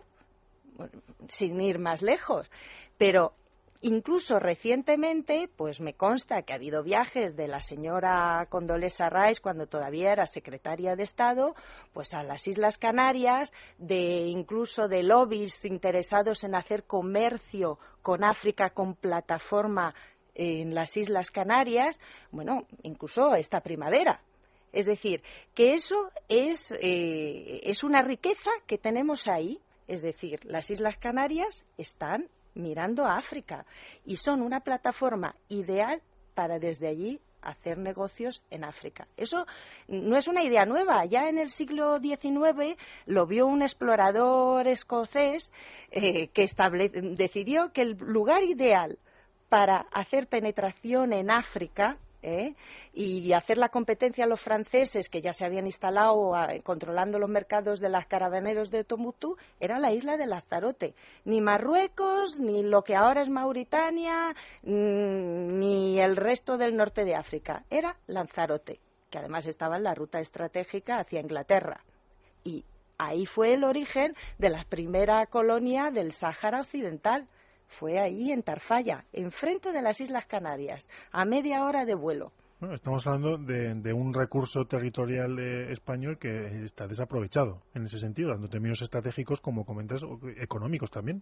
sin 1.29 1.59
ir 1.61 1.79
más 1.79 2.01
lejos. 2.01 2.49
Pero 2.97 3.33
incluso 3.81 4.39
recientemente, 4.39 5.49
pues 5.55 5.79
me 5.79 5.93
consta 5.93 6.41
que 6.41 6.53
ha 6.53 6.55
habido 6.55 6.81
viajes 6.81 7.35
de 7.35 7.47
la 7.47 7.61
señora 7.61 8.47
Condolesa 8.49 9.09
Rice 9.09 9.41
cuando 9.41 9.67
todavía 9.67 10.11
era 10.11 10.25
secretaria 10.25 10.95
de 10.95 11.03
Estado, 11.03 11.55
pues 11.93 12.13
a 12.13 12.23
las 12.23 12.47
Islas 12.47 12.77
Canarias, 12.77 13.53
de 13.77 14.27
incluso 14.27 14.87
de 14.87 15.03
lobbies 15.03 15.65
interesados 15.65 16.43
en 16.43 16.55
hacer 16.55 16.85
comercio 16.85 17.77
con 18.01 18.23
África 18.23 18.71
con 18.71 18.95
plataforma 18.95 19.93
en 20.35 20.75
las 20.75 20.95
Islas 20.97 21.31
Canarias, 21.31 21.99
bueno, 22.31 22.67
incluso 22.83 23.33
esta 23.35 23.61
primavera. 23.61 24.21
Es 24.71 24.85
decir, 24.85 25.23
que 25.53 25.73
eso 25.73 26.11
es, 26.27 26.73
eh, 26.81 27.61
es 27.63 27.83
una 27.83 28.01
riqueza 28.01 28.51
que 28.67 28.77
tenemos 28.77 29.27
ahí. 29.27 29.59
Es 29.87 30.01
decir, 30.01 30.43
las 30.43 30.69
Islas 30.69 30.97
Canarias 30.97 31.65
están 31.77 32.27
mirando 32.55 33.05
a 33.05 33.17
África 33.17 33.65
y 34.05 34.17
son 34.17 34.41
una 34.41 34.59
plataforma 34.59 35.35
ideal 35.47 36.01
para 36.33 36.59
desde 36.59 36.89
allí 36.89 37.19
hacer 37.41 37.77
negocios 37.77 38.43
en 38.49 38.63
África. 38.63 39.07
Eso 39.15 39.45
no 39.87 40.17
es 40.17 40.27
una 40.27 40.43
idea 40.43 40.65
nueva. 40.65 41.05
Ya 41.05 41.29
en 41.29 41.37
el 41.37 41.49
siglo 41.49 41.99
XIX 41.99 42.75
lo 43.05 43.27
vio 43.27 43.45
un 43.45 43.61
explorador 43.61 44.67
escocés 44.67 45.51
eh, 45.91 46.27
que 46.29 46.47
decidió 47.15 47.71
que 47.71 47.81
el 47.81 47.91
lugar 47.97 48.43
ideal 48.43 48.97
para 49.49 49.85
hacer 49.91 50.27
penetración 50.27 51.13
en 51.13 51.31
África 51.31 51.97
¿eh? 52.25 52.55
y 52.93 53.31
hacer 53.33 53.57
la 53.57 53.69
competencia 53.69 54.25
a 54.25 54.27
los 54.27 54.41
franceses 54.41 55.09
que 55.09 55.21
ya 55.21 55.31
se 55.31 55.45
habían 55.45 55.65
instalado 55.65 56.31
controlando 56.63 57.19
los 57.19 57.29
mercados 57.29 57.79
de 57.79 57.89
las 57.89 58.07
carabineros 58.07 58.71
de 58.71 58.83
Tombuctú 58.83 59.37
era 59.59 59.79
la 59.79 59.93
isla 59.93 60.17
de 60.17 60.25
Lanzarote. 60.25 60.95
Ni 61.23 61.39
Marruecos, 61.41 62.39
ni 62.39 62.63
lo 62.63 62.83
que 62.83 62.95
ahora 62.95 63.21
es 63.21 63.29
Mauritania, 63.29 64.35
mm, 64.63 65.59
ni 65.59 65.99
el 65.99 66.15
resto 66.15 66.57
del 66.57 66.75
norte 66.75 67.05
de 67.05 67.15
África. 67.15 67.63
Era 67.69 67.95
Lanzarote, 68.07 68.79
que 69.09 69.19
además 69.19 69.45
estaba 69.45 69.77
en 69.77 69.83
la 69.83 69.93
ruta 69.93 70.19
estratégica 70.19 70.97
hacia 70.97 71.21
Inglaterra. 71.21 71.81
Y 72.43 72.65
ahí 72.97 73.25
fue 73.25 73.53
el 73.53 73.63
origen 73.63 74.15
de 74.39 74.49
la 74.49 74.65
primera 74.67 75.25
colonia 75.27 75.91
del 75.91 76.11
Sáhara 76.11 76.61
Occidental 76.61 77.27
fue 77.67 77.99
ahí 77.99 78.31
en 78.31 78.43
Tarfaya, 78.43 79.05
enfrente 79.13 79.71
de 79.71 79.81
las 79.81 79.99
Islas 80.01 80.25
Canarias, 80.25 80.87
a 81.11 81.25
media 81.25 81.63
hora 81.63 81.85
de 81.85 81.95
vuelo. 81.95 82.31
estamos 82.73 83.05
hablando 83.05 83.37
de, 83.37 83.93
un 83.93 84.13
recurso 84.13 84.65
territorial 84.65 85.37
español 85.69 86.17
que 86.17 86.63
está 86.63 86.87
desaprovechado 86.87 87.61
en 87.73 87.85
ese 87.85 87.99
sentido, 87.99 88.29
dando 88.29 88.49
términos 88.49 88.81
estratégicos, 88.81 89.41
como 89.41 89.65
comentas, 89.65 90.01
económicos 90.37 90.89
también. 90.89 91.21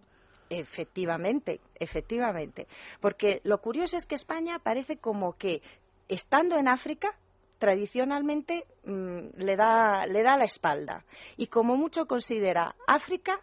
Efectivamente, 0.50 1.60
efectivamente. 1.74 2.66
Porque 3.00 3.40
lo 3.44 3.58
curioso 3.58 3.96
es 3.96 4.06
que 4.06 4.14
España 4.14 4.58
parece 4.58 4.98
como 4.98 5.34
que, 5.34 5.62
estando 6.08 6.56
en 6.56 6.68
África, 6.68 7.16
tradicionalmente 7.58 8.66
mm, 8.84 9.38
le, 9.38 9.56
da, 9.56 10.06
le 10.06 10.22
da 10.22 10.36
la 10.36 10.44
espalda. 10.44 11.04
Y 11.36 11.46
como 11.46 11.76
mucho 11.76 12.06
considera 12.06 12.74
África, 12.86 13.40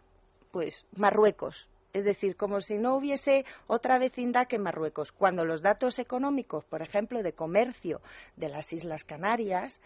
pues 0.51 0.85
Marruecos, 0.95 1.67
es 1.93 2.04
decir, 2.04 2.36
como 2.36 2.62
si 2.62 2.77
no 2.77 2.95
hubiese 2.95 3.45
otra 3.67 3.97
vecindad 3.97 4.47
que 4.47 4.60
Marruecos, 4.60 5.12
cuando 5.12 5.45
los 5.45 5.62
datos 5.62 5.99
económicos, 5.99 6.65
por 6.65 6.82
ejemplo, 6.82 7.23
de 7.23 7.34
comercio 7.34 8.01
de 8.36 8.49
las 8.49 8.71
Islas 8.73 9.04
Canarias, 9.04 9.80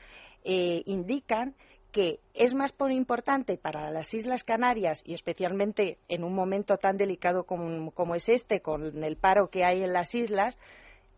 eh, 0.44 0.84
indican 0.86 1.56
que 1.91 2.20
es 2.34 2.54
más 2.54 2.74
importante 2.91 3.58
para 3.58 3.89
las 3.89 4.13
Islas 4.13 4.44
Canarias 4.44 5.02
y 5.06 5.13
especialmente 5.13 5.98
en 6.10 6.26
un 6.26 6.34
momento 6.34 6.78
tan 6.78 6.98
delicado 6.98 7.46
como, 7.46 7.91
como 7.91 8.15
es 8.15 8.28
este, 8.28 8.60
con 8.60 9.02
el 9.02 9.15
paro 9.15 9.50
que 9.50 9.63
hay 9.63 9.82
en 9.82 9.94
las 9.94 10.13
islas, 10.13 10.58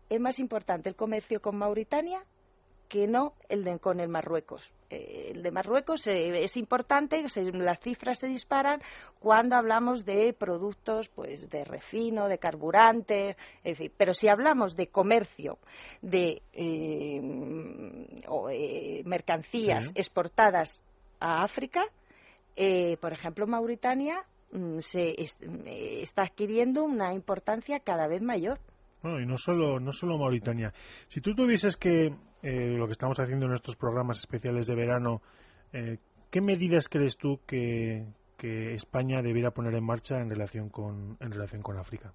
es 0.08 0.20
más 0.20 0.38
importante 0.38 0.88
el 0.88 0.94
comercio 0.94 1.42
con 1.42 1.56
Mauritania 1.56 2.22
que 2.88 3.06
no 3.06 3.34
el 3.48 3.64
de, 3.64 3.78
con 3.78 4.00
el 4.00 4.08
Marruecos. 4.08 4.72
Eh, 4.90 5.32
el 5.34 5.42
de 5.42 5.50
Marruecos 5.50 6.06
eh, 6.06 6.42
es 6.42 6.56
importante, 6.56 7.22
las 7.52 7.80
cifras 7.80 8.18
se 8.18 8.26
disparan 8.26 8.80
cuando 9.20 9.56
hablamos 9.56 10.06
de 10.06 10.32
productos 10.32 11.10
pues 11.10 11.50
de 11.50 11.64
refino, 11.64 12.26
de 12.26 12.38
carburantes, 12.38 13.36
en 13.64 13.76
fin. 13.76 13.92
Pero 13.96 14.14
si 14.14 14.28
hablamos 14.28 14.76
de 14.76 14.86
comercio, 14.86 15.58
de 16.00 16.40
eh, 16.52 17.20
mercancías 19.04 19.92
exportadas 19.94 20.82
a 21.20 21.42
África, 21.42 21.82
por 23.00 23.12
ejemplo, 23.12 23.46
Mauritania 23.46 24.24
mm, 24.52 24.78
se 24.80 25.14
está 26.02 26.22
adquiriendo 26.22 26.82
una 26.82 27.12
importancia 27.12 27.78
cada 27.80 28.08
vez 28.08 28.22
mayor. 28.22 28.58
y 29.04 29.26
no 29.26 29.36
solo, 29.36 29.78
no 29.78 29.92
solo 29.92 30.18
Mauritania. 30.18 30.72
Si 31.08 31.20
tú 31.20 31.34
tuvieses 31.34 31.76
que 31.76 32.16
eh, 32.42 32.76
lo 32.76 32.86
que 32.86 32.92
estamos 32.92 33.18
haciendo 33.18 33.46
en 33.46 33.50
nuestros 33.50 33.76
programas 33.76 34.18
especiales 34.18 34.66
de 34.66 34.74
verano, 34.74 35.22
eh, 35.72 35.98
¿qué 36.30 36.40
medidas 36.40 36.88
crees 36.88 37.16
tú 37.16 37.40
que, 37.46 38.04
España 38.40 39.20
debiera 39.20 39.50
poner 39.50 39.74
en 39.74 39.84
marcha 39.84 40.20
en 40.20 40.30
relación 40.30 40.68
con, 40.68 41.16
en 41.18 41.32
relación 41.32 41.60
con 41.60 41.76
África? 41.76 42.12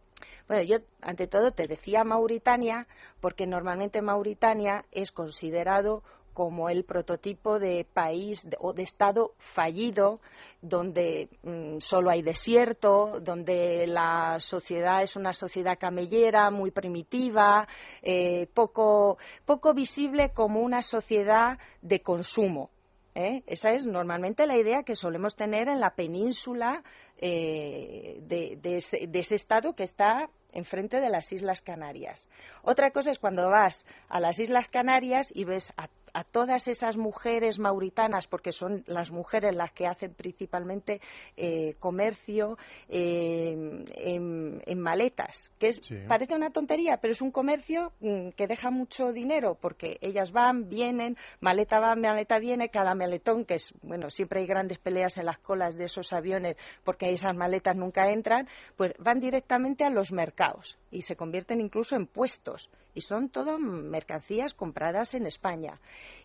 Bueno, 0.48 0.64
yo 0.64 0.78
ante 1.02 1.28
todo 1.28 1.52
te 1.52 1.68
decía 1.68 2.06
Mauritania 2.06 2.88
porque 3.20 3.46
normalmente 3.46 4.02
Mauritania 4.02 4.86
es 4.92 5.12
considerado 5.12 6.02
como 6.34 6.70
el 6.70 6.84
prototipo 6.84 7.60
de 7.60 7.86
país 7.94 8.48
o 8.60 8.74
de 8.74 8.84
Estado 8.84 9.34
fallido, 9.38 10.20
donde 10.62 11.30
mm, 11.44 11.80
solo 11.80 12.10
hay 12.10 12.22
desierto, 12.22 13.20
donde 13.22 13.86
la 13.88 14.38
sociedad 14.40 15.02
es 15.04 15.16
una 15.16 15.34
sociedad 15.34 15.78
camellera, 15.80 16.50
muy 16.52 16.72
primitiva, 16.72 17.68
eh, 18.02 18.48
poco, 18.54 19.18
poco 19.46 19.74
visible 19.74 20.32
como 20.34 20.62
una 20.62 20.82
sociedad 20.82 21.58
de 21.82 22.02
consumo. 22.02 22.70
¿eh? 23.16 23.44
Esa 23.48 23.72
es 23.72 23.86
normalmente 23.86 24.46
la 24.46 24.58
idea 24.58 24.84
que 24.84 24.96
solemos 24.96 25.36
tener 25.36 25.68
en 25.68 25.80
la 25.80 25.92
península 25.92 26.84
eh, 27.18 28.20
de, 28.22 28.60
ese, 28.78 29.08
de, 29.08 29.20
ese, 29.20 29.36
Estado 29.36 29.74
que 29.74 29.84
está 29.84 30.30
enfrente 30.52 31.00
de 31.00 31.10
las 31.10 31.32
Islas 31.32 31.62
Canarias. 31.62 32.28
Otra 32.64 32.92
cosa 32.92 33.12
es 33.12 33.20
cuando 33.20 33.50
vas 33.50 33.86
a 34.10 34.20
las 34.20 34.40
Islas 34.40 34.68
Canarias 34.68 35.32
y 35.34 35.46
ves 35.46 35.72
a 35.78 35.88
a 36.14 36.24
todas 36.24 36.68
esas 36.68 36.98
mujeres 36.98 37.60
mauritanas, 37.60 38.28
porque 38.28 38.52
son 38.52 38.84
las 38.88 39.12
mujeres 39.12 39.56
las 39.56 39.72
que 39.72 39.88
hacen 39.88 40.14
principalmente 40.14 41.02
eh, 41.36 41.76
comercio 41.80 42.58
eh, 42.88 43.56
en, 43.96 44.80
maletas, 44.80 45.52
que 45.60 45.72
parece 46.08 46.36
una 46.36 46.50
tontería, 46.50 46.98
pero 46.98 47.14
es 47.14 47.22
un 47.22 47.32
comercio 47.32 47.94
mm, 48.00 48.30
que 48.30 48.48
deja 48.48 48.70
mucho 48.70 49.12
dinero, 49.12 49.58
porque 49.60 49.98
ellas 50.02 50.32
van, 50.32 50.70
vienen, 50.70 51.18
maleta 51.40 51.80
va, 51.80 51.96
maleta 51.96 52.40
viene, 52.40 52.70
cada 52.70 52.96
maletón, 52.96 53.46
que 53.46 53.56
es, 53.56 53.74
bueno, 53.82 54.10
siempre 54.10 54.42
hay 54.42 54.48
grandes 54.48 54.80
peleas 54.80 55.18
en 55.18 55.26
las 55.26 55.40
colas 55.40 55.76
de 55.78 55.86
esos 55.86 56.14
aviones, 56.14 56.58
porque 56.84 57.12
esas 57.12 57.36
maletas 57.36 57.76
nunca 57.76 58.12
entran, 58.12 58.48
pues 58.76 58.94
van 59.00 59.20
directamente 59.20 59.84
a 59.84 59.90
los 59.90 60.12
mercados 60.12 60.78
y 60.92 61.02
se 61.02 61.16
convierten 61.16 61.62
incluso 61.62 61.96
en 61.96 62.08
puestos 62.08 62.70
y 62.94 63.02
son 63.02 63.30
todo 63.30 63.58
mercancías 63.58 64.54
compradas 64.54 65.14
en 65.14 65.26
España. 65.26 65.80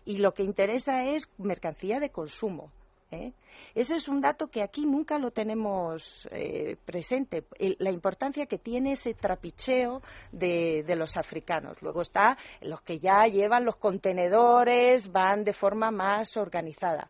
Y 0.05 0.17
lo 0.17 0.33
que 0.33 0.43
interesa 0.43 1.05
es 1.05 1.29
mercancía 1.37 1.99
de 1.99 2.09
consumo. 2.09 2.71
¿eh? 3.11 3.33
Ese 3.75 3.95
es 3.95 4.07
un 4.07 4.21
dato 4.21 4.47
que 4.47 4.61
aquí 4.61 4.85
nunca 4.85 5.17
lo 5.17 5.31
tenemos 5.31 6.27
eh, 6.31 6.77
presente, 6.85 7.45
la 7.79 7.91
importancia 7.91 8.45
que 8.45 8.57
tiene 8.57 8.93
ese 8.93 9.13
trapicheo 9.13 10.01
de, 10.31 10.83
de, 10.85 10.95
los 10.95 11.17
africanos. 11.17 11.81
Luego 11.81 12.01
está 12.01 12.37
los 12.61 12.81
que 12.81 12.99
ya 12.99 13.25
llevan 13.25 13.65
los 13.65 13.77
contenedores, 13.77 15.11
van 15.11 15.43
de 15.43 15.53
forma 15.53 15.91
más 15.91 16.37
organizada. 16.37 17.09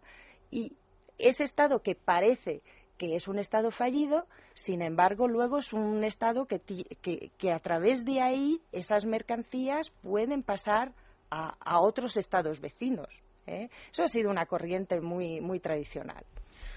Y 0.51 0.73
ese 1.17 1.43
Estado 1.43 1.81
que 1.81 1.95
parece 1.95 2.61
que 2.99 3.15
es 3.15 3.29
un 3.29 3.39
Estado 3.39 3.71
fallido, 3.71 4.27
sin 4.53 4.81
embargo, 4.81 5.29
luego 5.29 5.59
es 5.59 5.71
un 5.71 6.03
Estado 6.03 6.45
que, 6.45 6.59
que, 6.59 7.51
a 7.51 7.59
través 7.59 8.03
de 8.03 8.21
ahí 8.21 8.61
esas 8.73 9.05
mercancías 9.05 9.89
pueden 10.03 10.43
pasar 10.43 10.91
a, 11.31 11.79
otros 11.79 12.17
Estados 12.17 12.59
vecinos. 12.59 13.07
¿eh? 13.47 13.69
Eso 13.91 14.03
ha 14.03 14.07
sido 14.09 14.29
una 14.29 14.45
corriente 14.45 14.99
muy, 14.99 15.39
muy 15.39 15.61
tradicional. 15.61 16.25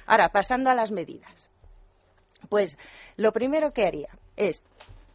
Ahora, 0.06 0.28
pasando 0.28 0.70
a 0.70 0.74
las 0.76 0.92
medidas. 0.92 1.50
Pues 2.48 2.78
lo 3.16 3.32
primero 3.32 3.72
que 3.72 3.84
haría 3.84 4.16
es 4.36 4.62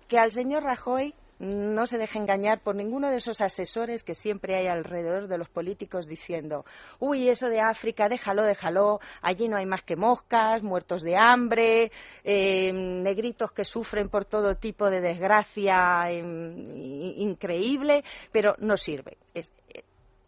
que 0.10 0.20
al 0.20 0.32
señor 0.32 0.64
Rajoy 0.64 1.16
no 1.40 1.86
se 1.86 1.98
deje 1.98 2.18
engañar 2.18 2.62
por 2.62 2.76
ninguno 2.76 3.10
de 3.10 3.18
esos 3.18 3.42
asesores 3.42 4.04
que 4.04 4.16
siempre 4.16 4.56
hay 4.56 4.68
alrededor 4.68 5.28
de 5.28 5.38
los 5.38 5.50
políticos 5.50 6.08
diciendo, 6.08 6.66
uy, 7.00 7.30
eso 7.30 7.48
de 7.48 7.60
África, 7.60 8.10
déjalo, 8.10 8.44
déjalo, 8.44 9.00
allí 9.22 9.48
no 9.48 9.58
hay 9.58 9.66
más 9.66 9.84
que 9.84 9.96
moscas, 9.96 10.64
muertos 10.64 11.04
de 11.04 11.16
hambre, 11.16 11.92
eh, 12.24 12.74
negritos 12.74 13.52
que 13.52 13.66
sufren 13.66 14.10
por 14.10 14.26
todo 14.26 14.56
tipo 14.56 14.90
de 14.90 15.02
desgracia 15.02 16.12
increíble, 16.12 18.04
pero 18.32 18.56
no 18.60 18.78
sirve. 18.78 19.18
Eh, 19.34 19.44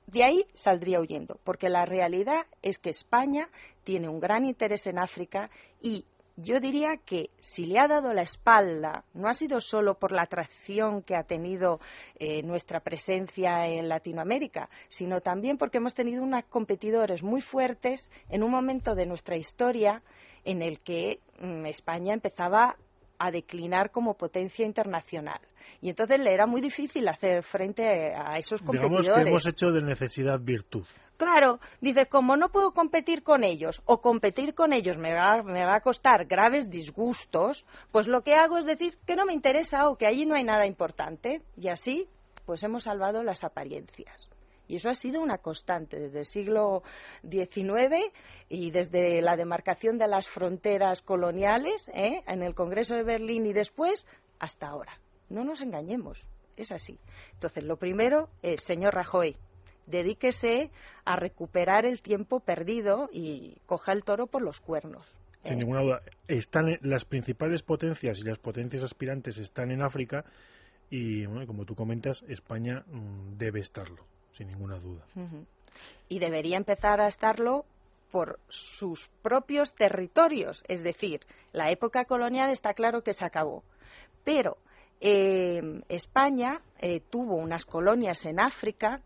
de 0.07 0.23
ahí 0.23 0.45
saldría 0.53 0.99
huyendo, 0.99 1.39
porque 1.43 1.69
la 1.69 1.85
realidad 1.85 2.45
es 2.61 2.79
que 2.79 2.89
España 2.89 3.47
tiene 3.83 4.09
un 4.09 4.19
gran 4.19 4.45
interés 4.45 4.87
en 4.87 4.97
África 4.97 5.49
y 5.81 6.05
yo 6.41 6.59
diría 6.59 6.97
que 7.05 7.29
si 7.39 7.65
le 7.65 7.79
ha 7.79 7.87
dado 7.87 8.13
la 8.13 8.21
espalda, 8.21 9.03
no 9.13 9.27
ha 9.27 9.33
sido 9.33 9.59
solo 9.59 9.95
por 9.95 10.11
la 10.11 10.23
atracción 10.23 11.01
que 11.01 11.15
ha 11.15 11.23
tenido 11.23 11.79
eh, 12.15 12.43
nuestra 12.43 12.79
presencia 12.79 13.67
en 13.67 13.89
Latinoamérica, 13.89 14.69
sino 14.87 15.21
también 15.21 15.57
porque 15.57 15.77
hemos 15.77 15.93
tenido 15.93 16.23
unos 16.23 16.45
competidores 16.45 17.23
muy 17.23 17.41
fuertes 17.41 18.09
en 18.29 18.43
un 18.43 18.51
momento 18.51 18.95
de 18.95 19.05
nuestra 19.05 19.35
historia 19.35 20.01
en 20.45 20.61
el 20.61 20.79
que 20.79 21.19
mm, 21.39 21.65
España 21.65 22.13
empezaba 22.13 22.77
a 23.17 23.31
declinar 23.31 23.91
como 23.91 24.15
potencia 24.15 24.65
internacional. 24.65 25.39
Y 25.81 25.89
entonces 25.89 26.19
le 26.19 26.33
era 26.33 26.45
muy 26.45 26.61
difícil 26.61 27.07
hacer 27.07 27.43
frente 27.43 28.13
a 28.15 28.37
esos 28.37 28.61
competidores. 28.61 29.05
Digamos 29.05 29.23
que 29.23 29.29
hemos 29.29 29.47
hecho 29.47 29.71
de 29.71 29.81
necesidad 29.81 30.39
virtud. 30.39 30.85
Claro, 31.17 31.59
dice, 31.81 32.05
como 32.05 32.37
no 32.37 32.47
puedo 32.47 32.71
competir 32.71 33.23
con 33.23 33.43
ellos 33.43 33.81
o 33.83 33.99
competir 33.99 34.55
con 34.55 34.71
ellos 34.71 34.97
me 34.97 35.13
va, 35.13 35.43
me 35.43 35.65
va 35.65 35.75
a 35.75 35.81
costar 35.81 36.25
graves 36.25 36.69
disgustos, 36.69 37.65
pues 37.91 38.07
lo 38.07 38.21
que 38.21 38.35
hago 38.35 38.57
es 38.57 38.65
decir 38.65 38.97
que 39.05 39.17
no 39.17 39.25
me 39.25 39.33
interesa 39.33 39.89
o 39.89 39.97
que 39.97 40.07
allí 40.07 40.25
no 40.25 40.35
hay 40.35 40.45
nada 40.45 40.65
importante. 40.65 41.41
Y 41.57 41.67
así, 41.67 42.07
pues 42.45 42.63
hemos 42.63 42.83
salvado 42.83 43.21
las 43.21 43.43
apariencias. 43.43 44.29
Y 44.69 44.75
eso 44.75 44.87
ha 44.87 44.93
sido 44.93 45.21
una 45.21 45.39
constante 45.39 45.99
desde 45.99 46.19
el 46.19 46.25
siglo 46.25 46.83
XIX 47.27 48.13
y 48.47 48.69
desde 48.71 49.21
la 49.21 49.35
demarcación 49.35 49.97
de 49.97 50.07
las 50.07 50.29
fronteras 50.29 51.01
coloniales 51.01 51.89
¿eh? 51.93 52.23
en 52.27 52.43
el 52.43 52.53
Congreso 52.53 52.95
de 52.95 53.03
Berlín 53.03 53.47
y 53.47 53.51
después 53.51 54.05
hasta 54.39 54.67
ahora. 54.67 54.93
No 55.29 55.43
nos 55.43 55.61
engañemos 55.61 56.25
es 56.61 56.71
así. 56.71 56.99
Entonces, 57.33 57.63
lo 57.63 57.77
primero, 57.77 58.29
el 58.41 58.59
señor 58.59 58.93
Rajoy, 58.93 59.35
dedíquese 59.87 60.71
a 61.05 61.15
recuperar 61.15 61.85
el 61.85 62.01
tiempo 62.01 62.39
perdido 62.39 63.09
y 63.11 63.57
coja 63.65 63.93
el 63.93 64.03
toro 64.03 64.27
por 64.27 64.41
los 64.41 64.59
cuernos. 64.59 65.05
Sin 65.43 65.53
¿eh? 65.53 65.55
ninguna 65.57 65.81
duda. 65.81 66.01
Están 66.27 66.77
las 66.81 67.05
principales 67.05 67.63
potencias 67.63 68.19
y 68.19 68.23
las 68.23 68.37
potencias 68.37 68.83
aspirantes 68.83 69.37
están 69.37 69.71
en 69.71 69.81
África 69.81 70.25
y, 70.89 71.25
bueno, 71.25 71.47
como 71.47 71.65
tú 71.65 71.75
comentas, 71.75 72.23
España 72.27 72.83
mm, 72.87 73.37
debe 73.37 73.61
estarlo, 73.61 74.05
sin 74.33 74.47
ninguna 74.47 74.79
duda. 74.79 75.05
Y 76.09 76.19
debería 76.19 76.57
empezar 76.57 76.99
a 76.99 77.07
estarlo 77.07 77.65
por 78.11 78.39
sus 78.49 79.07
propios 79.21 79.73
territorios. 79.75 80.63
Es 80.67 80.83
decir, 80.83 81.21
la 81.53 81.71
época 81.71 82.05
colonial 82.05 82.49
está 82.49 82.73
claro 82.73 83.03
que 83.03 83.13
se 83.13 83.23
acabó. 83.23 83.63
Pero 84.25 84.57
eh, 85.01 85.81
España 85.87 86.61
eh, 86.79 87.01
tuvo 87.09 87.35
unas 87.35 87.65
colonias 87.65 88.25
en 88.25 88.39
África 88.39 89.01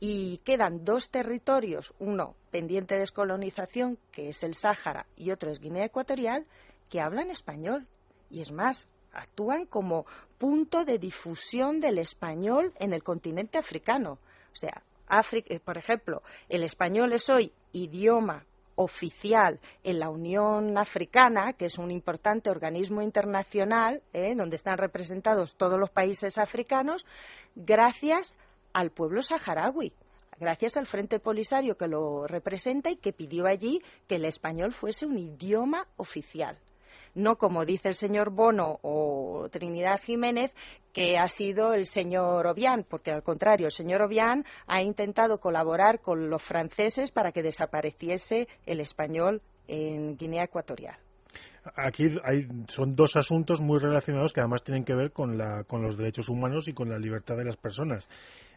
y 0.00 0.38
quedan 0.38 0.84
dos 0.84 1.10
territorios, 1.10 1.92
uno 1.98 2.34
pendiente 2.50 2.94
de 2.94 3.00
descolonización, 3.00 3.98
que 4.12 4.30
es 4.30 4.42
el 4.42 4.54
Sáhara, 4.54 5.06
y 5.16 5.30
otro 5.30 5.50
es 5.50 5.60
Guinea 5.60 5.86
Ecuatorial, 5.86 6.46
que 6.90 7.00
hablan 7.00 7.30
español. 7.30 7.86
Y 8.30 8.40
es 8.40 8.52
más, 8.52 8.88
actúan 9.12 9.66
como 9.66 10.06
punto 10.38 10.84
de 10.84 10.98
difusión 10.98 11.80
del 11.80 11.98
español 11.98 12.72
en 12.78 12.92
el 12.92 13.02
continente 13.02 13.58
africano. 13.58 14.18
O 14.52 14.56
sea, 14.56 14.82
eh, 15.32 15.60
por 15.60 15.78
ejemplo, 15.78 16.22
el 16.48 16.64
español 16.64 17.12
es 17.12 17.28
hoy 17.28 17.52
idioma 17.72 18.44
oficial 18.76 19.60
en 19.82 19.98
la 19.98 20.10
Unión 20.10 20.76
Africana, 20.78 21.52
que 21.52 21.66
es 21.66 21.78
un 21.78 21.90
importante 21.90 22.50
organismo 22.50 23.02
internacional 23.02 24.02
¿eh? 24.12 24.34
donde 24.34 24.56
están 24.56 24.78
representados 24.78 25.56
todos 25.56 25.78
los 25.78 25.90
países 25.90 26.38
africanos, 26.38 27.04
gracias 27.54 28.34
al 28.72 28.90
pueblo 28.90 29.22
saharaui, 29.22 29.92
gracias 30.38 30.76
al 30.76 30.86
Frente 30.86 31.20
Polisario 31.20 31.76
que 31.76 31.86
lo 31.86 32.26
representa 32.26 32.90
y 32.90 32.96
que 32.96 33.12
pidió 33.12 33.46
allí 33.46 33.80
que 34.08 34.16
el 34.16 34.24
español 34.24 34.72
fuese 34.72 35.06
un 35.06 35.18
idioma 35.18 35.86
oficial 35.96 36.58
no 37.14 37.36
como 37.36 37.64
dice 37.64 37.88
el 37.88 37.94
señor 37.94 38.30
Bono 38.30 38.78
o 38.82 39.48
Trinidad 39.50 40.00
Jiménez, 40.00 40.54
que 40.92 41.18
ha 41.18 41.28
sido 41.28 41.74
el 41.74 41.86
señor 41.86 42.46
Obián, 42.46 42.84
porque 42.88 43.10
al 43.10 43.22
contrario, 43.22 43.66
el 43.66 43.72
señor 43.72 44.02
Obián 44.02 44.44
ha 44.66 44.82
intentado 44.82 45.38
colaborar 45.38 46.00
con 46.00 46.30
los 46.30 46.42
franceses 46.42 47.10
para 47.10 47.32
que 47.32 47.42
desapareciese 47.42 48.48
el 48.66 48.80
español 48.80 49.42
en 49.66 50.16
Guinea 50.16 50.44
Ecuatorial. 50.44 50.96
Aquí 51.76 52.04
hay, 52.24 52.46
son 52.68 52.94
dos 52.94 53.16
asuntos 53.16 53.62
muy 53.62 53.78
relacionados 53.78 54.32
que 54.32 54.40
además 54.40 54.62
tienen 54.62 54.84
que 54.84 54.94
ver 54.94 55.12
con, 55.12 55.38
la, 55.38 55.64
con 55.64 55.82
los 55.82 55.96
derechos 55.96 56.28
humanos 56.28 56.68
y 56.68 56.74
con 56.74 56.90
la 56.90 56.98
libertad 56.98 57.36
de 57.36 57.44
las 57.44 57.56
personas. 57.56 58.06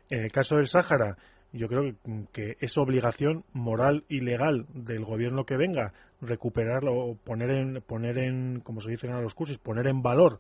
En 0.10 0.24
el 0.24 0.32
caso 0.32 0.58
del 0.58 0.68
Sáhara, 0.68 1.18
yo 1.54 1.68
creo 1.68 1.96
que 2.32 2.58
es 2.60 2.78
obligación 2.78 3.44
moral 3.54 4.04
y 4.10 4.22
legal 4.22 4.66
del 4.74 5.06
gobierno 5.06 5.46
que 5.46 5.58
venga 5.58 5.94
recuperarlo 6.22 7.18
poner 7.24 7.52
en, 7.52 7.82
poner 7.82 8.18
en 8.18 8.60
como 8.62 8.82
se 8.82 8.92
dice 8.92 9.08
en 9.08 9.22
los 9.22 9.34
cursos, 9.34 9.58
poner 9.58 9.88
en 9.88 10.02
valor 10.02 10.40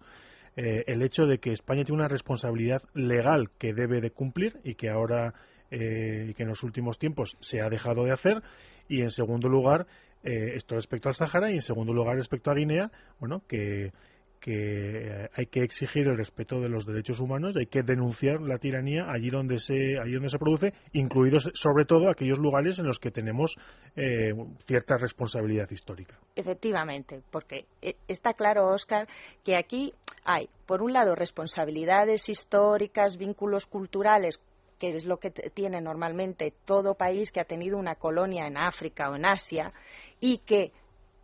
eh, 0.55 0.83
el 0.87 1.01
hecho 1.03 1.25
de 1.25 1.39
que 1.39 1.53
España 1.53 1.83
tiene 1.83 1.99
una 1.99 2.07
responsabilidad 2.07 2.81
legal 2.93 3.51
que 3.57 3.73
debe 3.73 4.01
de 4.01 4.11
cumplir 4.11 4.59
y 4.63 4.75
que 4.75 4.89
ahora 4.89 5.33
eh, 5.69 6.33
que 6.35 6.43
en 6.43 6.49
los 6.49 6.63
últimos 6.63 6.97
tiempos 6.97 7.37
se 7.41 7.61
ha 7.61 7.69
dejado 7.69 8.05
de 8.05 8.11
hacer. 8.11 8.41
Y 8.87 9.01
en 9.01 9.11
segundo 9.11 9.49
lugar 9.49 9.85
eh, 10.23 10.53
esto 10.55 10.75
respecto 10.75 11.09
al 11.09 11.15
Sahara 11.15 11.51
y 11.51 11.55
en 11.55 11.61
segundo 11.61 11.93
lugar 11.93 12.17
respecto 12.17 12.49
a 12.49 12.55
Guinea 12.55 12.91
bueno 13.19 13.43
que 13.47 13.91
que 14.39 15.29
hay 15.33 15.45
que 15.47 15.63
exigir 15.63 16.07
el 16.07 16.17
respeto 16.17 16.59
de 16.59 16.69
los 16.69 16.85
derechos 16.85 17.19
humanos, 17.19 17.55
hay 17.57 17.67
que 17.67 17.81
denunciar 17.83 18.41
la 18.41 18.57
tiranía 18.57 19.09
allí 19.09 19.29
donde 19.29 19.59
se, 19.59 19.99
allí 19.99 20.13
donde 20.13 20.29
se 20.29 20.39
produce, 20.39 20.73
incluidos 20.93 21.49
sobre 21.53 21.85
todo 21.85 22.09
aquellos 22.09 22.39
lugares 22.39 22.79
en 22.79 22.85
los 22.85 22.99
que 22.99 23.11
tenemos 23.11 23.55
eh, 23.95 24.33
cierta 24.65 24.97
responsabilidad 24.97 25.69
histórica. 25.71 26.17
Efectivamente, 26.35 27.21
porque 27.31 27.65
eh, 27.81 27.95
está 28.07 28.33
claro, 28.33 28.67
Óscar, 28.67 29.07
que 29.43 29.55
aquí 29.55 29.93
hay, 30.23 30.49
por 30.65 30.81
un 30.81 30.93
lado, 30.93 31.15
responsabilidades 31.15 32.29
históricas, 32.29 33.17
vínculos 33.17 33.65
culturales 33.65 34.41
que 34.79 34.95
es 34.95 35.05
lo 35.05 35.17
que 35.17 35.31
tiene 35.31 35.81
normalmente 35.81 36.53
todo 36.65 36.93
país 36.93 37.31
que 37.31 37.39
ha 37.39 37.45
tenido 37.45 37.77
una 37.77 37.95
colonia 37.95 38.45
en 38.45 38.57
África 38.57 39.09
o 39.09 39.15
en 39.15 39.25
Asia, 39.25 39.73
y 40.19 40.39
que, 40.39 40.71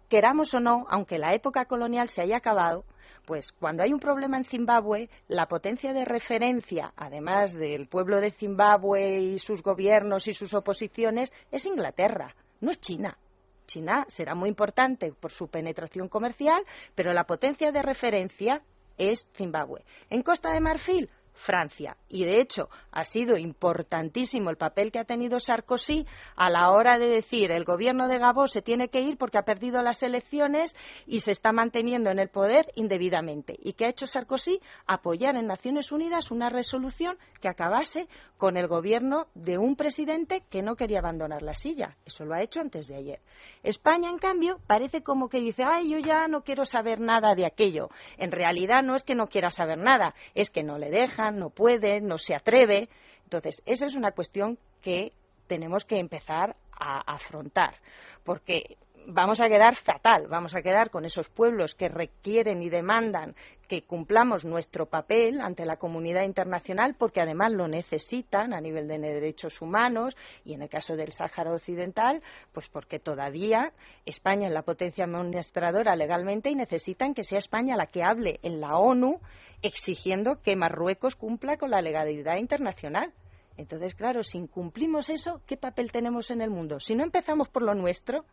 queramos 0.10 0.54
o 0.54 0.60
no, 0.60 0.86
aunque 0.90 1.18
la 1.18 1.34
época 1.34 1.66
colonial 1.66 2.10
se 2.10 2.22
haya 2.22 2.38
acabado, 2.38 2.86
pues 3.26 3.52
cuando 3.54 3.84
hay 3.84 3.94
un 3.94 4.00
problema 4.00 4.38
en 4.38 4.44
Zimbabue, 4.44 5.10
la 5.28 5.48
potencia 5.48 5.94
de 5.94 6.06
referencia, 6.06 6.94
además 6.96 7.54
del 7.54 7.88
pueblo 7.88 8.20
de 8.20 8.32
Zimbabue 8.32 9.20
y 9.20 9.40
sus 9.40 9.64
gobiernos 9.64 10.28
y 10.28 10.34
sus 10.34 10.54
oposiciones, 10.54 11.32
es 11.52 11.66
Inglaterra, 11.66 12.36
no 12.60 12.72
es 12.72 12.80
China. 12.80 13.18
China 13.66 14.06
será 14.10 14.36
muy 14.36 14.50
importante 14.50 15.14
por 15.14 15.32
su 15.32 15.48
penetración 15.48 16.10
comercial, 16.10 16.64
pero 16.96 17.14
la 17.14 17.24
potencia 17.24 17.72
de 17.72 17.82
referencia 17.82 18.62
es 18.98 19.30
Zimbabue. 19.34 19.84
En 20.10 20.22
Costa 20.22 20.52
de 20.52 20.60
Marfil, 20.60 21.10
Francia. 21.44 21.98
Y 22.08 22.24
de 22.24 22.40
hecho, 22.40 22.70
ha 22.92 23.04
sido 23.04 23.38
importantísimo 23.38 24.50
el 24.50 24.56
papel 24.56 24.92
que 24.92 25.00
ha 25.00 25.04
tenido 25.04 25.40
Sarkozy 25.40 26.06
a 26.36 26.50
la 26.50 26.72
hora 26.72 26.98
de 26.98 27.08
decir 27.08 27.52
el 27.52 27.66
gobierno 27.66 28.08
de 28.08 28.18
Gabón 28.18 28.48
se 28.48 28.62
tiene 28.62 28.88
que 28.88 29.02
ir 29.02 29.18
porque 29.18 29.38
ha 29.38 29.44
perdido 29.44 29.84
las 29.84 30.02
elecciones 30.04 30.74
y 31.06 31.20
se 31.20 31.32
está 31.32 31.52
manteniendo 31.52 32.10
en 32.10 32.20
el 32.20 32.30
poder 32.30 32.72
indebidamente. 32.76 33.58
¿Y 33.62 33.74
qué 33.74 33.86
ha 33.86 33.90
hecho 33.90 34.08
Sarkozy? 34.08 34.62
Apoyar 34.88 35.36
en 35.36 35.48
Naciones 35.48 35.92
Unidas 35.92 36.32
una 36.32 36.50
resolución 36.50 37.18
que 37.44 37.50
acabase 37.50 38.08
con 38.38 38.56
el 38.56 38.70
gobierno 38.70 39.28
de 39.36 39.58
un 39.58 39.76
presidente 39.76 40.44
que 40.50 40.62
no 40.62 40.78
quería 40.78 41.00
abandonar 41.00 41.42
la 41.42 41.56
silla. 41.56 41.98
Eso 42.06 42.24
lo 42.24 42.34
ha 42.34 42.42
hecho 42.42 42.62
antes 42.62 42.88
de 42.88 42.96
ayer. 42.96 43.20
España, 43.64 44.10
en 44.10 44.18
cambio, 44.18 44.62
parece 44.66 45.04
como 45.04 45.28
que 45.28 45.42
dice, 45.42 45.62
ay, 45.66 45.90
yo 45.92 46.00
ya 46.00 46.30
no 46.30 46.44
quiero 46.44 46.64
saber 46.64 47.02
nada 47.02 47.36
de 47.36 47.46
aquello. 47.46 47.90
En 48.18 48.32
realidad 48.32 48.82
no 48.82 48.96
es 48.96 49.04
que 49.04 49.14
no 49.14 49.28
quiera 49.28 49.50
saber 49.50 49.78
nada, 49.78 50.16
es 50.36 50.52
que 50.52 50.64
no 50.64 50.78
le 50.78 50.90
dejan, 50.90 51.38
no 51.38 51.50
puede, 51.50 52.00
no 52.00 52.18
se 52.18 52.34
atreve. 52.34 52.88
Entonces, 53.26 53.62
esa 53.66 53.88
es 53.88 53.96
una 53.96 54.14
cuestión 54.14 54.58
que 54.82 55.12
tenemos 55.48 55.84
que 55.84 56.00
empezar 56.00 56.56
a 56.72 57.02
afrontar, 57.14 57.76
porque 58.24 58.78
vamos 59.08 59.42
a 59.42 59.48
quedar 59.48 59.76
fatal, 59.76 60.28
vamos 60.28 60.56
a 60.56 60.62
quedar 60.62 60.90
con 60.90 61.06
esos 61.06 61.30
pueblos 61.30 61.76
que 61.76 61.88
requieren 61.88 62.62
y 62.62 62.70
demandan 62.70 63.36
que 63.68 63.82
cumplamos 63.82 64.46
nuestro 64.46 64.86
papel 64.86 65.42
ante 65.42 65.66
la 65.66 65.78
comunidad 65.78 66.24
internacional 66.24 66.96
porque 66.98 67.22
además 67.22 67.52
lo 67.52 67.68
necesitan 67.68 68.54
a 68.54 68.62
nivel 68.62 68.88
de 68.88 69.00
derechos 69.00 69.62
humanos 69.62 70.16
y 70.44 70.54
en 70.54 70.62
el 70.62 70.70
caso 70.70 70.96
del 70.96 71.12
Sáhara 71.12 71.54
Occidental, 71.54 72.22
pues 72.52 72.70
porque 72.70 73.00
todavía 73.00 73.74
España 74.06 74.48
es 74.48 74.54
la 74.54 74.64
potencia 74.64 75.06
administradora 75.06 75.96
legalmente 75.96 76.50
y 76.50 76.56
necesitan 76.56 77.14
que 77.14 77.24
sea 77.24 77.40
España 77.40 77.76
la 77.76 77.88
que 77.88 78.04
hable 78.04 78.40
en 78.44 78.62
la 78.62 78.78
ONU 78.78 79.20
exigiendo 79.62 80.42
que 80.42 80.56
Marruecos 80.56 81.16
cumpla 81.16 81.58
con 81.58 81.72
la 81.72 81.82
legalidad 81.82 82.38
internacional. 82.38 83.14
Entonces, 83.56 83.94
claro, 83.94 84.24
si 84.24 84.40
incumplimos 84.40 85.10
eso, 85.10 85.42
¿qué 85.46 85.58
papel 85.58 85.92
tenemos 85.92 86.32
en 86.32 86.42
el 86.42 86.50
mundo? 86.50 86.80
Si 86.80 86.96
no 86.96 87.04
empezamos 87.04 87.50
por 87.50 87.62
lo 87.62 87.76
nuestro, 87.76 88.26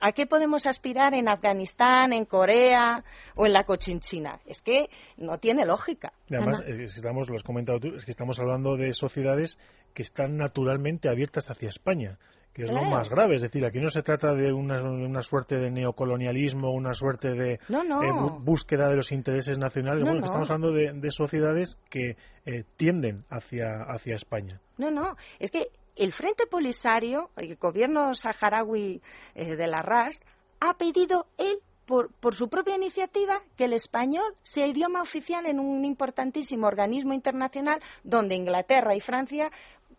¿A 0.00 0.12
qué 0.12 0.26
podemos 0.26 0.66
aspirar 0.66 1.14
en 1.14 1.28
Afganistán, 1.28 2.12
en 2.12 2.24
Corea 2.24 3.04
o 3.34 3.46
en 3.46 3.52
la 3.52 3.64
Cochinchina? 3.64 4.40
Es 4.46 4.62
que 4.62 4.88
no 5.16 5.38
tiene 5.38 5.64
lógica. 5.66 6.12
Además, 6.30 6.62
es 6.66 6.76
que 6.76 6.84
estamos, 6.84 7.28
lo 7.28 7.36
has 7.36 7.42
comentado 7.42 7.80
tú, 7.80 7.88
es 7.96 8.04
que 8.04 8.10
estamos 8.10 8.38
hablando 8.38 8.76
de 8.76 8.92
sociedades 8.92 9.58
que 9.94 10.02
están 10.02 10.36
naturalmente 10.36 11.08
abiertas 11.08 11.50
hacia 11.50 11.68
España, 11.68 12.18
que 12.52 12.62
es 12.64 12.70
lo 12.70 12.82
más 12.84 13.08
grave. 13.08 13.36
Es 13.36 13.42
decir, 13.42 13.64
aquí 13.64 13.80
no 13.80 13.90
se 13.90 14.02
trata 14.02 14.32
de 14.34 14.52
una, 14.52 14.82
una 14.82 15.22
suerte 15.22 15.56
de 15.56 15.70
neocolonialismo, 15.70 16.70
una 16.72 16.94
suerte 16.94 17.30
de 17.34 17.60
No, 17.68 17.82
no. 17.84 18.02
eh, 18.02 18.38
búsqueda 18.40 18.88
de 18.88 18.96
los 18.96 19.12
intereses 19.12 19.58
nacionales. 19.58 20.00
No, 20.04 20.10
bueno, 20.10 20.20
que 20.22 20.26
estamos 20.26 20.50
hablando 20.50 20.72
de, 20.72 20.92
de 20.92 21.10
sociedades 21.10 21.78
que 21.90 22.16
eh, 22.44 22.64
tienden 22.76 23.24
hacia, 23.30 23.82
hacia 23.88 24.16
España. 24.16 24.60
No, 24.78 24.90
no. 24.90 25.16
Es 25.38 25.50
que 25.50 25.68
el 25.96 26.12
Frente 26.12 26.46
Polisario, 26.46 27.30
el 27.36 27.56
gobierno 27.56 28.14
saharaui 28.14 29.00
eh, 29.34 29.56
de 29.56 29.66
la 29.66 29.82
RAS, 29.82 30.20
ha 30.60 30.74
pedido 30.74 31.26
él, 31.38 31.58
por, 31.86 32.12
por 32.20 32.34
su 32.34 32.48
propia 32.48 32.76
iniciativa, 32.76 33.42
que 33.56 33.64
el 33.64 33.72
español 33.72 34.34
sea 34.42 34.66
idioma 34.66 35.02
oficial 35.02 35.46
en 35.46 35.58
un 35.58 35.84
importantísimo 35.84 36.66
organismo 36.66 37.14
internacional 37.14 37.80
donde 38.04 38.34
Inglaterra 38.34 38.94
y 38.94 39.00
Francia 39.00 39.50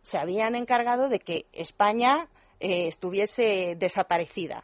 se 0.01 0.17
habían 0.17 0.55
encargado 0.55 1.09
de 1.09 1.19
que 1.19 1.45
España 1.53 2.27
eh, 2.59 2.87
estuviese 2.87 3.75
desaparecida. 3.77 4.63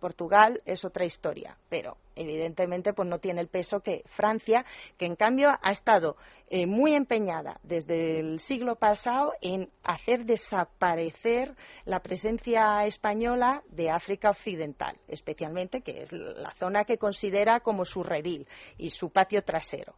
Portugal 0.00 0.60
es 0.64 0.84
otra 0.84 1.04
historia, 1.04 1.56
pero 1.68 1.96
evidentemente 2.16 2.92
pues 2.92 3.08
no 3.08 3.18
tiene 3.18 3.40
el 3.40 3.48
peso 3.48 3.80
que 3.80 4.02
Francia, 4.06 4.64
que 4.98 5.06
en 5.06 5.14
cambio 5.14 5.50
ha 5.62 5.70
estado 5.70 6.16
eh, 6.48 6.66
muy 6.66 6.94
empeñada 6.94 7.60
desde 7.62 8.18
el 8.18 8.40
siglo 8.40 8.76
pasado 8.76 9.34
en 9.40 9.70
hacer 9.84 10.24
desaparecer 10.24 11.54
la 11.84 12.00
presencia 12.00 12.84
española 12.86 13.62
de 13.68 13.90
África 13.90 14.30
Occidental, 14.30 14.96
especialmente 15.06 15.82
que 15.82 16.02
es 16.02 16.12
la 16.12 16.50
zona 16.52 16.84
que 16.84 16.98
considera 16.98 17.60
como 17.60 17.84
su 17.84 18.02
redil 18.02 18.48
y 18.76 18.90
su 18.90 19.10
patio 19.10 19.42
trasero. 19.42 19.94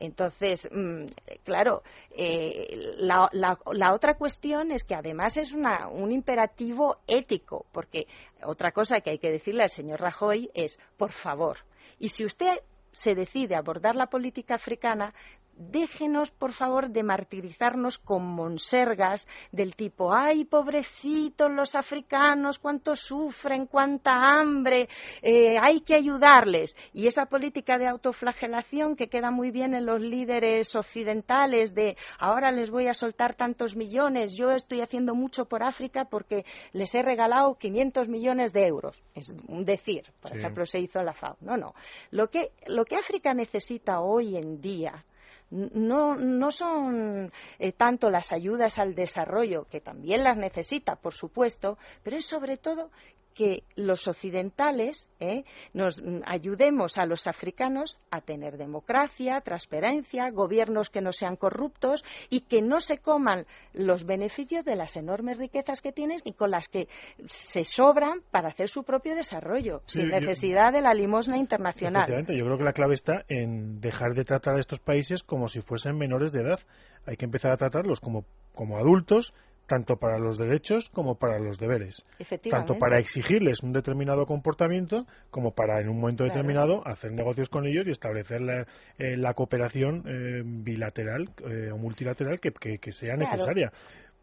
Entonces, 0.00 0.68
mm, 0.70 1.06
claro, 1.44 1.82
eh, 2.16 2.94
la, 2.98 3.28
la, 3.32 3.94
otra 3.94 4.14
cuestión 4.14 4.70
es 4.70 4.84
que 4.84 4.94
además 4.94 5.36
es 5.36 5.52
una, 5.52 5.88
un 5.88 6.12
imperativo 6.12 6.98
ético, 7.06 7.66
porque 7.72 8.06
otra 8.42 8.72
cosa 8.72 9.00
que 9.00 9.10
hay 9.10 9.18
que 9.18 9.30
decirle 9.30 9.62
al 9.62 9.70
señor 9.70 10.00
Rajoy 10.00 10.50
es, 10.54 10.78
por 10.96 11.12
favor, 11.12 11.58
y 11.98 12.08
si 12.08 12.24
usted 12.24 12.60
se 12.92 13.14
decide 13.14 13.54
abordar 13.54 13.94
la 13.94 14.06
política 14.06 14.54
africana, 14.54 15.14
déjenos, 15.58 16.30
por 16.30 16.52
favor, 16.52 16.90
de 16.90 17.02
martirizarnos 17.02 17.98
con 17.98 18.24
monsergas 18.24 19.26
del 19.52 19.74
tipo, 19.74 20.14
ay, 20.14 20.44
pobrecitos 20.44 21.50
los 21.50 21.74
africanos, 21.74 22.58
cuánto 22.58 22.94
sufren, 22.96 23.66
cuánta 23.66 24.12
hambre, 24.12 24.88
eh, 25.22 25.56
hay 25.60 25.80
que 25.80 25.94
ayudarles. 25.94 26.76
Y 26.92 27.06
esa 27.06 27.26
política 27.26 27.78
de 27.78 27.88
autoflagelación 27.88 28.96
que 28.96 29.08
queda 29.08 29.30
muy 29.30 29.50
bien 29.50 29.74
en 29.74 29.86
los 29.86 30.00
líderes 30.00 30.74
occidentales 30.74 31.74
de, 31.74 31.96
ahora 32.18 32.52
les 32.52 32.70
voy 32.70 32.86
a 32.86 32.94
soltar 32.94 33.34
tantos 33.34 33.76
millones, 33.76 34.36
yo 34.36 34.52
estoy 34.52 34.80
haciendo 34.80 35.14
mucho 35.14 35.46
por 35.46 35.62
África 35.62 36.04
porque 36.04 36.44
les 36.72 36.94
he 36.94 37.02
regalado 37.02 37.56
500 37.56 38.08
millones 38.08 38.52
de 38.52 38.66
euros. 38.66 39.02
Es 39.14 39.34
un 39.48 39.64
decir, 39.64 40.04
por 40.20 40.36
ejemplo, 40.36 40.64
se 40.66 40.78
hizo 40.78 41.02
la 41.02 41.12
FAO. 41.12 41.36
No, 41.40 41.56
no. 41.56 41.74
Lo 42.10 42.28
que, 42.30 42.52
lo 42.66 42.84
que 42.84 42.96
África 42.96 43.34
necesita 43.34 44.00
hoy 44.00 44.36
en 44.36 44.60
día 44.60 45.04
no, 45.50 46.16
no 46.16 46.50
son 46.50 47.32
eh, 47.58 47.72
tanto 47.72 48.10
las 48.10 48.32
ayudas 48.32 48.78
al 48.78 48.94
desarrollo, 48.94 49.66
que 49.70 49.80
también 49.80 50.24
las 50.24 50.36
necesita, 50.36 50.96
por 50.96 51.14
supuesto, 51.14 51.78
pero 52.02 52.16
es 52.16 52.26
sobre 52.26 52.56
todo 52.56 52.90
que 53.38 53.62
los 53.76 54.08
occidentales 54.08 55.08
¿eh? 55.20 55.44
nos 55.72 56.02
ayudemos 56.26 56.98
a 56.98 57.06
los 57.06 57.28
africanos 57.28 58.00
a 58.10 58.20
tener 58.20 58.56
democracia, 58.56 59.40
transparencia, 59.42 60.28
gobiernos 60.32 60.90
que 60.90 61.00
no 61.00 61.12
sean 61.12 61.36
corruptos 61.36 62.04
y 62.30 62.40
que 62.40 62.62
no 62.62 62.80
se 62.80 62.98
coman 62.98 63.46
los 63.74 64.04
beneficios 64.04 64.64
de 64.64 64.74
las 64.74 64.96
enormes 64.96 65.38
riquezas 65.38 65.80
que 65.80 65.92
tienen 65.92 66.18
y 66.24 66.32
con 66.32 66.50
las 66.50 66.66
que 66.66 66.88
se 67.28 67.62
sobran 67.62 68.22
para 68.32 68.48
hacer 68.48 68.68
su 68.68 68.82
propio 68.82 69.14
desarrollo, 69.14 69.82
sin 69.86 70.08
necesidad 70.08 70.72
de 70.72 70.80
la 70.80 70.92
limosna 70.92 71.38
internacional. 71.38 72.08
Yo 72.26 72.44
creo 72.44 72.58
que 72.58 72.64
la 72.64 72.72
clave 72.72 72.94
está 72.94 73.24
en 73.28 73.80
dejar 73.80 74.14
de 74.14 74.24
tratar 74.24 74.56
a 74.56 74.60
estos 74.60 74.80
países 74.80 75.22
como 75.22 75.46
si 75.46 75.60
fuesen 75.60 75.96
menores 75.96 76.32
de 76.32 76.40
edad. 76.40 76.58
Hay 77.06 77.16
que 77.16 77.24
empezar 77.24 77.52
a 77.52 77.56
tratarlos 77.56 78.00
como, 78.00 78.24
como 78.52 78.78
adultos 78.78 79.32
tanto 79.68 79.96
para 79.96 80.18
los 80.18 80.38
derechos 80.38 80.88
como 80.88 81.16
para 81.16 81.38
los 81.38 81.58
deberes. 81.58 82.04
Tanto 82.50 82.78
para 82.78 82.98
exigirles 82.98 83.62
un 83.62 83.72
determinado 83.72 84.24
comportamiento 84.24 85.06
como 85.30 85.52
para 85.52 85.80
en 85.80 85.90
un 85.90 86.00
momento 86.00 86.24
determinado 86.24 86.82
hacer 86.86 87.12
negocios 87.12 87.50
con 87.50 87.66
ellos 87.66 87.86
y 87.86 87.90
establecer 87.90 88.40
la, 88.40 88.66
eh, 88.98 89.34
cooperación 89.36 90.04
eh, 90.06 90.42
bilateral 90.42 91.28
eh, 91.48 91.70
o 91.70 91.76
multilateral 91.76 92.40
que, 92.40 92.92
sea 92.92 93.16
necesaria. 93.16 93.70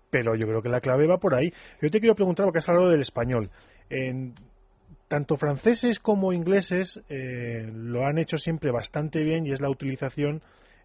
Pero 0.10 0.36
yo 0.36 0.48
creo 0.48 0.64
que 0.64 0.70
la 0.70 0.82
clave 0.82 1.06
va 1.06 1.20
por 1.20 1.36
ahí. 1.36 1.54
Yo 1.80 1.92
te 1.92 2.00
quiero 2.00 2.16
preguntar, 2.16 2.46
porque 2.46 2.60
has 2.60 2.70
hablado 2.70 2.90
del 2.90 3.02
español. 3.02 3.52
En, 3.90 4.34
tanto 5.08 5.38
franceses 5.38 6.00
como 6.00 6.34
ingleses 6.34 7.00
lo 7.08 8.08
han 8.08 8.18
hecho 8.18 8.40
siempre 8.40 8.72
bastante 8.72 9.24
bien 9.24 9.46
y 9.46 9.52
es 9.52 9.62
la 9.62 9.70
utilización 9.70 10.42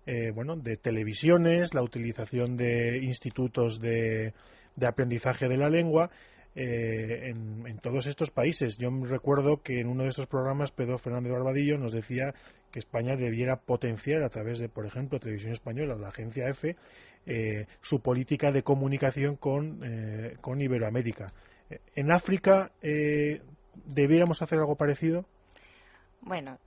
eh, 0.06 0.30
bueno, 0.34 0.56
de 0.56 0.76
televisiones, 0.76 1.74
la 1.74 1.82
utilización 1.82 2.56
de 2.56 2.98
institutos 3.02 3.80
de, 3.80 4.32
aprendizaje 4.82 5.48
de 5.48 5.58
la 5.58 5.68
lengua 5.68 6.10
eh, 6.54 7.30
en, 7.30 7.78
todos 7.78 8.06
estos 8.06 8.30
países. 8.30 8.78
Yo 8.78 8.90
recuerdo 9.04 9.62
que 9.62 9.80
en 9.80 9.88
uno 9.88 10.04
de 10.04 10.08
estos 10.08 10.26
programas 10.26 10.72
Pedro 10.72 10.98
Fernández 10.98 11.32
Barbadillo 11.32 11.78
nos 11.78 11.92
decía 11.92 12.34
que 12.72 12.78
España 12.78 13.14
debiera 13.16 13.56
potenciar 13.56 14.22
a 14.22 14.30
través 14.30 14.58
de, 14.58 14.68
por 14.68 14.86
ejemplo, 14.86 15.20
Televisión 15.20 15.52
Española 15.52 15.96
la 15.96 16.08
agencia 16.08 16.48
EFE 16.48 16.76
eh, 17.26 17.66
su 17.82 18.00
política 18.00 18.50
de 18.50 18.62
comunicación 18.62 19.36
con, 19.36 19.80
con 20.40 20.60
Iberoamérica. 20.60 21.32
¿En 21.94 22.10
África 22.10 22.72
debiéramos 23.86 24.40
hacer 24.42 24.58
algo 24.58 24.76
parecido? 24.76 25.26
Bueno, 26.22 26.58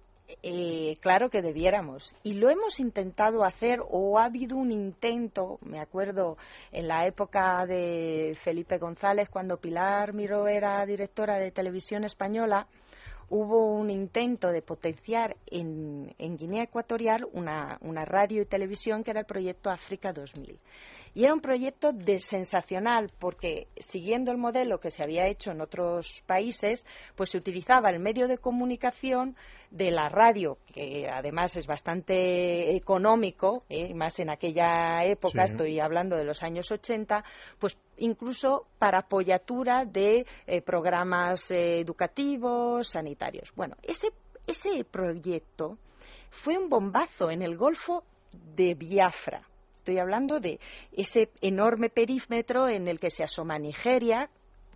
eh, 0.42 0.96
claro 1.02 1.30
que 1.30 1.42
debiéramos. 1.42 2.16
Y 2.24 2.34
lo 2.34 2.50
hemos 2.50 2.80
intentado 2.80 3.44
hacer 3.44 3.80
o 3.88 4.18
ha 4.20 4.26
habido 4.26 4.58
un 4.58 4.72
intento, 4.72 5.60
me 5.62 5.80
acuerdo 5.80 6.38
en 6.72 6.88
la 6.88 7.06
época 7.06 7.66
de 7.66 8.38
Felipe 8.44 8.78
González, 8.78 9.30
cuando 9.30 9.58
Pilar 9.58 10.14
Miró 10.14 10.48
era 10.48 10.86
directora 10.86 11.38
de 11.38 11.52
televisión 11.52 12.04
española, 12.04 12.68
hubo 13.30 13.66
un 13.74 13.90
intento 13.90 14.52
de 14.52 14.62
potenciar 14.62 15.38
en, 15.48 16.14
Guinea 16.18 16.64
Ecuatorial 16.64 17.26
una, 17.34 17.78
una 17.82 18.06
radio 18.06 18.42
y 18.42 18.46
televisión 18.46 19.04
que 19.04 19.12
era 19.12 19.22
el 19.22 19.26
proyecto 19.26 19.70
África 19.70 20.14
2000. 20.14 20.60
Y 21.16 21.26
era 21.26 21.34
un 21.34 21.41
proyecto 21.41 21.91
de 21.93 22.18
sensacional 22.18 23.11
porque, 23.20 23.68
siguiendo 23.78 24.32
el 24.32 24.38
modelo 24.38 24.80
que 24.80 24.89
se 24.89 25.03
había 25.03 25.28
hecho 25.28 25.51
en 25.51 25.61
otros 25.61 26.24
países, 26.26 26.86
pues 27.16 27.30
se 27.30 27.38
utilizaba 27.38 27.91
el 27.91 27.99
medio 27.99 28.28
de 28.28 28.39
comunicación 28.39 29.36
de 29.70 29.91
la 29.91 30.09
radio, 30.09 30.57
que 30.74 31.07
además 31.07 31.55
es 31.55 31.68
bastante 31.68 32.76
económico, 32.76 33.64
¿eh? 33.70 33.93
más 33.93 34.20
en 34.20 34.32
aquella 34.32 35.03
época, 35.03 35.43
estoy 35.43 35.80
hablando 35.80 36.16
de 36.16 36.24
los 36.24 36.41
años 36.41 36.72
80, 36.72 37.24
pues 37.59 37.78
incluso 37.97 38.68
para 38.80 38.99
apoyatura 38.99 39.86
de 39.86 40.26
eh, 40.47 40.61
programas 40.61 41.49
eh, 41.51 41.80
educativos, 41.80 42.88
sanitarios. 42.88 43.51
Bueno, 43.55 43.76
ese, 43.84 44.09
ese 44.47 44.84
proyecto 44.84 45.78
fue 46.32 46.57
un 46.57 46.70
bombazo 46.70 47.30
en 47.30 47.43
el 47.43 47.55
Golfo 47.55 48.03
de 48.32 48.74
Biafra 48.74 49.47
Estoy 49.84 50.00
hablando 50.00 50.40
de 50.40 50.62
ese 50.94 51.28
enorme 51.42 51.90
perímetro 51.90 52.70
en 52.70 52.88
el 52.88 53.02
que 53.02 53.10
se 53.10 53.22
asoma 53.22 53.60
Nigeria, 53.60 54.30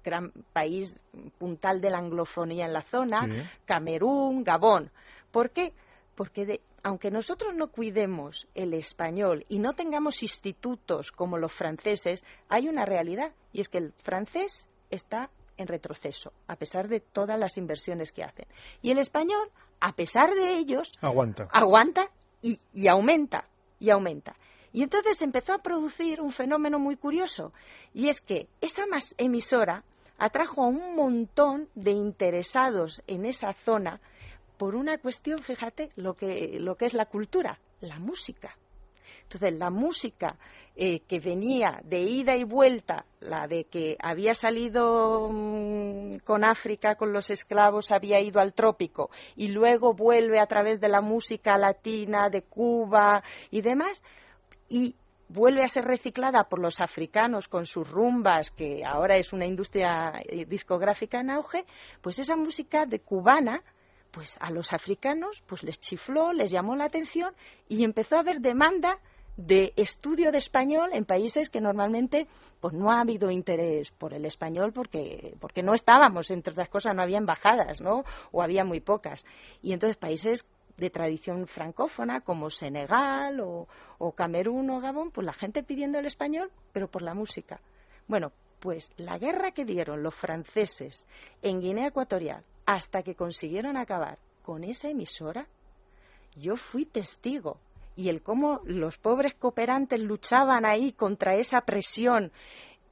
gran 0.03 0.33
país 0.51 0.99
puntal 1.37 1.79
de 1.79 1.89
la 1.89 1.99
anglofonía 1.99 2.65
en 2.65 2.73
la 2.73 2.81
zona, 2.81 3.25
Camerún, 3.63 4.43
Gabón. 4.43 4.91
¿Por 5.31 5.51
qué? 5.51 5.71
Porque 6.13 6.59
aunque 6.83 7.09
nosotros 7.09 7.55
no 7.55 7.69
cuidemos 7.69 8.49
el 8.53 8.73
español 8.73 9.45
y 9.47 9.59
no 9.59 9.71
tengamos 9.75 10.23
institutos 10.23 11.13
como 11.13 11.37
los 11.37 11.53
franceses, 11.53 12.21
hay 12.49 12.67
una 12.67 12.83
realidad 12.83 13.31
y 13.53 13.61
es 13.61 13.69
que 13.69 13.77
el 13.77 13.93
francés 14.03 14.67
está 14.89 15.29
en 15.55 15.67
retroceso, 15.67 16.33
a 16.47 16.57
pesar 16.57 16.89
de 16.89 16.99
todas 16.99 17.39
las 17.39 17.57
inversiones 17.57 18.11
que 18.11 18.25
hacen. 18.25 18.45
Y 18.81 18.91
el 18.91 18.97
español, 18.97 19.51
a 19.79 19.93
pesar 19.93 20.33
de 20.35 20.57
ellos, 20.57 20.91
aguanta, 20.99 21.47
aguanta 21.53 22.09
y, 22.41 22.59
y 22.73 22.89
aumenta, 22.89 23.45
y 23.79 23.89
aumenta. 23.89 24.35
Y 24.77 24.83
entonces 24.83 25.23
empezó 25.23 25.53
a 25.53 25.63
producir 25.63 26.21
un 26.21 26.31
fenómeno 26.31 26.77
muy 26.77 26.97
curioso, 26.97 27.51
y 27.95 28.09
es 28.09 28.21
que 28.21 28.47
esa 28.61 28.85
más 28.85 29.15
emisora 29.17 29.83
atrajo 30.19 30.61
a 30.61 30.67
un 30.67 30.95
montón 30.95 31.67
de 31.73 31.89
interesados 31.89 33.01
en 33.07 33.25
esa 33.25 33.53
zona 33.53 33.99
por 34.59 34.75
una 34.75 34.99
cuestión, 34.99 35.39
fíjate, 35.39 35.89
lo 35.95 36.13
que, 36.13 36.59
lo 36.59 36.75
que 36.75 36.85
es 36.85 36.93
la 36.93 37.07
cultura, 37.07 37.57
la 37.81 37.97
música. 37.97 38.55
Entonces, 39.23 39.57
la 39.57 39.71
música 39.71 40.37
eh, 40.75 40.99
que 41.07 41.19
venía 41.19 41.81
de 41.83 42.01
ida 42.01 42.35
y 42.35 42.43
vuelta, 42.43 43.05
la 43.19 43.47
de 43.47 43.63
que 43.63 43.97
había 43.99 44.35
salido 44.35 45.27
mm, 45.31 46.17
con 46.23 46.43
África, 46.43 46.93
con 46.93 47.13
los 47.13 47.31
esclavos, 47.31 47.89
había 47.89 48.21
ido 48.21 48.39
al 48.39 48.53
trópico, 48.53 49.09
y 49.35 49.47
luego 49.47 49.95
vuelve 49.95 50.39
a 50.39 50.45
través 50.45 50.79
de 50.79 50.87
la 50.87 51.01
música 51.01 51.57
latina, 51.57 52.29
de 52.29 52.43
Cuba 52.43 53.23
y 53.49 53.61
demás, 53.61 54.03
y 54.69 54.95
vuelve 55.29 55.63
a 55.63 55.67
ser 55.67 55.85
reciclada 55.85 56.45
por 56.45 56.59
los 56.59 56.79
africanos 56.79 57.47
con 57.47 57.65
sus 57.65 57.89
rumbas, 57.89 58.51
que 58.51 58.83
ahora 58.85 59.17
es 59.17 59.33
una 59.33 59.45
industria 59.45 60.13
eh, 60.25 60.45
discográfica 60.45 61.19
en 61.19 61.31
auge, 61.31 61.65
pues 62.01 62.19
esa 62.19 62.35
música 62.35 62.85
de 62.85 62.99
cubana, 62.99 63.61
pues 64.11 64.37
a 64.39 64.51
los 64.51 64.73
africanos 64.73 65.43
pues 65.45 65.63
les 65.63 65.79
chifló, 65.79 66.33
les 66.33 66.51
llamó 66.51 66.75
la 66.75 66.85
atención 66.85 67.33
y 67.67 67.83
empezó 67.83 68.15
a 68.15 68.21
haber 68.21 68.39
demanda 68.39 68.99
de 69.35 69.73
estudio 69.75 70.31
de 70.31 70.39
español 70.39 70.89
en 70.93 71.05
países 71.05 71.51
que 71.51 71.61
normalmente 71.61 72.27
pues 72.59 72.73
no 72.73 72.91
ha 72.91 73.01
habido 73.01 73.29
interés 73.29 73.91
por 73.91 74.15
el 74.15 74.25
español 74.25 74.73
porque 74.73 75.35
porque 75.39 75.61
no 75.61 75.75
estábamos 75.75 76.31
entre 76.31 76.53
otras 76.53 76.69
cosas 76.69 76.95
no 76.95 77.03
había 77.03 77.19
embajadas 77.19 77.79
no 77.79 78.03
o 78.31 78.41
había 78.41 78.65
muy 78.65 78.79
pocas. 78.79 79.23
Y 79.61 79.73
entonces 79.73 79.95
países 79.97 80.47
de 80.77 80.89
tradición 80.89 81.47
francófona 81.47 82.21
como 82.21 82.49
Senegal 82.49 83.39
o, 83.39 83.67
Camerún 84.15 84.69
o 84.69 84.79
Gabón, 84.79 85.11
pues 85.11 85.25
la 85.25 85.33
gente 85.33 85.63
pidiendo 85.63 85.99
el 85.99 86.05
español, 86.05 86.51
pero 86.71 86.87
por 86.87 87.01
la 87.01 87.13
música. 87.13 87.59
Bueno, 88.07 88.31
pues 88.59 88.91
la 88.97 89.17
guerra 89.17 89.51
que 89.51 89.65
dieron 89.65 90.03
los 90.03 90.15
franceses 90.15 91.07
en 91.41 91.59
Guinea 91.59 91.87
Ecuatorial 91.87 92.43
hasta 92.65 93.01
que 93.03 93.15
consiguieron 93.15 93.77
acabar 93.77 94.17
con 94.43 94.63
esa 94.63 94.89
emisora, 94.89 95.47
yo 96.35 96.55
fui 96.55 96.85
testigo. 96.85 97.57
Y 97.95 98.09
el 98.09 98.21
cómo 98.21 98.61
los 98.63 98.99
pobres 98.99 99.33
cooperantes 99.33 99.99
luchaban 99.99 100.65
ahí 100.65 100.93
contra 100.93 101.35
esa 101.35 101.61
presión 101.61 102.31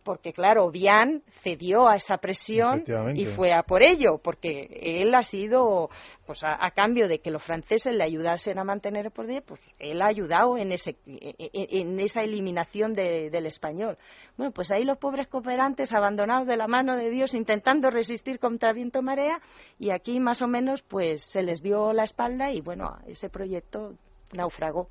porque 0.05 0.31
claro, 0.31 0.69
Bian 0.69 1.23
cedió 1.41 1.89
a 1.89 1.95
esa 1.95 2.17
presión 2.17 2.85
y 3.15 3.25
fue 3.25 3.51
a 3.51 3.63
por 3.63 3.81
ello, 3.81 4.19
porque 4.23 4.69
él 4.71 5.13
ha 5.15 5.23
sido, 5.23 5.89
pues 6.27 6.43
a, 6.43 6.69
cambio 6.71 7.07
de 7.07 7.19
que 7.19 7.31
los 7.31 7.43
franceses 7.43 7.93
le 7.93 8.03
ayudasen 8.03 8.59
a 8.59 8.63
mantener 8.63 9.07
el 9.07 9.11
poder, 9.11 9.43
pues 9.43 9.59
él 9.79 10.03
ha 10.03 10.05
ayudado 10.05 10.57
en, 10.57 10.71
ese, 10.71 10.95
en, 11.07 11.99
esa 11.99 12.21
eliminación 12.21 12.93
del 12.93 13.45
español. 13.47 13.97
Bueno, 14.37 14.53
pues 14.53 14.71
ahí 14.71 14.83
los 14.83 14.99
pobres 14.99 15.27
cooperantes 15.27 15.91
abandonados 15.93 16.47
de 16.47 16.55
la 16.55 16.67
mano 16.67 16.95
de 16.95 17.09
Dios 17.09 17.33
intentando 17.33 17.89
resistir 17.89 18.37
contra 18.39 18.71
viento 18.71 19.01
marea 19.01 19.41
y 19.79 19.89
aquí 19.89 20.19
más 20.19 20.43
o 20.43 20.47
menos 20.47 20.83
pues 20.83 21.23
se 21.23 21.41
les 21.41 21.63
dio 21.63 21.93
la 21.93 22.03
espalda 22.03 22.51
y 22.51 22.61
bueno, 22.61 22.95
ese 23.07 23.29
proyecto 23.29 23.95
naufragó. 24.33 24.87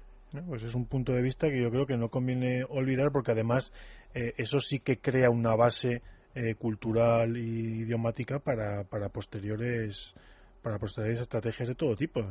Pues 0.49 0.65
es 0.65 0.75
un 0.75 0.87
punto 0.87 1.13
de 1.13 1.23
vista 1.23 1.49
que 1.49 1.63
yo 1.63 1.71
creo 1.71 1.87
que 1.87 1.97
no 1.97 2.09
conviene 2.09 2.65
olvidar 2.69 3.13
porque 3.13 3.31
además 3.31 3.73
eh, 4.15 4.35
eso 4.37 4.61
sí 4.61 4.81
que 4.81 4.99
crea 4.99 5.31
una 5.31 5.55
base 5.55 6.03
eh, 6.35 6.55
cultural 6.55 7.37
y 7.37 7.83
idiomática 7.83 8.39
para, 8.39 8.85
para 8.85 9.09
posteriores 9.09 10.15
para 10.63 10.79
posteriores 10.79 11.21
estrategias 11.21 11.69
de 11.69 11.75
todo 11.75 11.95
tipo. 11.95 12.23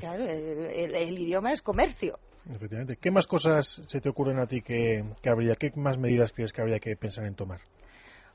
claro, 0.00 0.24
el, 0.24 1.18
idioma 1.18 1.52
es 1.52 1.62
comercio. 1.62 2.18
Efectivamente. 2.50 2.96
¿Qué 3.00 3.12
más 3.12 3.28
cosas 3.28 3.80
se 3.86 4.00
te 4.00 4.08
ocurren 4.08 4.40
a 4.40 4.46
ti 4.46 4.60
que, 4.60 5.04
que 5.22 5.30
habría, 5.30 5.54
qué 5.54 5.70
más 5.76 5.96
medidas 5.96 6.32
crees 6.32 6.52
que 6.52 6.60
habría 6.60 6.80
que 6.80 6.96
pensar 6.96 7.26
en 7.26 7.36
tomar? 7.36 7.60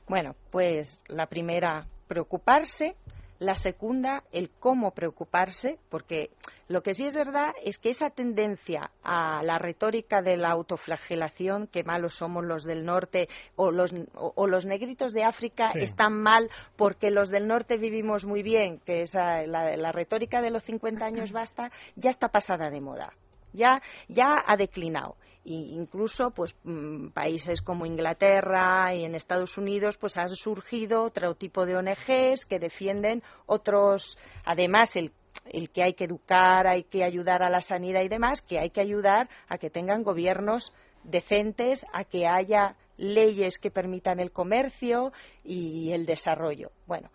Bueno, 0.08 0.34
pues 0.50 1.02
la 1.08 1.26
primera, 1.26 1.86
preocuparse 2.08 2.96
la 3.42 3.54
segunda, 3.54 4.22
el 4.32 4.50
cómo 4.50 4.92
preocuparse, 4.92 5.78
porque 5.90 6.30
lo 6.68 6.82
que 6.82 6.94
sí 6.94 7.04
es 7.04 7.14
verdad 7.14 7.52
es 7.64 7.78
que 7.78 7.90
esa 7.90 8.10
tendencia 8.10 8.90
a 9.02 9.42
la 9.42 9.58
retórica 9.58 10.22
de 10.22 10.36
la 10.36 10.50
autoflagelación, 10.50 11.66
que 11.66 11.84
malos 11.84 12.14
somos 12.14 12.44
los 12.44 12.64
del 12.64 12.84
norte, 12.84 13.28
o 13.56 13.70
los, 13.70 13.92
o, 14.14 14.46
los 14.46 14.64
negritos 14.64 15.12
de 15.12 15.24
África 15.24 15.70
están 15.74 16.14
mal 16.14 16.50
porque 16.76 17.10
los 17.10 17.28
del 17.30 17.46
norte 17.46 17.76
vivimos 17.76 18.24
muy 18.24 18.42
bien, 18.42 18.78
que 18.80 19.02
esa, 19.02 19.46
la, 19.46 19.76
la 19.76 19.92
retórica 19.92 20.40
de 20.40 20.50
los 20.50 20.62
50 20.62 21.04
años 21.04 21.32
basta, 21.32 21.70
ya 21.96 22.10
está 22.10 22.28
pasada 22.28 22.70
de 22.70 22.80
moda. 22.80 23.12
Ya, 23.52 23.82
ya 24.08 24.42
ha 24.46 24.56
declinado 24.56 25.16
incluso 25.44 26.30
pues 26.30 26.54
mm, 26.64 27.08
países 27.08 27.62
como 27.62 27.86
Inglaterra 27.86 28.94
y 28.94 29.04
en 29.04 29.14
Estados 29.14 29.58
Unidos 29.58 29.96
pues 29.98 30.16
ha 30.16 30.28
surgido 30.28 31.02
otro 31.02 31.34
tipo 31.34 31.66
de 31.66 31.76
ONGs 31.76 32.46
que 32.46 32.58
defienden 32.58 33.22
otros 33.46 34.18
además 34.44 34.94
el 34.96 35.12
el 35.46 35.70
que 35.70 35.82
hay 35.82 35.94
que 35.94 36.04
educar, 36.04 36.66
hay 36.66 36.84
que 36.84 37.04
ayudar 37.04 37.42
a 37.42 37.50
la 37.50 37.60
sanidad 37.60 38.02
y 38.02 38.08
demás, 38.08 38.42
que 38.42 38.60
hay 38.60 38.70
que 38.70 38.80
ayudar 38.80 39.28
a 39.48 39.58
que 39.58 39.70
tengan 39.70 40.04
gobiernos 40.04 40.72
decentes, 41.02 41.84
a 41.92 42.04
que 42.04 42.26
haya 42.26 42.76
leyes 42.96 43.58
que 43.58 43.70
permitan 43.70 44.20
el 44.20 44.30
comercio 44.30 45.12
y 45.42 45.90
el 45.92 46.06
desarrollo. 46.06 46.70
Bueno, 46.86 47.10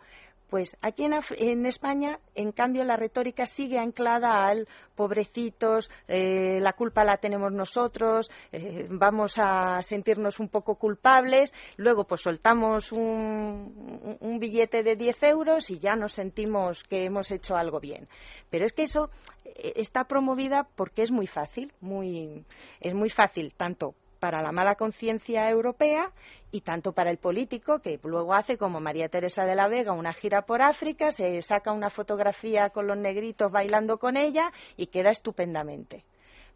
pues 0.49 0.77
aquí 0.81 1.05
en, 1.05 1.65
España, 1.65 2.19
en 2.35 2.51
cambio, 2.51 2.83
la 2.83 2.95
retórica 2.95 3.45
sigue 3.45 3.79
anclada 3.79 4.45
al 4.47 4.67
pobrecitos, 4.95 5.91
eh, 6.07 6.59
la 6.61 6.73
culpa 6.73 7.03
la 7.03 7.17
tenemos 7.17 7.51
nosotros, 7.51 8.31
eh, 8.51 8.87
vamos 8.89 9.35
a 9.37 9.81
sentirnos 9.83 10.39
un 10.39 10.49
poco 10.49 10.75
culpables, 10.75 11.53
luego 11.75 12.05
pues 12.05 12.21
soltamos 12.21 12.91
un, 12.91 14.17
un, 14.19 14.39
billete 14.39 14.83
de 14.83 14.95
10 14.95 15.23
euros 15.23 15.69
y 15.69 15.79
ya 15.79 15.95
nos 15.95 16.13
sentimos 16.13 16.83
que 16.83 17.05
hemos 17.05 17.31
hecho 17.31 17.55
algo 17.55 17.79
bien. 17.79 18.07
Pero 18.49 18.65
es 18.65 18.73
que 18.73 18.83
eso 18.83 19.09
eh, 19.43 19.73
está 19.75 20.05
promovida 20.05 20.67
porque 20.75 21.01
es 21.01 21.11
muy 21.11 21.27
fácil, 21.27 21.73
muy, 21.81 22.45
es 22.79 22.93
muy 22.93 23.09
fácil 23.09 23.53
tanto 23.55 23.95
para 24.19 24.41
la 24.41 24.51
mala 24.51 24.75
conciencia 24.75 25.49
europea 25.49 26.11
y 26.51 26.61
tanto 26.61 26.93
para 26.93 27.09
el 27.11 27.17
político 27.17 27.79
que 27.79 27.99
luego 28.03 28.33
hace 28.33 28.57
como 28.57 28.79
María 28.79 29.09
Teresa 29.09 29.45
de 29.45 29.55
la 29.55 29.67
Vega 29.67 29.93
una 29.93 30.13
gira 30.13 30.43
por 30.43 30.61
África, 30.61 31.11
se 31.11 31.41
saca 31.41 31.71
una 31.71 31.89
fotografía 31.89 32.69
con 32.69 32.87
los 32.87 32.97
negritos 32.97 33.51
bailando 33.51 33.97
con 33.97 34.17
ella 34.17 34.51
y 34.75 34.87
queda 34.87 35.11
estupendamente. 35.11 36.05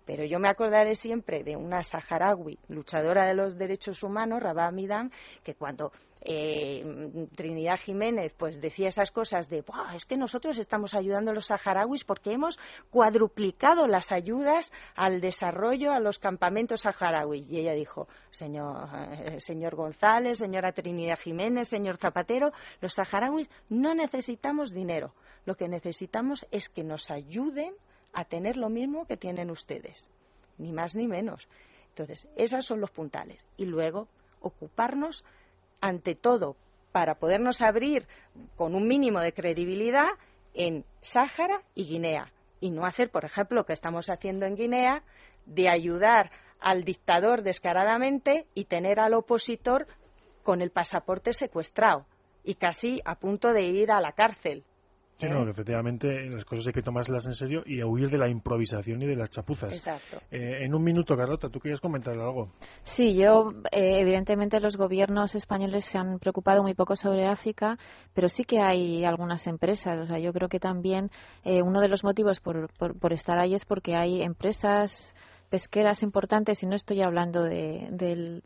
Pero 0.05 0.25
yo 0.25 0.39
me 0.39 0.49
acordaré 0.49 0.95
siempre 0.95 1.43
de 1.43 1.55
una 1.55 1.83
saharaui 1.83 2.57
luchadora 2.67 3.27
de 3.27 3.35
los 3.35 3.57
derechos 3.57 4.01
humanos, 4.03 4.41
Rabah 4.41 4.71
Midam, 4.71 5.11
que 5.43 5.53
cuando 5.53 5.91
eh, 6.21 7.27
Trinidad 7.35 7.77
Jiménez 7.77 8.33
pues 8.37 8.61
decía 8.61 8.89
esas 8.89 9.11
cosas 9.11 9.49
de 9.49 9.63
es 9.95 10.05
que 10.05 10.17
nosotros 10.17 10.57
estamos 10.59 10.93
ayudando 10.93 11.31
a 11.31 11.33
los 11.33 11.47
saharauis 11.47 12.03
porque 12.03 12.31
hemos 12.31 12.59
cuadruplicado 12.91 13.87
las 13.87 14.11
ayudas 14.11 14.71
al 14.95 15.19
desarrollo 15.19 15.91
a 15.91 15.99
los 15.99 16.19
campamentos 16.19 16.81
saharauis 16.81 17.49
y 17.49 17.59
ella 17.59 17.73
dijo 17.73 18.07
señor 18.29 18.87
eh, 19.11 19.39
señor 19.39 19.75
González 19.75 20.37
señora 20.37 20.73
Trinidad 20.73 21.17
Jiménez 21.17 21.67
señor 21.69 21.97
Zapatero 21.97 22.51
los 22.81 22.93
saharauis 22.93 23.49
no 23.69 23.95
necesitamos 23.95 24.71
dinero. 24.71 25.13
Lo 25.45 25.55
que 25.55 25.67
necesitamos 25.67 26.45
es 26.51 26.69
que 26.69 26.83
nos 26.83 27.09
ayuden 27.09 27.73
a 28.13 28.25
tener 28.25 28.57
lo 28.57 28.69
mismo 28.69 29.07
que 29.07 29.17
tienen 29.17 29.49
ustedes 29.49 30.07
ni 30.59 30.71
más 30.71 30.95
ni 30.95 31.07
menos 31.07 31.47
entonces 31.91 32.27
esos 32.35 32.65
son 32.65 32.79
los 32.81 32.91
puntales. 32.91 33.45
Y 33.57 33.65
luego 33.65 34.07
ocuparnos 34.39 35.23
ante 35.81 36.15
todo, 36.15 36.55
para 36.91 37.15
podernos 37.15 37.61
abrir 37.61 38.07
con 38.55 38.75
un 38.75 38.87
mínimo 38.87 39.19
de 39.19 39.33
credibilidad 39.33 40.09
en 40.53 40.85
Sáhara 41.01 41.61
y 41.75 41.85
Guinea. 41.85 42.31
Y 42.59 42.71
no 42.71 42.85
hacer, 42.85 43.09
por 43.09 43.25
ejemplo, 43.25 43.57
lo 43.57 43.65
que 43.65 43.73
estamos 43.73 44.09
haciendo 44.09 44.45
en 44.45 44.55
Guinea, 44.55 45.03
de 45.45 45.69
ayudar 45.69 46.31
al 46.59 46.83
dictador 46.83 47.41
descaradamente 47.41 48.45
y 48.53 48.65
tener 48.65 48.99
al 48.99 49.15
opositor 49.15 49.87
con 50.43 50.61
el 50.61 50.69
pasaporte 50.69 51.33
secuestrado 51.33 52.05
y 52.43 52.55
casi 52.55 53.01
a 53.05 53.15
punto 53.15 53.53
de 53.53 53.63
ir 53.63 53.91
a 53.91 53.99
la 53.99 54.11
cárcel. 54.11 54.63
Sí, 55.21 55.29
no, 55.29 55.45
¿Eh? 55.45 55.51
efectivamente 55.51 56.07
las 56.29 56.43
cosas 56.45 56.67
hay 56.67 56.73
que 56.73 56.81
tomárselas 56.81 57.27
en 57.27 57.33
serio 57.33 57.61
y 57.65 57.83
huir 57.83 58.09
de 58.09 58.17
la 58.17 58.27
improvisación 58.27 59.01
y 59.03 59.05
de 59.05 59.15
las 59.15 59.29
chapuzas. 59.29 59.71
Exacto. 59.71 60.17
Eh, 60.31 60.65
en 60.65 60.73
un 60.73 60.83
minuto, 60.83 61.15
Carlota, 61.15 61.49
¿tú 61.49 61.59
quieres 61.59 61.79
comentar 61.79 62.15
algo? 62.17 62.51
Sí, 62.83 63.13
yo, 63.13 63.51
eh, 63.71 64.01
evidentemente 64.01 64.59
los 64.59 64.77
gobiernos 64.77 65.35
españoles 65.35 65.85
se 65.85 65.99
han 65.99 66.17
preocupado 66.17 66.63
muy 66.63 66.73
poco 66.73 66.95
sobre 66.95 67.27
África, 67.27 67.77
pero 68.15 68.29
sí 68.29 68.43
que 68.45 68.59
hay 68.59 69.05
algunas 69.05 69.45
empresas. 69.45 69.99
O 69.99 70.05
sea, 70.07 70.17
yo 70.17 70.33
creo 70.33 70.49
que 70.49 70.59
también 70.59 71.11
uno 71.45 71.81
de 71.81 71.87
los 71.87 72.03
motivos 72.03 72.39
por, 72.39 72.69
por 72.73 73.13
estar 73.13 73.37
ahí 73.37 73.53
es 73.53 73.65
porque 73.65 73.95
hay 73.95 74.21
empresas 74.21 75.13
pesqueras 75.51 76.01
importantes, 76.01 76.63
y 76.63 76.65
no 76.65 76.75
estoy 76.75 77.01
hablando 77.01 77.43
de, 77.43 77.89
del, 77.91 78.41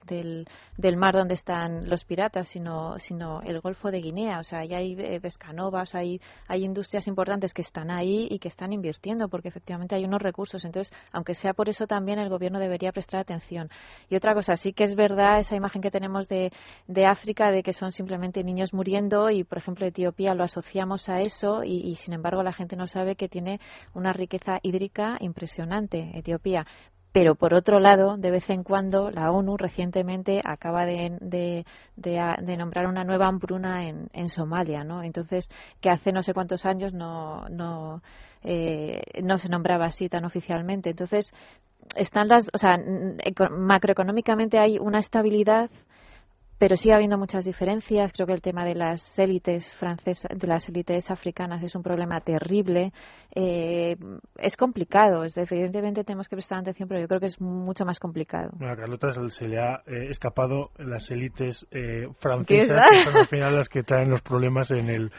del, 0.76 0.98
mar 0.98 1.14
donde 1.14 1.36
están 1.36 1.88
los 1.88 2.04
piratas, 2.04 2.48
sino, 2.48 2.98
sino 2.98 3.42
el 3.44 3.62
Golfo 3.62 3.92
de 3.92 4.02
Guinea. 4.02 4.40
O 4.40 4.44
sea, 4.44 4.62
hay 4.62 4.96
eh, 4.98 5.22
pescanovas, 5.22 5.94
hay, 5.94 6.20
hay 6.48 6.66
industrias 6.66 7.08
importantes 7.08 7.54
que 7.54 7.62
están 7.62 7.92
ahí 7.92 8.28
y 8.32 8.40
que 8.40 8.48
están 8.48 8.74
invirtiendo, 8.74 9.30
porque 9.30 9.50
efectivamente 9.50 9.94
hay 9.94 10.04
unos 10.04 10.20
recursos. 10.20 10.66
Entonces, 10.66 10.92
aunque 11.12 11.36
sea 11.36 11.54
por 11.54 11.70
eso 11.70 11.86
también 11.86 12.18
el 12.18 12.28
gobierno 12.28 12.58
debería 12.58 12.92
prestar 12.92 13.20
atención. 13.20 13.70
Y 14.10 14.16
otra 14.16 14.34
cosa, 14.34 14.56
sí 14.56 14.74
que 14.74 14.84
es 14.84 14.96
verdad 14.96 15.38
esa 15.38 15.56
imagen 15.56 15.84
que 15.84 15.92
tenemos 15.92 16.28
de, 16.28 16.52
África, 17.06 17.52
de 17.52 17.62
que 17.62 17.72
son 17.72 17.92
simplemente 17.92 18.44
niños 18.44 18.74
muriendo, 18.74 19.30
y 19.30 19.44
por 19.44 19.60
ejemplo 19.60 19.86
Etiopía 19.86 20.34
lo 20.34 20.44
asociamos 20.44 21.08
a 21.08 21.22
eso, 21.22 21.64
y 21.64 21.96
sin 21.98 22.16
embargo 22.16 22.42
la 22.42 22.52
gente 22.52 22.76
no 22.76 22.88
sabe 22.88 23.16
que 23.16 23.30
tiene 23.30 23.60
una 23.94 24.12
riqueza 24.12 24.58
hídrica 24.64 25.18
impresionante, 25.20 26.10
Etiopía 26.16 26.66
pero 27.16 27.36
por 27.36 27.54
otro 27.54 27.80
lado, 27.80 28.18
de 28.18 28.30
vez 28.30 28.50
en 28.50 28.64
cuando, 28.64 29.10
la 29.10 29.32
ONU 29.32 29.56
recientemente 29.56 30.42
acaba 30.44 30.86
de, 30.86 31.64
nombrar 32.58 32.88
una 32.88 33.06
nueva 33.06 33.28
hambruna 33.28 33.88
en, 33.88 34.10
en, 34.12 34.28
Somalia, 34.28 34.84
¿no? 34.84 35.02
Entonces, 35.02 35.50
que 35.80 35.90
hace 35.90 36.12
no 36.12 36.24
sé 36.24 36.34
cuántos 36.34 36.66
años 36.66 36.92
no, 36.92 37.48
no, 37.48 38.02
eh, 38.44 39.00
no 39.24 39.38
se 39.38 39.48
nombraba 39.48 39.86
así 39.86 40.10
tan 40.10 40.26
oficialmente. 40.26 40.90
Entonces, 40.90 41.32
están 41.96 42.28
las, 42.28 42.50
o 42.54 42.58
sea, 42.58 42.78
macroeconómicamente 43.50 44.60
hay 44.60 44.78
una 44.78 45.00
estabilidad 45.00 45.70
pero 46.58 46.76
sigue 46.78 46.96
habiendo 46.96 47.18
muchas 47.18 47.46
diferencias. 47.46 48.14
Creo 48.14 48.28
que 48.28 48.34
el 48.34 48.42
tema 48.42 48.64
de 48.64 48.76
las 48.76 49.20
élites 49.20 49.74
francesas, 49.76 50.32
de 50.34 50.48
las 50.48 50.68
élites 50.70 51.12
africanas 51.12 51.64
es 51.64 51.76
un 51.76 51.84
problema 51.84 52.22
terrible. 52.22 52.94
Eh, 53.34 53.98
es 54.38 54.56
complicado. 54.56 55.26
Es, 55.26 55.36
evidentemente 55.36 56.04
tenemos 56.06 56.30
que 56.30 56.38
prestar 56.38 56.60
atención, 56.60 56.88
pero 56.88 57.02
yo 57.02 57.08
creo 57.08 57.20
que 57.20 57.26
es 57.26 57.42
mucho 57.42 57.84
más 57.84 58.00
complicado. 58.00 58.52
a 58.62 58.76
Carlota 58.76 59.12
se 59.30 59.48
le 59.48 59.60
ha 59.60 59.84
eh, 59.86 60.08
escapado 60.10 60.72
las 60.78 61.12
élites 61.12 61.68
eh, 61.72 62.08
francesas, 62.20 62.86
que 62.90 63.04
son 63.04 63.18
al 63.18 63.28
final 63.28 63.56
las 63.56 63.68
que 63.68 63.84
traen 63.84 64.10
los 64.10 64.22
problemas 64.22 64.72
en 64.72 64.90
el, 64.90 65.12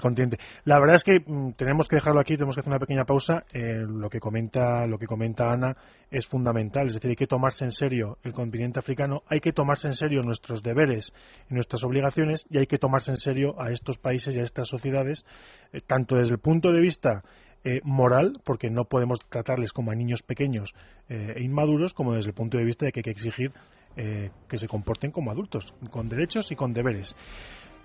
continente. 0.00 0.38
La 0.64 0.78
verdad 0.78 0.96
es 0.96 1.04
que 1.04 1.20
mm, 1.26 1.52
tenemos 1.52 1.88
que 1.88 1.96
dejarlo 1.96 2.20
aquí, 2.20 2.36
tenemos 2.36 2.54
que 2.54 2.60
hacer 2.60 2.70
una 2.70 2.78
pequeña 2.78 3.04
pausa. 3.04 3.44
lo 3.52 4.08
que 4.08 4.20
comenta, 4.20 4.86
lo 4.86 4.96
que 4.96 5.06
comenta 5.06 5.52
Ana 5.52 5.76
es 6.10 6.26
fundamental. 6.26 6.86
Es 6.86 6.94
decir, 6.94 7.10
hay 7.10 7.16
que 7.16 7.26
tomarse 7.26 7.64
en 7.64 7.72
serio 7.72 8.18
el 8.22 8.32
continente 8.32 8.78
africano, 8.78 9.22
hay 9.26 9.40
que 9.40 9.52
tomarse 9.52 9.88
en 9.88 9.94
serio 9.94 10.22
nuestros 10.22 10.62
deberes 10.74 11.12
y 11.50 11.54
nuestras 11.54 11.84
obligaciones 11.84 12.46
y 12.50 12.58
hay 12.58 12.66
que 12.66 12.78
tomarse 12.78 13.10
en 13.10 13.16
serio 13.16 13.60
a 13.60 13.70
estos 13.70 13.98
países 13.98 14.34
y 14.34 14.40
a 14.40 14.42
estas 14.42 14.68
sociedades, 14.68 15.24
eh, 15.72 15.80
tanto 15.86 16.16
desde 16.16 16.34
el 16.34 16.40
punto 16.40 16.72
de 16.72 16.80
vista 16.80 17.22
eh, 17.64 17.80
moral, 17.84 18.40
porque 18.44 18.70
no 18.70 18.84
podemos 18.84 19.20
tratarles 19.28 19.72
como 19.72 19.90
a 19.90 19.94
niños 19.94 20.22
pequeños 20.22 20.74
eh, 21.08 21.34
e 21.36 21.42
inmaduros, 21.42 21.94
como 21.94 22.14
desde 22.14 22.30
el 22.30 22.34
punto 22.34 22.58
de 22.58 22.64
vista 22.64 22.86
de 22.86 22.92
que 22.92 23.00
hay 23.00 23.04
que 23.04 23.10
exigir 23.10 23.52
que 23.94 24.56
se 24.56 24.68
comporten 24.68 25.10
como 25.10 25.30
adultos, 25.30 25.74
con 25.90 26.08
derechos 26.08 26.50
y 26.50 26.56
con 26.56 26.72
deberes. 26.72 27.14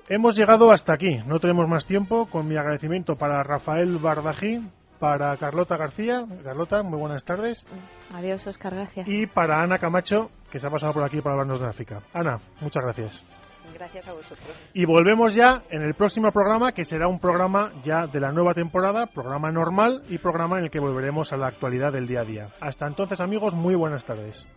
Hemos 0.08 0.38
llegado 0.38 0.72
hasta 0.72 0.94
aquí, 0.94 1.20
no 1.28 1.38
tenemos 1.42 1.68
más 1.68 1.86
tiempo, 1.86 2.28
con 2.28 2.48
mi 2.48 2.56
agradecimiento 2.56 3.18
para 3.18 3.44
Rafael 3.44 3.98
Bardají, 3.98 4.62
para 5.00 5.36
Carlota 5.38 5.78
García. 5.78 6.26
Carlota, 6.44 6.84
muy 6.84 7.00
buenas 7.00 7.24
tardes. 7.24 7.66
Adiós, 8.14 8.46
Oscar, 8.48 8.74
gracias. 8.74 9.08
Y 9.08 9.28
para 9.28 9.62
Ana 9.62 9.80
Camacho, 9.80 10.32
que 10.58 10.62
se 10.62 10.68
ha 10.68 10.72
pasado 10.72 10.92
por 10.92 11.04
aquí 11.04 11.22
para 11.22 11.34
hablarnos 11.34 11.60
de 11.60 11.68
África. 11.68 12.02
Ana, 12.14 12.40
muchas 12.62 12.84
gracias. 12.84 13.24
Gracias 13.76 14.08
a 14.08 14.14
vosotros. 14.14 14.48
Y 14.74 14.86
volvemos 14.86 15.36
ya 15.36 15.62
en 15.70 15.84
el 15.84 15.94
próximo 15.94 16.32
programa, 16.32 16.72
que 16.72 16.84
será 16.84 17.08
un 17.08 17.20
programa 17.20 17.72
ya 17.84 18.08
de 18.08 18.20
la 18.20 18.32
nueva 18.32 18.56
temporada, 18.56 19.06
programa 19.06 19.52
normal 19.52 20.02
y 20.10 20.18
programa 20.18 20.58
en 20.58 20.64
el 20.64 20.72
que 20.72 20.80
volveremos 20.80 21.32
a 21.32 21.38
la 21.38 21.48
actualidad 21.48 21.94
del 21.94 22.08
día 22.08 22.22
a 22.22 22.26
día. 22.26 22.48
Hasta 22.60 22.88
entonces, 22.88 23.22
amigos, 23.22 23.54
muy 23.54 23.76
buenas 23.76 24.04
tardes. 24.04 24.52